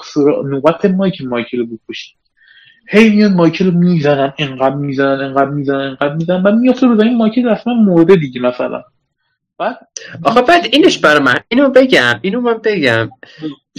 نوبت 0.44 0.84
مایی 0.84 1.12
که 1.12 1.24
مایکل 1.24 1.58
رو 1.58 1.66
بکشیم. 1.66 2.16
هی 2.88 3.10
میان 3.10 3.34
مایکل 3.34 3.66
رو 3.66 3.78
می‌زنن 3.78 4.32
انقدر 4.38 4.74
می‌زنن 4.74 5.24
انقدر 5.24 5.50
می‌زنن 5.50 5.80
انقدر 5.80 6.14
می‌زنن 6.14 6.42
بعد 6.42 6.54
میافته 6.54 6.86
رو 6.86 7.00
این 7.00 7.16
مایکل 7.16 7.48
اصلا 7.48 7.74
مرده 7.74 8.16
دیگه 8.16 8.40
مثلا. 8.40 8.84
بعد 9.62 9.88
آخه 10.22 10.42
بعد 10.42 10.68
اینش 10.72 10.98
برای 10.98 11.22
من 11.22 11.40
اینو 11.48 11.70
بگم 11.70 12.18
اینو 12.22 12.40
من 12.40 12.58
بگم. 12.64 13.10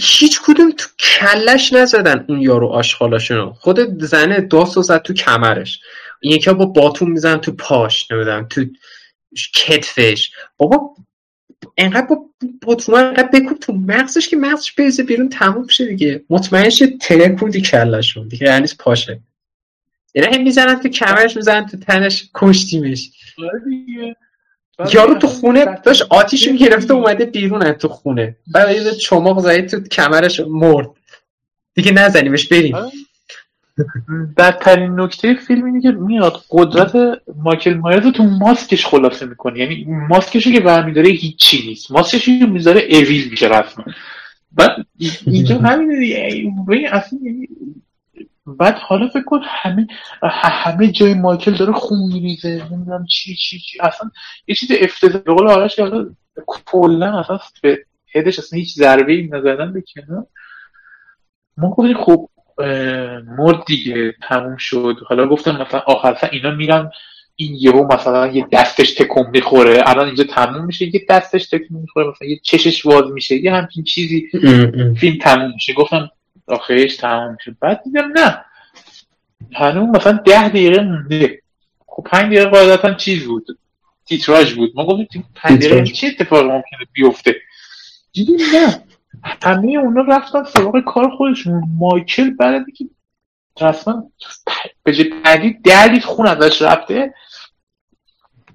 هیچ 0.00 0.40
کدوم 0.46 0.70
تو 0.70 0.88
کلش 0.98 1.72
نزدن 1.72 2.24
اون 2.28 2.40
یارو 2.40 2.68
آشغالاشونو. 2.68 3.52
خود 3.52 4.02
زنه 4.02 4.40
داستو 4.40 4.82
زد 4.82 5.02
تو 5.02 5.14
کمرش. 5.14 5.80
یکی 6.22 6.50
با 6.50 6.66
باتون 6.66 7.10
میزن 7.10 7.36
تو 7.36 7.52
پاش 7.52 8.10
نمی‌دونم 8.10 8.48
تو 8.48 8.64
کتفش. 9.54 10.30
بابا 10.56 10.94
انقدر 11.76 12.06
با 12.06 12.24
باتون 12.62 12.94
انقدر 12.94 13.28
بکوب 13.28 13.58
تو 13.58 13.72
مغزش 13.72 14.28
که 14.28 14.36
مغزش 14.36 14.72
بیزه 14.72 15.02
بیرون 15.02 15.28
تموم 15.28 15.68
شه 15.68 15.86
دیگه. 15.86 16.24
مطمئن 16.30 16.70
شه 16.70 16.86
ترکوندی 16.86 17.60
کلشون. 17.60 18.28
دیگه 18.28 18.46
یعنی 18.46 18.68
پاشه؟ 18.78 19.20
یعنی 20.14 20.38
می‌زنن 20.38 20.80
تو 20.80 20.88
کمرش 20.88 21.36
می‌زنن 21.36 21.66
تو 21.66 21.76
تنش 21.76 22.30
کشتیمش. 22.34 23.10
آره 23.38 24.16
یارو 24.94 25.14
تو 25.14 25.26
خونه 25.26 25.78
داشت 25.84 26.02
آتیش 26.10 26.48
گرفته 26.48 26.94
اومده 26.94 27.24
بیرون 27.24 27.72
تو 27.72 27.88
خونه. 27.88 28.36
بعد 28.52 28.76
یه 28.76 28.90
چماق 28.90 29.40
زدی 29.40 29.62
تو 29.62 29.80
کمرش 29.80 30.40
مرد. 30.40 30.90
دیگه 31.74 31.92
نزنیمش 31.92 32.48
بریم. 32.48 32.76
بدترین 34.36 35.00
نکته 35.00 35.34
فیلم 35.34 35.64
اینه 35.64 35.80
که 35.80 35.90
میاد 35.90 36.42
قدرت 36.50 37.18
مایکل 37.36 37.74
مایرز 37.74 38.12
تو 38.12 38.22
ماسکش 38.22 38.86
خلاصه 38.86 39.26
می‌کنه. 39.26 39.58
یعنی 39.58 39.86
ماسکشو 39.88 40.52
که 40.52 40.60
برمیداره 40.60 41.08
هیچی 41.08 41.66
نیست. 41.66 41.90
ماسکش 41.90 42.28
رو 42.28 42.46
می‌ذاره 42.46 42.80
اویل 42.90 43.30
میشه 43.30 43.46
رسما. 43.46 43.84
بعد 44.52 44.86
اینجا 45.26 45.58
همین 45.58 45.98
دیگه. 45.98 46.50
اصلا 46.92 47.18
یعنی 47.22 47.48
بعد 48.46 48.74
حالا 48.74 49.08
فکر 49.08 49.24
کن 49.24 49.40
همه 49.44 49.86
همه 50.22 50.92
جای 50.92 51.14
مایکل 51.14 51.54
داره 51.54 51.72
خون 51.72 51.98
میریزه 52.12 52.68
نمی‌دونم 52.72 53.06
چی 53.06 53.36
چی 53.36 53.58
چی. 53.58 53.80
اصلا 53.80 54.10
یه 54.46 54.54
چیز 54.54 54.70
افتضاح. 54.80 55.22
به 55.22 55.34
قول 55.34 55.46
آرش 55.46 55.76
که 55.76 56.06
کلا 56.46 57.18
اصلا 57.18 57.38
به 57.62 57.84
هدش 58.14 58.38
اصلا 58.38 58.58
هیچ 58.58 58.74
ضربه 58.74 59.12
ای 59.12 59.28
نزدن 59.32 59.72
به 59.72 59.84
کنار. 59.94 60.26
ما 61.56 61.70
گفتیم 61.70 62.04
خب 62.04 62.28
مرد 63.38 63.64
دیگه 63.66 64.14
تموم 64.28 64.56
شد. 64.56 64.96
حالا 65.06 65.28
گفتم 65.28 65.62
مثلا 65.62 65.80
آخر 65.80 66.28
اینا 66.32 66.50
میرن 66.50 66.90
این 67.36 67.56
یهو 67.60 67.94
مثلا 67.94 68.26
یه 68.26 68.46
دستش 68.52 68.94
تکون 68.94 69.26
می‌خوره. 69.30 69.82
الان 69.86 70.06
اینجا 70.06 70.24
تموم 70.24 70.64
میشه 70.64 70.94
یه 70.94 71.06
دستش 71.08 71.46
تکون 71.46 71.80
می‌خوره 71.80 72.08
مثلا 72.08 72.28
یه 72.28 72.40
چشش 72.42 72.86
واز 72.86 73.10
میشه 73.12 73.36
یه 73.36 73.54
همچین 73.54 73.84
چیزی 73.84 74.30
فیلم 75.00 75.18
تموم 75.18 75.52
میشه. 75.54 75.72
گفتم 75.72 76.10
آخرش 76.46 76.96
تمام 76.96 77.36
شد. 77.40 77.56
بعد 77.60 77.82
دیدم 77.84 78.12
نه. 78.16 78.44
هنوز 79.54 79.96
مثلا 79.96 80.12
ده 80.12 80.48
دقیقه 80.48 80.82
مونده. 80.82 81.42
خب 81.86 82.02
پنج 82.02 82.26
دقیقه 82.26 82.50
قاعدتا 82.50 82.94
چیز 82.94 83.24
بود؟ 83.24 83.46
تیتراژ 84.06 84.54
بود. 84.54 84.72
ما 84.74 84.86
گفتیم 84.86 85.26
پنجره 85.34 85.86
چه 85.86 86.06
اتفاقی 86.06 86.42
ممکنه 86.42 86.86
بیفته؟ 86.92 87.34
دیدیم 88.12 88.38
نه. 88.54 88.84
همه 89.42 89.78
اونا 89.78 90.16
رفتن 90.16 90.44
سراغ 90.44 90.80
کار 90.80 91.10
خودشون. 91.10 91.62
مایکل 91.78 92.30
بعد 92.30 92.64
که 92.76 92.84
رسما 93.60 94.10
به 94.82 94.92
جای 94.92 95.10
پدید 95.24 95.62
ده 95.62 96.00
خون 96.00 96.26
ازش 96.26 96.62
رفته. 96.62 97.14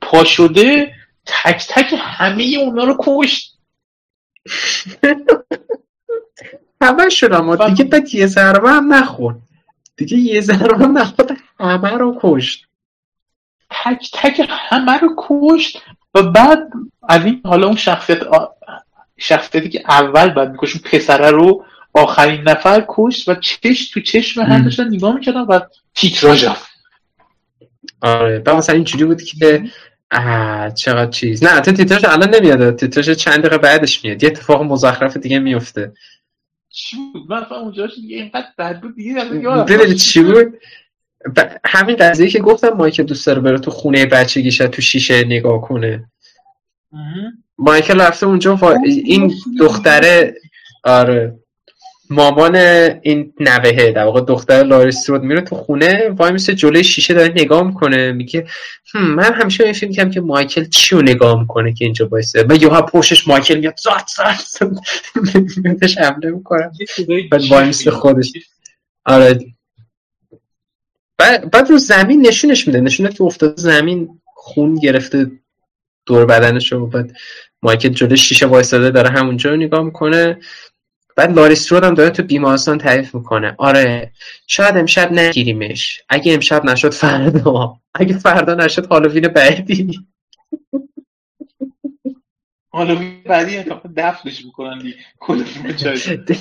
پا 0.02 0.24
شده. 0.24 0.94
تک 1.26 1.66
تک 1.70 1.96
همه 1.98 2.56
اونا 2.60 2.84
رو 2.84 2.98
کشت. 3.00 3.60
همه 6.82 7.09
شد 7.09 7.34
اما. 7.34 7.55
دیگه 7.55 7.84
بعد 7.84 8.15
یه 8.15 8.27
ضربه 8.27 8.69
هم 8.69 8.93
نخورد. 8.93 9.38
دیگه 9.97 10.17
یه 10.17 10.41
ضربه 10.41 10.86
هم 10.86 10.97
نخورد. 10.97 11.38
همه 11.59 11.91
رو 11.91 12.19
کشت. 12.21 12.65
تک 13.69 14.11
تک 14.13 14.49
همه 14.49 14.97
رو 14.97 15.15
کشت 15.17 15.82
و 16.15 16.23
بعد 16.23 16.69
از 17.09 17.25
این 17.25 17.41
حالا 17.45 17.67
اون 17.67 17.75
شخصیت 17.75 18.19
شخصیتی 19.17 19.69
که 19.69 19.84
اول 19.89 20.30
بعد 20.30 20.51
میکش 20.51 20.75
اون 20.75 20.84
پسره 20.91 21.32
رو 21.32 21.65
آخرین 21.93 22.41
نفر 22.41 22.86
کشت 22.88 23.30
و 23.30 23.36
چش 23.36 23.89
تو 23.89 24.01
چشم 24.01 24.41
هم 24.41 24.63
داشتن 24.63 24.88
نگاه 24.88 25.15
می‌کردن 25.15 25.41
و 25.41 25.59
تیتراژ 25.95 26.47
آره. 28.01 28.39
بعد 28.39 28.55
مثلا 28.55 28.75
اینجوری 28.75 29.05
بود 29.05 29.21
که 29.21 29.63
چقدر 30.75 31.11
چیز. 31.11 31.43
نه 31.43 31.49
حتی 31.49 31.71
تیتراژ 31.71 32.05
الان 32.05 32.36
نمیاد. 32.36 32.75
تیتراژ 32.75 33.09
چند 33.09 33.39
دقیقه 33.39 33.57
بعدش 33.57 34.05
میاد. 34.05 34.23
یه 34.23 34.30
اتفاق 34.30 34.61
مزخرف 34.61 35.17
دیگه 35.17 35.39
میفته. 35.39 35.93
چی 36.70 36.97
بود؟ 37.13 37.32
من 37.32 37.45
اونجاش 37.51 37.95
دیگه 37.95 38.17
اینقدر 38.17 38.47
بد 38.57 38.82
بود. 38.82 38.95
دیگه 38.95 39.93
چی 39.93 40.24
بود؟ 40.24 40.59
همین 41.65 41.95
قضیه 41.95 42.30
که 42.30 42.39
گفتم 42.39 42.70
مایکل 42.70 43.03
دوست 43.03 43.28
داره 43.28 43.39
بره 43.39 43.57
تو 43.59 43.72
خونه 43.72 44.05
بچگیش 44.05 44.57
تو 44.57 44.82
شیشه 44.82 45.24
نگاه 45.24 45.61
کنه. 45.61 46.11
مایکل 47.57 48.01
رفته 48.01 48.26
اونجا 48.26 48.59
این 48.84 49.34
دختره 49.59 50.36
آره. 50.84 51.39
مامان 52.10 52.55
این 53.01 53.34
نوهه 53.39 53.91
در 53.91 54.03
واقع 54.03 54.22
دختر 54.22 54.64
لاریس 54.64 55.10
رود 55.10 55.24
میره 55.24 55.41
تو 55.41 55.55
خونه 55.55 56.10
وای 56.10 56.32
مثل 56.32 56.53
جلوی 56.53 56.84
شیشه 56.84 57.14
داره 57.14 57.30
نگاه 57.30 57.68
می‌کنه 57.68 58.12
میگه 58.12 58.47
من 58.93 59.34
همیشه 59.34 59.64
این 59.64 59.74
فیلم 59.74 59.91
کردم 59.91 60.12
که 60.12 60.22
مایکل 60.22 60.66
چی 60.66 60.95
رو 60.95 61.01
نگاه 61.01 61.39
می‌کنه 61.39 61.74
که 61.74 61.86
اینجا 61.86 62.05
بایسته 62.05 62.45
و 62.49 62.55
یوها 62.62 62.82
پوشش 62.82 63.28
مایکل 63.28 63.60
میاد 63.60 63.76
زاد 63.78 64.05
زاد 64.18 64.72
میادش 65.64 65.97
حمله 65.97 66.32
می‌کنه. 66.32 66.72
بعد 67.32 67.41
وای 67.49 67.74
خودش. 67.74 68.32
آره. 69.05 69.39
بعد 71.51 71.70
رو 71.70 71.78
زمین 71.78 72.28
نشونش 72.28 72.68
میده 72.68 72.82
نشونه 72.82 73.10
که 73.10 73.24
افتاده 73.24 73.62
زمین 73.62 74.22
خون 74.36 74.76
گرفته 74.76 75.32
دور 76.05 76.26
بدنش 76.26 76.72
رو 76.72 76.88
بعد 76.88 77.12
مایکل 77.62 77.89
جلوی 77.89 78.18
شیشه 78.18 78.45
وایستاده 78.45 78.91
داره 78.91 79.10
همونجا 79.10 79.49
رو 79.49 79.55
نگاه 79.55 79.84
می‌کنه. 79.84 80.38
بعد 81.20 81.36
لاریس 81.36 81.72
رود 81.72 81.84
هم 81.84 81.93
داره 81.93 82.09
تو 82.09 82.24
بیمارستان 82.24 82.78
تعریف 82.78 83.15
می‌کنه. 83.15 83.55
آره 83.57 84.11
شاید 84.47 84.78
امشب 84.78 85.11
نگیریمش. 85.11 86.01
اگه 86.09 86.34
امشب 86.34 86.65
نشد 86.65 86.93
فردا. 86.93 87.76
اگه 87.93 88.17
فردا 88.17 88.55
نشد 88.55 88.86
هالووین 88.86 89.28
بعدی. 89.28 89.99
هالووین 92.74 93.24
بعدی 93.26 93.63
دفنش 93.97 94.45
می‌کنن 94.45 94.80
دیگه. 94.80 94.97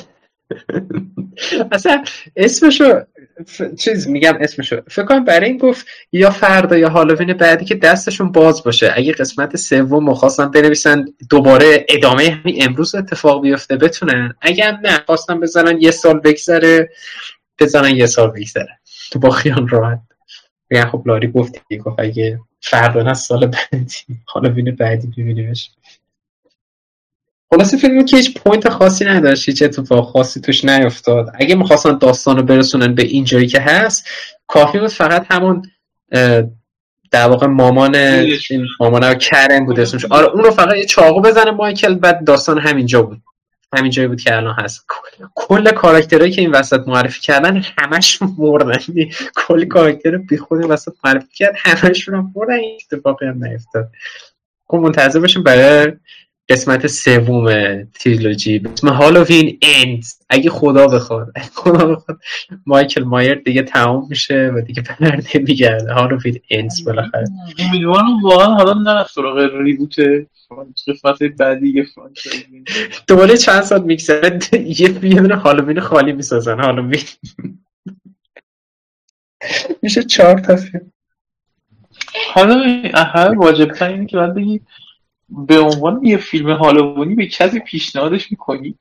اصلا 1.73 2.05
اسمشو 2.37 3.01
چیز 3.79 4.09
میگم 4.09 4.39
اسمشو. 4.41 4.81
فکر 4.91 5.05
کنم 5.05 5.25
برای 5.25 5.49
این 5.49 5.59
گفت 5.59 5.87
یا 6.13 6.31
فردا 6.31 6.77
یا 6.77 6.89
هالووین 6.89 7.33
بعدی 7.33 7.65
که 7.65 7.75
دستشون 7.75 8.33
باز 8.33 8.63
باشه. 8.65 8.93
اگه 8.97 9.13
قسمت 9.13 9.57
سوم 9.57 10.15
خواستن 10.15 10.51
بنویسن 10.51 11.05
دوباره 11.31 11.87
ادامه 11.89 12.31
همین 12.31 12.63
امروز 12.63 12.95
اتفاق 12.95 13.43
بیفته 13.43 13.77
بتونن. 13.77 14.35
اگر 14.41 14.79
نه 14.83 15.03
خواستن 15.07 15.41
بزنن 15.41 15.81
یه 15.81 15.91
سال 15.91 16.21
بگذره 16.21 16.91
بزنن 17.59 17.97
یه 17.97 18.07
سال 18.07 18.31
بگذره. 18.31 18.79
تو 19.11 19.19
با 19.19 19.31
خیال 19.31 19.69
راحت. 19.69 20.01
میگن 20.71 20.87
خب 20.87 21.03
لاری 21.07 21.29
گفت 21.29 21.63
گفت 21.85 22.01
اگه 22.01 22.41
فردا 22.61 23.03
نه 23.03 23.15
سال 23.15 23.47
بعدی 23.47 23.97
هالووین 24.29 24.77
بعدی 24.77 25.07
ببینیمش. 25.07 25.71
خلاصه 27.51 27.77
فیلمی 27.77 28.05
که 28.05 28.17
هیچ 28.17 28.35
point 28.35 28.69
خاصی 28.69 29.05
نداشت 29.05 29.49
هیچ 29.49 29.63
اتفاق 29.63 30.13
خاصی 30.13 30.41
توش 30.41 30.65
نیفتاد. 30.65 31.31
اگه 31.35 31.55
می‌خواستن 31.55 31.99
داستان 31.99 32.37
رو 32.37 32.43
برسونن 32.43 32.95
به 32.95 33.03
اینجایی 33.03 33.47
که 33.47 33.61
هست 33.61 34.09
کافی 34.47 34.79
بود 34.79 34.91
فقط 34.91 35.27
همون 35.31 35.63
در 37.11 37.29
واقع 37.29 37.47
مامان 37.47 37.95
این 37.95 38.67
مامان 38.81 39.15
کرن 39.15 39.67
بود 39.67 39.81
اسمش. 39.81 40.05
آره 40.05 40.27
اون 40.27 40.45
رو 40.45 40.51
فقط 40.51 40.77
یه 40.77 40.85
چاقو 40.85 41.21
بزنه 41.21 41.51
مایکل 41.51 41.95
بعد 41.95 42.25
داستان 42.25 42.59
همینجا 42.59 43.03
بود. 43.03 43.23
همین 43.77 43.91
جایی 43.91 44.09
بود 44.09 44.21
که 44.21 44.37
الان 44.37 44.55
هست. 44.59 44.87
کل 45.35 45.71
کاراکترهایی 45.71 46.33
که 46.33 46.41
این 46.41 46.51
وسط 46.51 46.81
معرفی 46.87 47.21
کردن 47.21 47.63
همش 47.79 48.19
مردن. 48.39 48.79
کل 49.37 49.65
کاراکتر 49.65 50.17
بی 50.17 50.37
خود 50.37 50.71
وسط 50.71 50.93
معرفی 51.05 51.29
کرد 51.35 51.55
همشون 51.57 52.15
هم 52.15 52.33
مردن 52.37 52.55
این 52.55 52.79
اتفاقی 52.93 53.27
هم 53.27 53.45
نیفتاد. 53.45 53.91
خب 54.67 54.77
منتظر 54.77 55.21
باشیم 55.21 55.43
برای 55.43 55.93
قسمت 56.49 56.87
سوم 56.87 57.47
تریلوجی 57.85 58.59
به 58.59 58.71
اسم 58.71 58.89
Halloween 58.89 59.59
Ends. 59.63 60.05
اگه 60.29 60.51
خدا 60.51 60.87
بخواد. 60.87 61.33
خدا 61.55 61.87
بخواد 61.87 62.21
مایکل 62.67 63.03
مایر 63.05 63.35
دیگه 63.35 63.63
تمام 63.63 64.07
میشه 64.11 64.51
و 64.55 64.61
دیگه 64.61 64.83
بر 64.83 65.23
نمیگرده. 65.35 65.93
Halloween 65.93 66.41
Ends 66.51 66.71
بالاخره. 66.87 67.25
امیدوارم 67.59 68.23
واقعا 68.23 68.47
حالا 68.47 68.73
نه 68.73 69.07
سراغ 69.07 69.39
reboot 69.61 69.97
قسمت 70.89 71.23
بعدی 71.23 71.69
یه 71.69 71.87
دوباره 73.07 73.37
چند 73.37 73.63
سال 73.63 73.83
میگذره 73.83 74.39
یه 74.67 74.89
دونه 74.89 75.37
هالووین 75.37 75.81
خالی 75.81 76.13
می‌سازن. 76.13 76.61
هالووین. 76.61 77.03
میشه 79.83 80.03
چهار 80.03 80.39
تا 80.39 80.57
فیلم. 80.57 80.93
حالا 82.35 82.85
واجب 83.37 83.83
اینه 83.83 84.07
که 84.07 84.17
باید 84.17 84.35
بگی 84.35 84.61
به 85.29 85.59
عنوان 85.59 86.05
یه 86.05 86.17
فیلم 86.17 86.51
هالوونی 86.51 87.15
به 87.15 87.27
کسی 87.27 87.61
پیشنهادش 87.61 88.31
می‌کنی؟ 88.31 88.75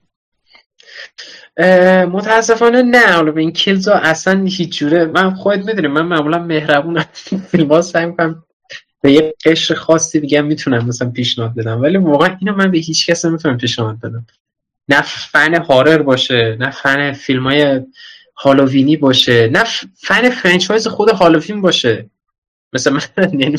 متاسفانه 2.11 2.81
نه 2.81 3.07
حالا 3.07 3.31
به 3.31 3.41
این 3.41 3.51
کیلزا 3.51 3.93
اصلا 3.93 4.43
هیچ 4.43 4.77
جوره 4.77 5.05
من 5.05 5.33
خودت 5.33 5.65
می‌دونی 5.65 5.87
من 5.87 6.01
معمولا 6.01 6.39
مهربون 6.39 7.01
فیلم 7.51 7.71
ها 7.71 7.81
سعی 7.81 8.05
می‌کنم 8.05 8.43
به 9.01 9.11
یه 9.11 9.33
قشر 9.45 9.73
خاصی 9.73 10.19
دیگه 10.19 10.41
می‌تونم 10.41 10.85
مثلا 10.85 11.09
پیشنهاد 11.09 11.55
بدم. 11.55 11.81
ولی 11.81 11.97
واقعا 11.97 12.37
اینو 12.41 12.55
من 12.55 12.71
به 12.71 12.77
هیچ 12.77 13.09
کس 13.09 13.25
نمی‌تونم 13.25 13.57
پیشنهاد 13.57 13.99
بدم. 13.99 14.25
نه 14.89 15.01
fan 15.01 15.63
horror 15.63 16.01
باشه 16.01 16.57
نه 16.59 16.71
فن 16.71 17.11
فیلم 17.11 17.47
های 17.47 17.81
هالووینی 18.37 18.97
باشه 18.97 19.47
نه 19.47 19.63
fan 19.95 20.29
franchise 20.29 20.87
خود 20.87 21.09
Halloween 21.09 21.61
باشه. 21.61 22.09
مثلا 22.73 22.93
من 22.93 23.39
یعنی 23.39 23.57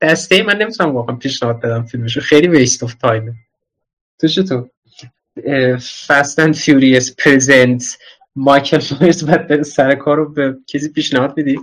دسته 0.00 0.42
من 0.42 0.56
نمی‌تونم 0.56 0.94
واقعا 0.94 1.16
پیشنهاد 1.16 1.60
بدم 1.60 1.82
فیلمشو. 1.82 2.20
خیلی 2.20 2.48
waste 2.48 2.82
of 2.82 2.94
time 2.94 3.26
ه 3.26 3.34
تو 4.20 4.28
چطور 4.28 4.70
Fast 6.06 6.38
and 6.38 6.54
Furious 6.54 7.16
Presents 7.16 7.98
مایکل 8.36 8.80
مایرز 9.00 9.24
بعد 9.24 9.62
سر 9.62 9.94
کار 9.94 10.16
رو 10.16 10.32
به 10.32 10.56
کسی 10.66 10.88
پیشنهاد 10.88 11.36
میدی 11.36 11.60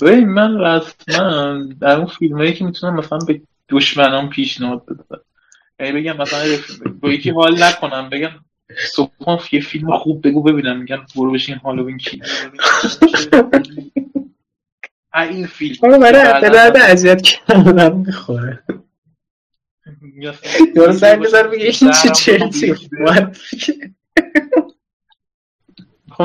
ببین 0.00 0.28
من 0.28 0.60
رسما 0.60 1.64
در 1.80 1.96
اون 1.96 2.06
فیلمایی 2.06 2.52
که 2.52 2.64
می‌تونم 2.64 2.96
مثلا 2.96 3.18
به 3.18 3.40
دشمنان 3.68 4.28
پیشنهاد 4.28 4.86
بدم. 4.86 5.20
یعنی 5.80 6.00
بگم 6.00 6.16
مثلا 6.16 6.56
با 7.00 7.12
یکی 7.12 7.30
حال 7.30 7.62
نکنم 7.62 8.10
بگم 8.10 8.30
صبح 8.92 9.48
یه 9.52 9.60
فیلم 9.60 9.98
خوب 9.98 10.28
بگو 10.28 10.42
ببینم. 10.42 10.78
میگن 10.80 11.06
برو 11.16 11.32
بشین 11.32 11.56
هالووین 11.56 11.98
کی 11.98 12.22
این 15.14 15.46
فیلم 15.46 15.98
برای 15.98 16.40
به 16.40 16.50
درد 16.50 16.76
اذیت 16.76 17.22
کردن 17.22 17.92
می‌خوره. 17.92 18.62
یارو 20.74 20.92
سعی 20.92 21.16
بزار 21.16 21.48
بگه 21.48 21.64
این 21.64 21.90
چه 22.02 22.10
چرتی 22.16 22.74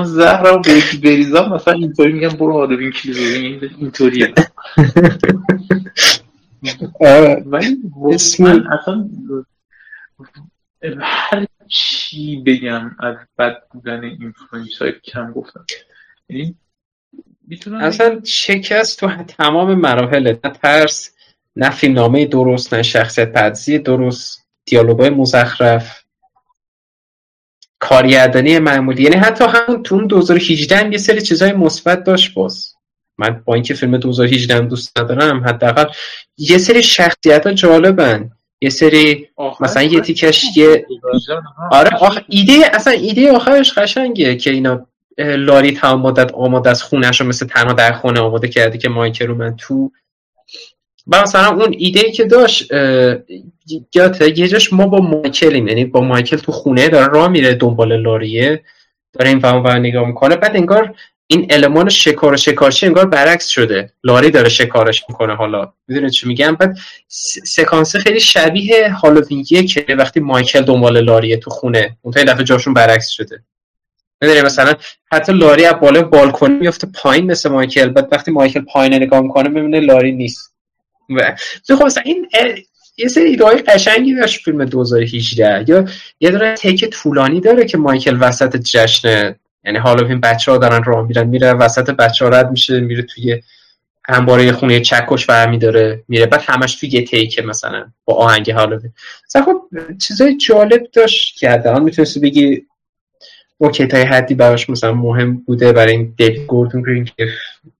زهرم 0.06 0.62
به 0.62 0.72
یکی 0.72 0.98
بریزم 0.98 1.50
مثلا 1.54 1.74
اینطوری 1.74 2.14
میگم 2.14 2.30
برو 2.30 2.54
آدوین 2.54 2.92
کلیز 2.92 3.64
اینطوریه. 3.80 4.34
ولی 7.46 7.78
من 8.40 8.68
اصلا 8.72 9.10
هر 11.00 11.46
چی 11.68 12.44
بگم 12.46 12.96
از 13.00 13.16
بد 13.38 13.64
بودن 13.72 14.04
این 14.04 14.32
فرانچایز 14.32 14.96
کم 15.04 15.32
گفتم. 15.32 15.66
یعنی 16.30 16.56
اصلا 17.82 18.22
شکست 18.26 19.00
تو 19.00 19.24
تمام 19.24 19.76
مراحل 19.76 20.36
نه 20.44 20.52
ترس 20.64 21.14
نه 21.56 21.70
فیلمنامه 21.70 22.26
درست 22.26 22.74
نه 22.74 22.84
شخصیت 22.84 23.32
پردازی 23.32 23.80
درست 23.80 24.44
دیالوگای 24.66 25.10
مزخرف. 25.10 26.04
کارگردانی 27.80 28.60
معمولی. 28.60 29.04
یعنی 29.04 29.16
حتی 29.16 29.44
همون 29.44 29.84
تو 29.84 29.96
اون 29.96 30.08
2018 30.08 30.78
هم 30.78 30.92
یه 30.92 30.98
سری 30.98 31.22
چیزای 31.22 31.54
مثبت 31.54 32.04
داشت 32.04 32.34
باز. 32.34 32.74
من 33.18 33.42
با 33.46 33.54
اینکه 33.54 33.74
فیلم 33.74 33.98
2018 33.98 34.60
دوست 34.60 35.00
ندارم 35.00 35.48
حداقل 35.48 35.86
یه 36.38 36.58
سری 36.58 36.84
شخصیت 36.84 37.48
ها 37.48 37.54
جالبن. 37.54 38.32
یه 38.62 38.70
سری 38.70 39.30
مثلا 39.60 39.84
یه 39.84 40.02
تیکش 40.02 40.46
یه 40.58 40.86
آره 41.72 41.96
آخ... 41.96 42.20
ایده 42.30 42.76
اصلا 42.76 42.94
ایده 42.94 43.32
آخرش 43.32 43.74
قشنگه 43.78 44.36
که 44.36 44.50
اینا 44.50 44.88
لاری 45.18 45.72
تمام 45.72 46.02
مدت 46.02 46.32
آماده 46.32 46.70
از 46.70 46.84
خونش 46.84 47.22
رو 47.22 47.28
مثل 47.28 47.48
تنها 47.48 47.74
در 47.74 47.92
خونه 47.94 48.20
آماده 48.20 48.48
کرده 48.48 48.78
که 48.78 48.90
مایکل 48.90 49.28
من 49.28 49.56
تو. 49.56 49.92
و 51.08 51.22
مثلا 51.22 51.48
اون 51.48 51.76
ایده 51.78 52.00
ای 52.00 52.12
که 52.12 52.26
داشت 52.26 52.74
یاته 53.96 54.40
یه 54.40 54.48
جاش 54.48 54.74
ما 54.74 54.88
با 54.88 55.00
مایکلیم 55.00 55.68
یعنی 55.68 55.86
با 55.86 56.02
مایکل 56.02 56.38
تو 56.38 56.52
خونه 56.52 56.90
داره 56.90 57.14
راه 57.14 57.28
میره 57.28 57.56
دنبال 57.56 58.02
لاریه 58.02 58.64
داره 59.14 59.30
این 59.30 59.40
فهم 59.40 59.68
نگاه 59.68 60.08
می‌کنه. 60.08 60.36
بعد 60.36 60.56
انگار 60.56 60.96
این 61.28 61.48
المان 61.50 61.90
شکار 61.90 62.34
و 62.34 62.38
شکارچی 62.38 62.86
انگار 62.86 63.06
برعکس 63.06 63.48
شده. 63.48 63.94
لاری 64.04 64.32
داره 64.32 64.50
شکارش 64.50 65.04
می‌کنه 65.10 65.36
حالا. 65.36 65.74
می‌دونه 65.88 66.10
چی 66.10 66.28
میگم؟ 66.28 66.56
بعد 66.56 66.78
سکانس 67.44 67.96
خیلی 67.96 68.20
شبیه 68.20 68.92
هالووین 68.92 69.44
که 69.44 69.86
وقتی 69.90 70.20
مایکل 70.20 70.62
دنبال 70.62 71.00
لاریه 71.00 71.38
تو 71.38 71.50
خونه. 71.50 71.98
اون 72.02 72.14
تا 72.14 72.24
دفعه 72.24 72.44
جاشون 72.44 72.74
برعکس 72.74 73.10
شده. 73.10 73.44
می‌دونی 74.24 74.42
مثلا 74.42 74.74
حتی 75.12 75.34
لاری 75.34 75.66
از 75.66 75.74
بالا 75.74 76.02
بالکن 76.02 76.52
میفته 76.52 76.88
پایین 76.88 77.32
مثل 77.32 77.50
مایکل 77.50 77.90
بعد 77.90 78.08
وقتی 78.12 78.32
مایکل 78.32 78.62
پایین 78.62 78.94
نگاه 78.94 79.22
می‌کنه 79.22 79.50
می‌بینه 79.50 79.80
لاری 79.80 80.12
نیست. 80.12 80.54
و 81.10 81.36
خب 81.68 81.86
مثلا 81.86 82.04
این 82.06 82.28
یه 82.98 83.08
سری 83.08 83.24
ایده 83.24 83.46
قشنگی 83.46 84.16
داشت 84.16 84.44
فیلم 84.44 84.66
2018 84.66 85.66
یا 85.68 85.86
یه 86.20 86.30
داره 86.30 86.54
تک 86.54 86.86
طولانی 86.86 87.42
داره 87.42 87.66
که 87.66 87.78
مایکل 87.78 88.18
وسط 88.20 88.58
جشن 88.58 89.36
یعنی 89.66 89.78
حالا 89.78 90.08
این 90.08 90.20
بچه 90.20 90.52
ها 90.52 90.58
دارن 90.58 90.84
راه 90.84 91.08
میرن 91.08 91.28
میره 91.28 91.54
وسط 91.54 91.90
بچه 91.90 92.26
ها 92.26 92.32
رد 92.32 92.52
میشه 92.52 92.80
میره 92.80 93.02
توی 93.02 93.42
انباره 94.08 94.52
خونه 94.52 94.80
چکش 94.80 95.26
برمی 95.26 95.58
داره 95.58 96.04
میره. 96.08 96.26
بعد 96.26 96.44
همش 96.48 96.76
توی 96.76 96.90
یه 96.90 97.06
تیکه 97.06 97.42
مثلا 97.42 97.86
با 98.06 98.14
آهنگ 98.14 98.52
حالا. 98.52 98.80
مثلا 99.26 99.44
خب 99.44 99.62
چیزای 100.02 100.38
جالب 100.38 100.88
داشت 100.94 101.38
که 101.38 101.50
حداقل 101.50 101.82
می‌تونستی 101.82 102.20
بگی 102.20 102.66
اوکی 103.64 103.88
تا 103.88 103.98
حدی 103.98 104.36
براش 104.36 104.70
مثلا 104.70 104.94
مهم 104.94 105.38
بوده 105.38 105.74
برای 105.74 105.92
این 105.92 106.14
دیوید 106.18 106.46
گوردون 106.46 106.82
گرین 106.82 107.06
که 107.06 107.30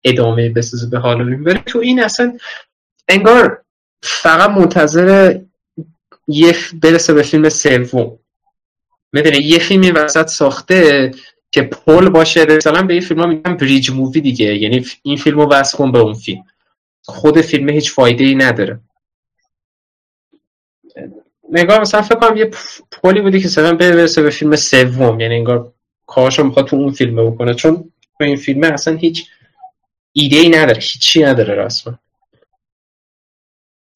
ادامه 0.04 0.50
بسازه 0.50 0.88
به 0.88 1.00
هالووین. 1.00 1.44
بره 1.44 1.60
تو 1.66 1.80
این 1.80 2.04
اصلا 2.04 2.38
انگار 3.08 3.62
فقط 4.02 4.50
منتظر 4.50 5.40
یه 6.28 6.56
برسه 6.82 7.14
به 7.14 7.24
فیلم 7.24 7.50
سوم. 7.50 8.20
می‌دونه 9.14 9.42
یه 9.42 9.60
فیلمی 9.60 9.92
وسط 9.92 10.28
ساخته 10.28 11.12
که 11.52 11.62
پل 11.62 12.10
باشه. 12.10 12.46
مثلا 12.46 12.82
به 12.84 12.94
این 12.94 13.02
فیلم 13.02 13.20
ها 13.20 13.28
میگن 13.28 13.58
بریج 13.58 13.92
مووی 13.92 14.22
دیگه. 14.22 14.56
یعنی 14.56 14.86
این 15.04 15.18
فیلم 15.18 15.40
رو 15.40 15.50
وصل 15.50 15.78
کن 15.78 15.92
به 15.92 16.00
اون 16.00 16.14
فیلم. 16.14 16.44
خود 17.02 17.42
فیلم 17.42 17.70
هیچ 17.70 17.92
فایده 17.92 18.24
ای 18.24 18.36
نداره. 18.36 18.80
نگاه 21.52 21.80
مثلا 21.80 22.02
فکر 22.02 22.16
کنم 22.16 22.38
یه 22.38 22.52
پولی 22.92 23.22
بودی 23.22 23.40
که 23.40 23.48
مثلا 23.48 23.76
برسه 23.76 24.22
به 24.22 24.30
فیلم 24.30 24.56
سوم. 24.56 25.20
یعنی 25.20 25.36
انگار 25.36 25.73
کارشو 26.16 26.44
می‌خواد 26.44 26.68
تو 26.68 26.76
اون 26.76 26.92
فیلم 26.92 27.32
بکنه. 27.32 27.54
چون 27.54 27.92
تو 28.18 28.24
این 28.24 28.36
فیلم 28.36 28.64
اصلا 28.64 28.96
هیچ 28.96 29.30
ایده 30.14 30.36
ای 30.38 30.50
نداره 30.50 30.82
هیچی 30.82 31.24
نداره 31.24 31.56
رسما 31.56 32.00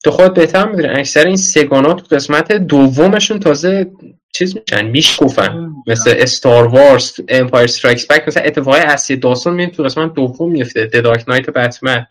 تو 0.04 0.10
خود 0.10 0.34
بهتر 0.34 0.68
می‌دونی 0.68 0.88
اکثر 0.88 1.26
این 1.26 1.36
سه‌گانه‌ها 1.36 2.12
قسمت 2.12 2.52
دومشون 2.52 3.40
تازه 3.40 3.90
چیز 4.32 4.56
میشن 4.56 4.86
میشکوفن. 4.86 5.74
مثل 5.86 6.14
Star 6.16 6.66
Wars 6.66 7.20
Empire 7.28 7.66
Strikes 7.66 8.06
Back 8.06 8.28
مثلا 8.28 8.42
اتفاقای 8.42 8.80
اصلی 8.80 9.16
داستان 9.16 9.54
می‌بینی 9.54 9.70
تو 9.76 9.82
قسمت 9.82 10.14
دوم 10.14 10.50
میفته 10.52 10.86
Dark 10.86 11.24
Knight 11.28 11.50
بتمن 11.50 12.06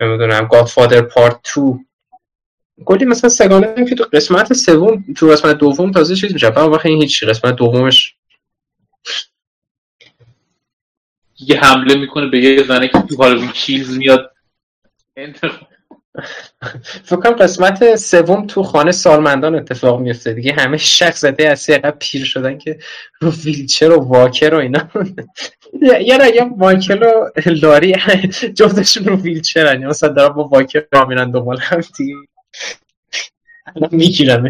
نمی‌دونم 0.00 0.48
Godfather 0.50 1.00
Part 1.00 1.40
2 1.54 1.80
کلی 2.84 3.04
مثلا 3.04 3.30
سه‌گانه 3.30 3.84
که 3.88 3.94
تو 3.94 4.04
قسمت 4.12 4.52
سوم 4.52 5.04
تو 5.16 5.26
قسمت 5.26 5.58
دوم 5.58 5.92
تازه 5.92 6.16
چیز 6.16 6.32
میشه 6.32 6.50
بعد 6.50 6.68
وقتی 6.68 6.88
این 6.88 7.02
هیچ 7.02 7.24
قسمت 7.24 7.56
دومش 7.56 8.15
یه 11.38 11.60
حمله 11.60 11.94
می‌کنه 11.94 12.26
به 12.26 12.38
یه 12.38 12.62
زنه 12.62 12.88
که 12.88 12.98
تو 12.98 13.16
هالوین 13.16 13.50
کیلز 13.50 13.98
میاد. 13.98 14.32
فکر 17.04 17.16
کنم 17.16 17.32
قسمت 17.32 17.96
سوم 17.96 18.46
تو 18.46 18.62
خانه 18.62 18.92
سالمندان 18.92 19.54
اتفاق 19.54 20.00
میفته 20.00 20.32
دیگه 20.32 20.52
همه 20.52 20.76
شخص 20.76 21.20
زده 21.20 21.48
از 21.48 21.70
پیر 21.98 22.24
شدن 22.24 22.58
که 22.58 22.78
رو 23.20 23.30
ویلچر 23.30 23.90
و 23.90 24.04
واکر 24.04 24.54
و 24.54 24.58
اینا. 24.58 24.88
یا 25.82 26.26
یا 26.26 26.44
مایکل 26.44 27.02
و 27.02 27.30
لاری 27.46 27.92
جفتشون 28.54 29.04
رو 29.04 29.16
ویلچر 29.16 29.66
هن 29.66 29.86
مثلا 29.86 30.08
دارم 30.08 30.34
با 30.34 30.44
واکر 30.44 30.84
را 30.92 31.04
میرن 31.04 31.30
دوبال 31.30 31.58
هم 31.58 31.80
دیگه. 31.96 32.14
می‌گیرم 33.90 34.48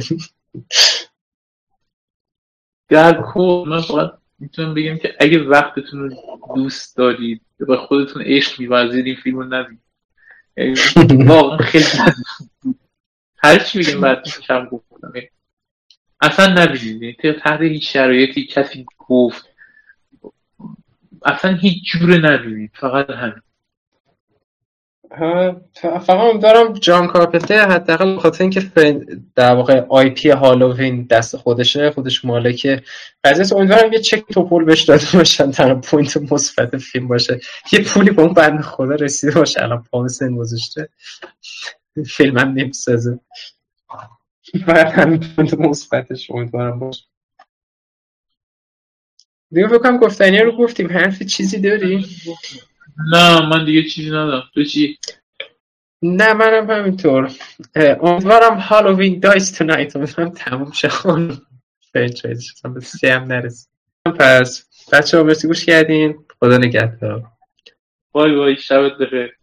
در 2.88 3.20
من 3.66 3.80
فقط 3.80 4.18
می‌تونم 4.38 4.74
بگم 4.74 4.98
که 4.98 5.16
اگه 5.20 5.42
وقتتون 5.42 6.00
رو 6.00 6.16
دوست 6.54 6.96
دارید 6.96 7.42
به 7.58 7.76
خودتون 7.76 8.22
عشق 8.22 8.60
میورزید 8.60 9.06
این 9.06 9.16
فیلم 9.16 9.38
رو 9.38 9.44
نبید 9.44 9.80
واقعا 11.28 11.56
خیلی 11.56 11.84
هر 13.38 13.58
چی 13.58 13.78
بگیم 13.78 14.00
بعد 14.00 14.24
شم 14.26 14.64
گفتم. 14.64 15.12
اصلا 16.20 16.64
نبینید. 16.64 17.16
تحت 17.32 17.60
هیچ 17.60 17.92
شرایطی 17.92 18.46
کسی 18.46 18.86
گفت 18.98 19.46
اصلا 21.24 21.54
هیچ 21.54 21.92
جوره 21.92 22.18
نبینید. 22.18 22.70
فقط 22.74 23.10
همین. 23.10 23.42
فقط 25.72 26.40
دارم 26.40 26.72
جان 26.72 27.06
کارپنتر 27.06 27.68
حداقل 27.68 28.18
خاطر 28.18 28.44
اینکه 28.44 28.70
در 29.34 29.54
واقع 29.54 29.80
IP 29.88 30.30
هالووین 30.30 31.02
دست 31.02 31.36
خودشه 31.36 31.90
خودش 31.90 32.24
مالک 32.24 32.84
قضیه 33.24 33.58
امیدوارم 33.58 33.92
یه 33.92 33.98
چک 33.98 34.24
توپول 34.32 34.64
بهش 34.64 34.82
داده 34.82 35.04
باشن 35.14 35.50
در 35.50 35.74
point 35.74 36.32
مثبت 36.32 36.76
فیلم 36.76 37.08
باشه. 37.08 37.40
یه 37.72 37.84
پولی 37.84 38.10
به 38.10 38.22
اون 38.22 38.34
بند 38.34 38.60
خدا 38.60 38.94
رسیده 38.94 39.34
باشه. 39.34 39.62
الان 39.62 39.82
پا 39.82 39.91
به 39.91 40.08
سن 40.08 40.36
گذاشته. 40.36 40.88
فیلم 42.06 42.38
هم 42.38 42.48
نمی‌سازه. 42.48 43.20
باید 44.66 44.86
همین 44.86 45.20
point 45.20 45.54
مثبتش 45.54 46.30
امیدوارم 46.30 46.78
باشه. 46.78 47.04
دیگه 49.50 49.66
بکنم 49.66 49.96
گفتنی 49.96 50.38
رو 50.38 50.56
گفتیم. 50.56 50.92
حرفی 50.92 51.24
چیزی 51.24 51.60
داری؟ 51.60 52.06
نه 53.12 53.48
من 53.48 53.64
دیگه 53.64 53.88
چیزی 53.88 54.08
ندارم. 54.08 54.44
تو 54.54 54.64
چی؟ 54.64 54.98
نه 56.02 56.32
منم 56.32 56.70
همینطور. 56.70 57.30
امیدوارم 58.02 58.58
Halloween 58.58 59.20
dies 59.20 59.50
tonight. 59.50 59.96
امیدوارم 59.96 60.30
تموم 60.30 60.72
شه. 60.72 60.88
franchise 61.92 62.62
به 62.74 62.80
سه 62.80 63.12
هم 63.12 63.24
نرسید. 63.24 63.68
پس 64.04 64.66
بچه 64.92 65.18
ها 65.18 65.22
مرسی 65.22 65.48
گوش 65.48 65.64
کردین. 65.64 66.18
خدا 66.40 66.58
نگهدار. 66.58 67.22
bye 68.12 68.36
bye 68.36 68.56
شبت 68.56 68.92
بخیر. 68.98 69.36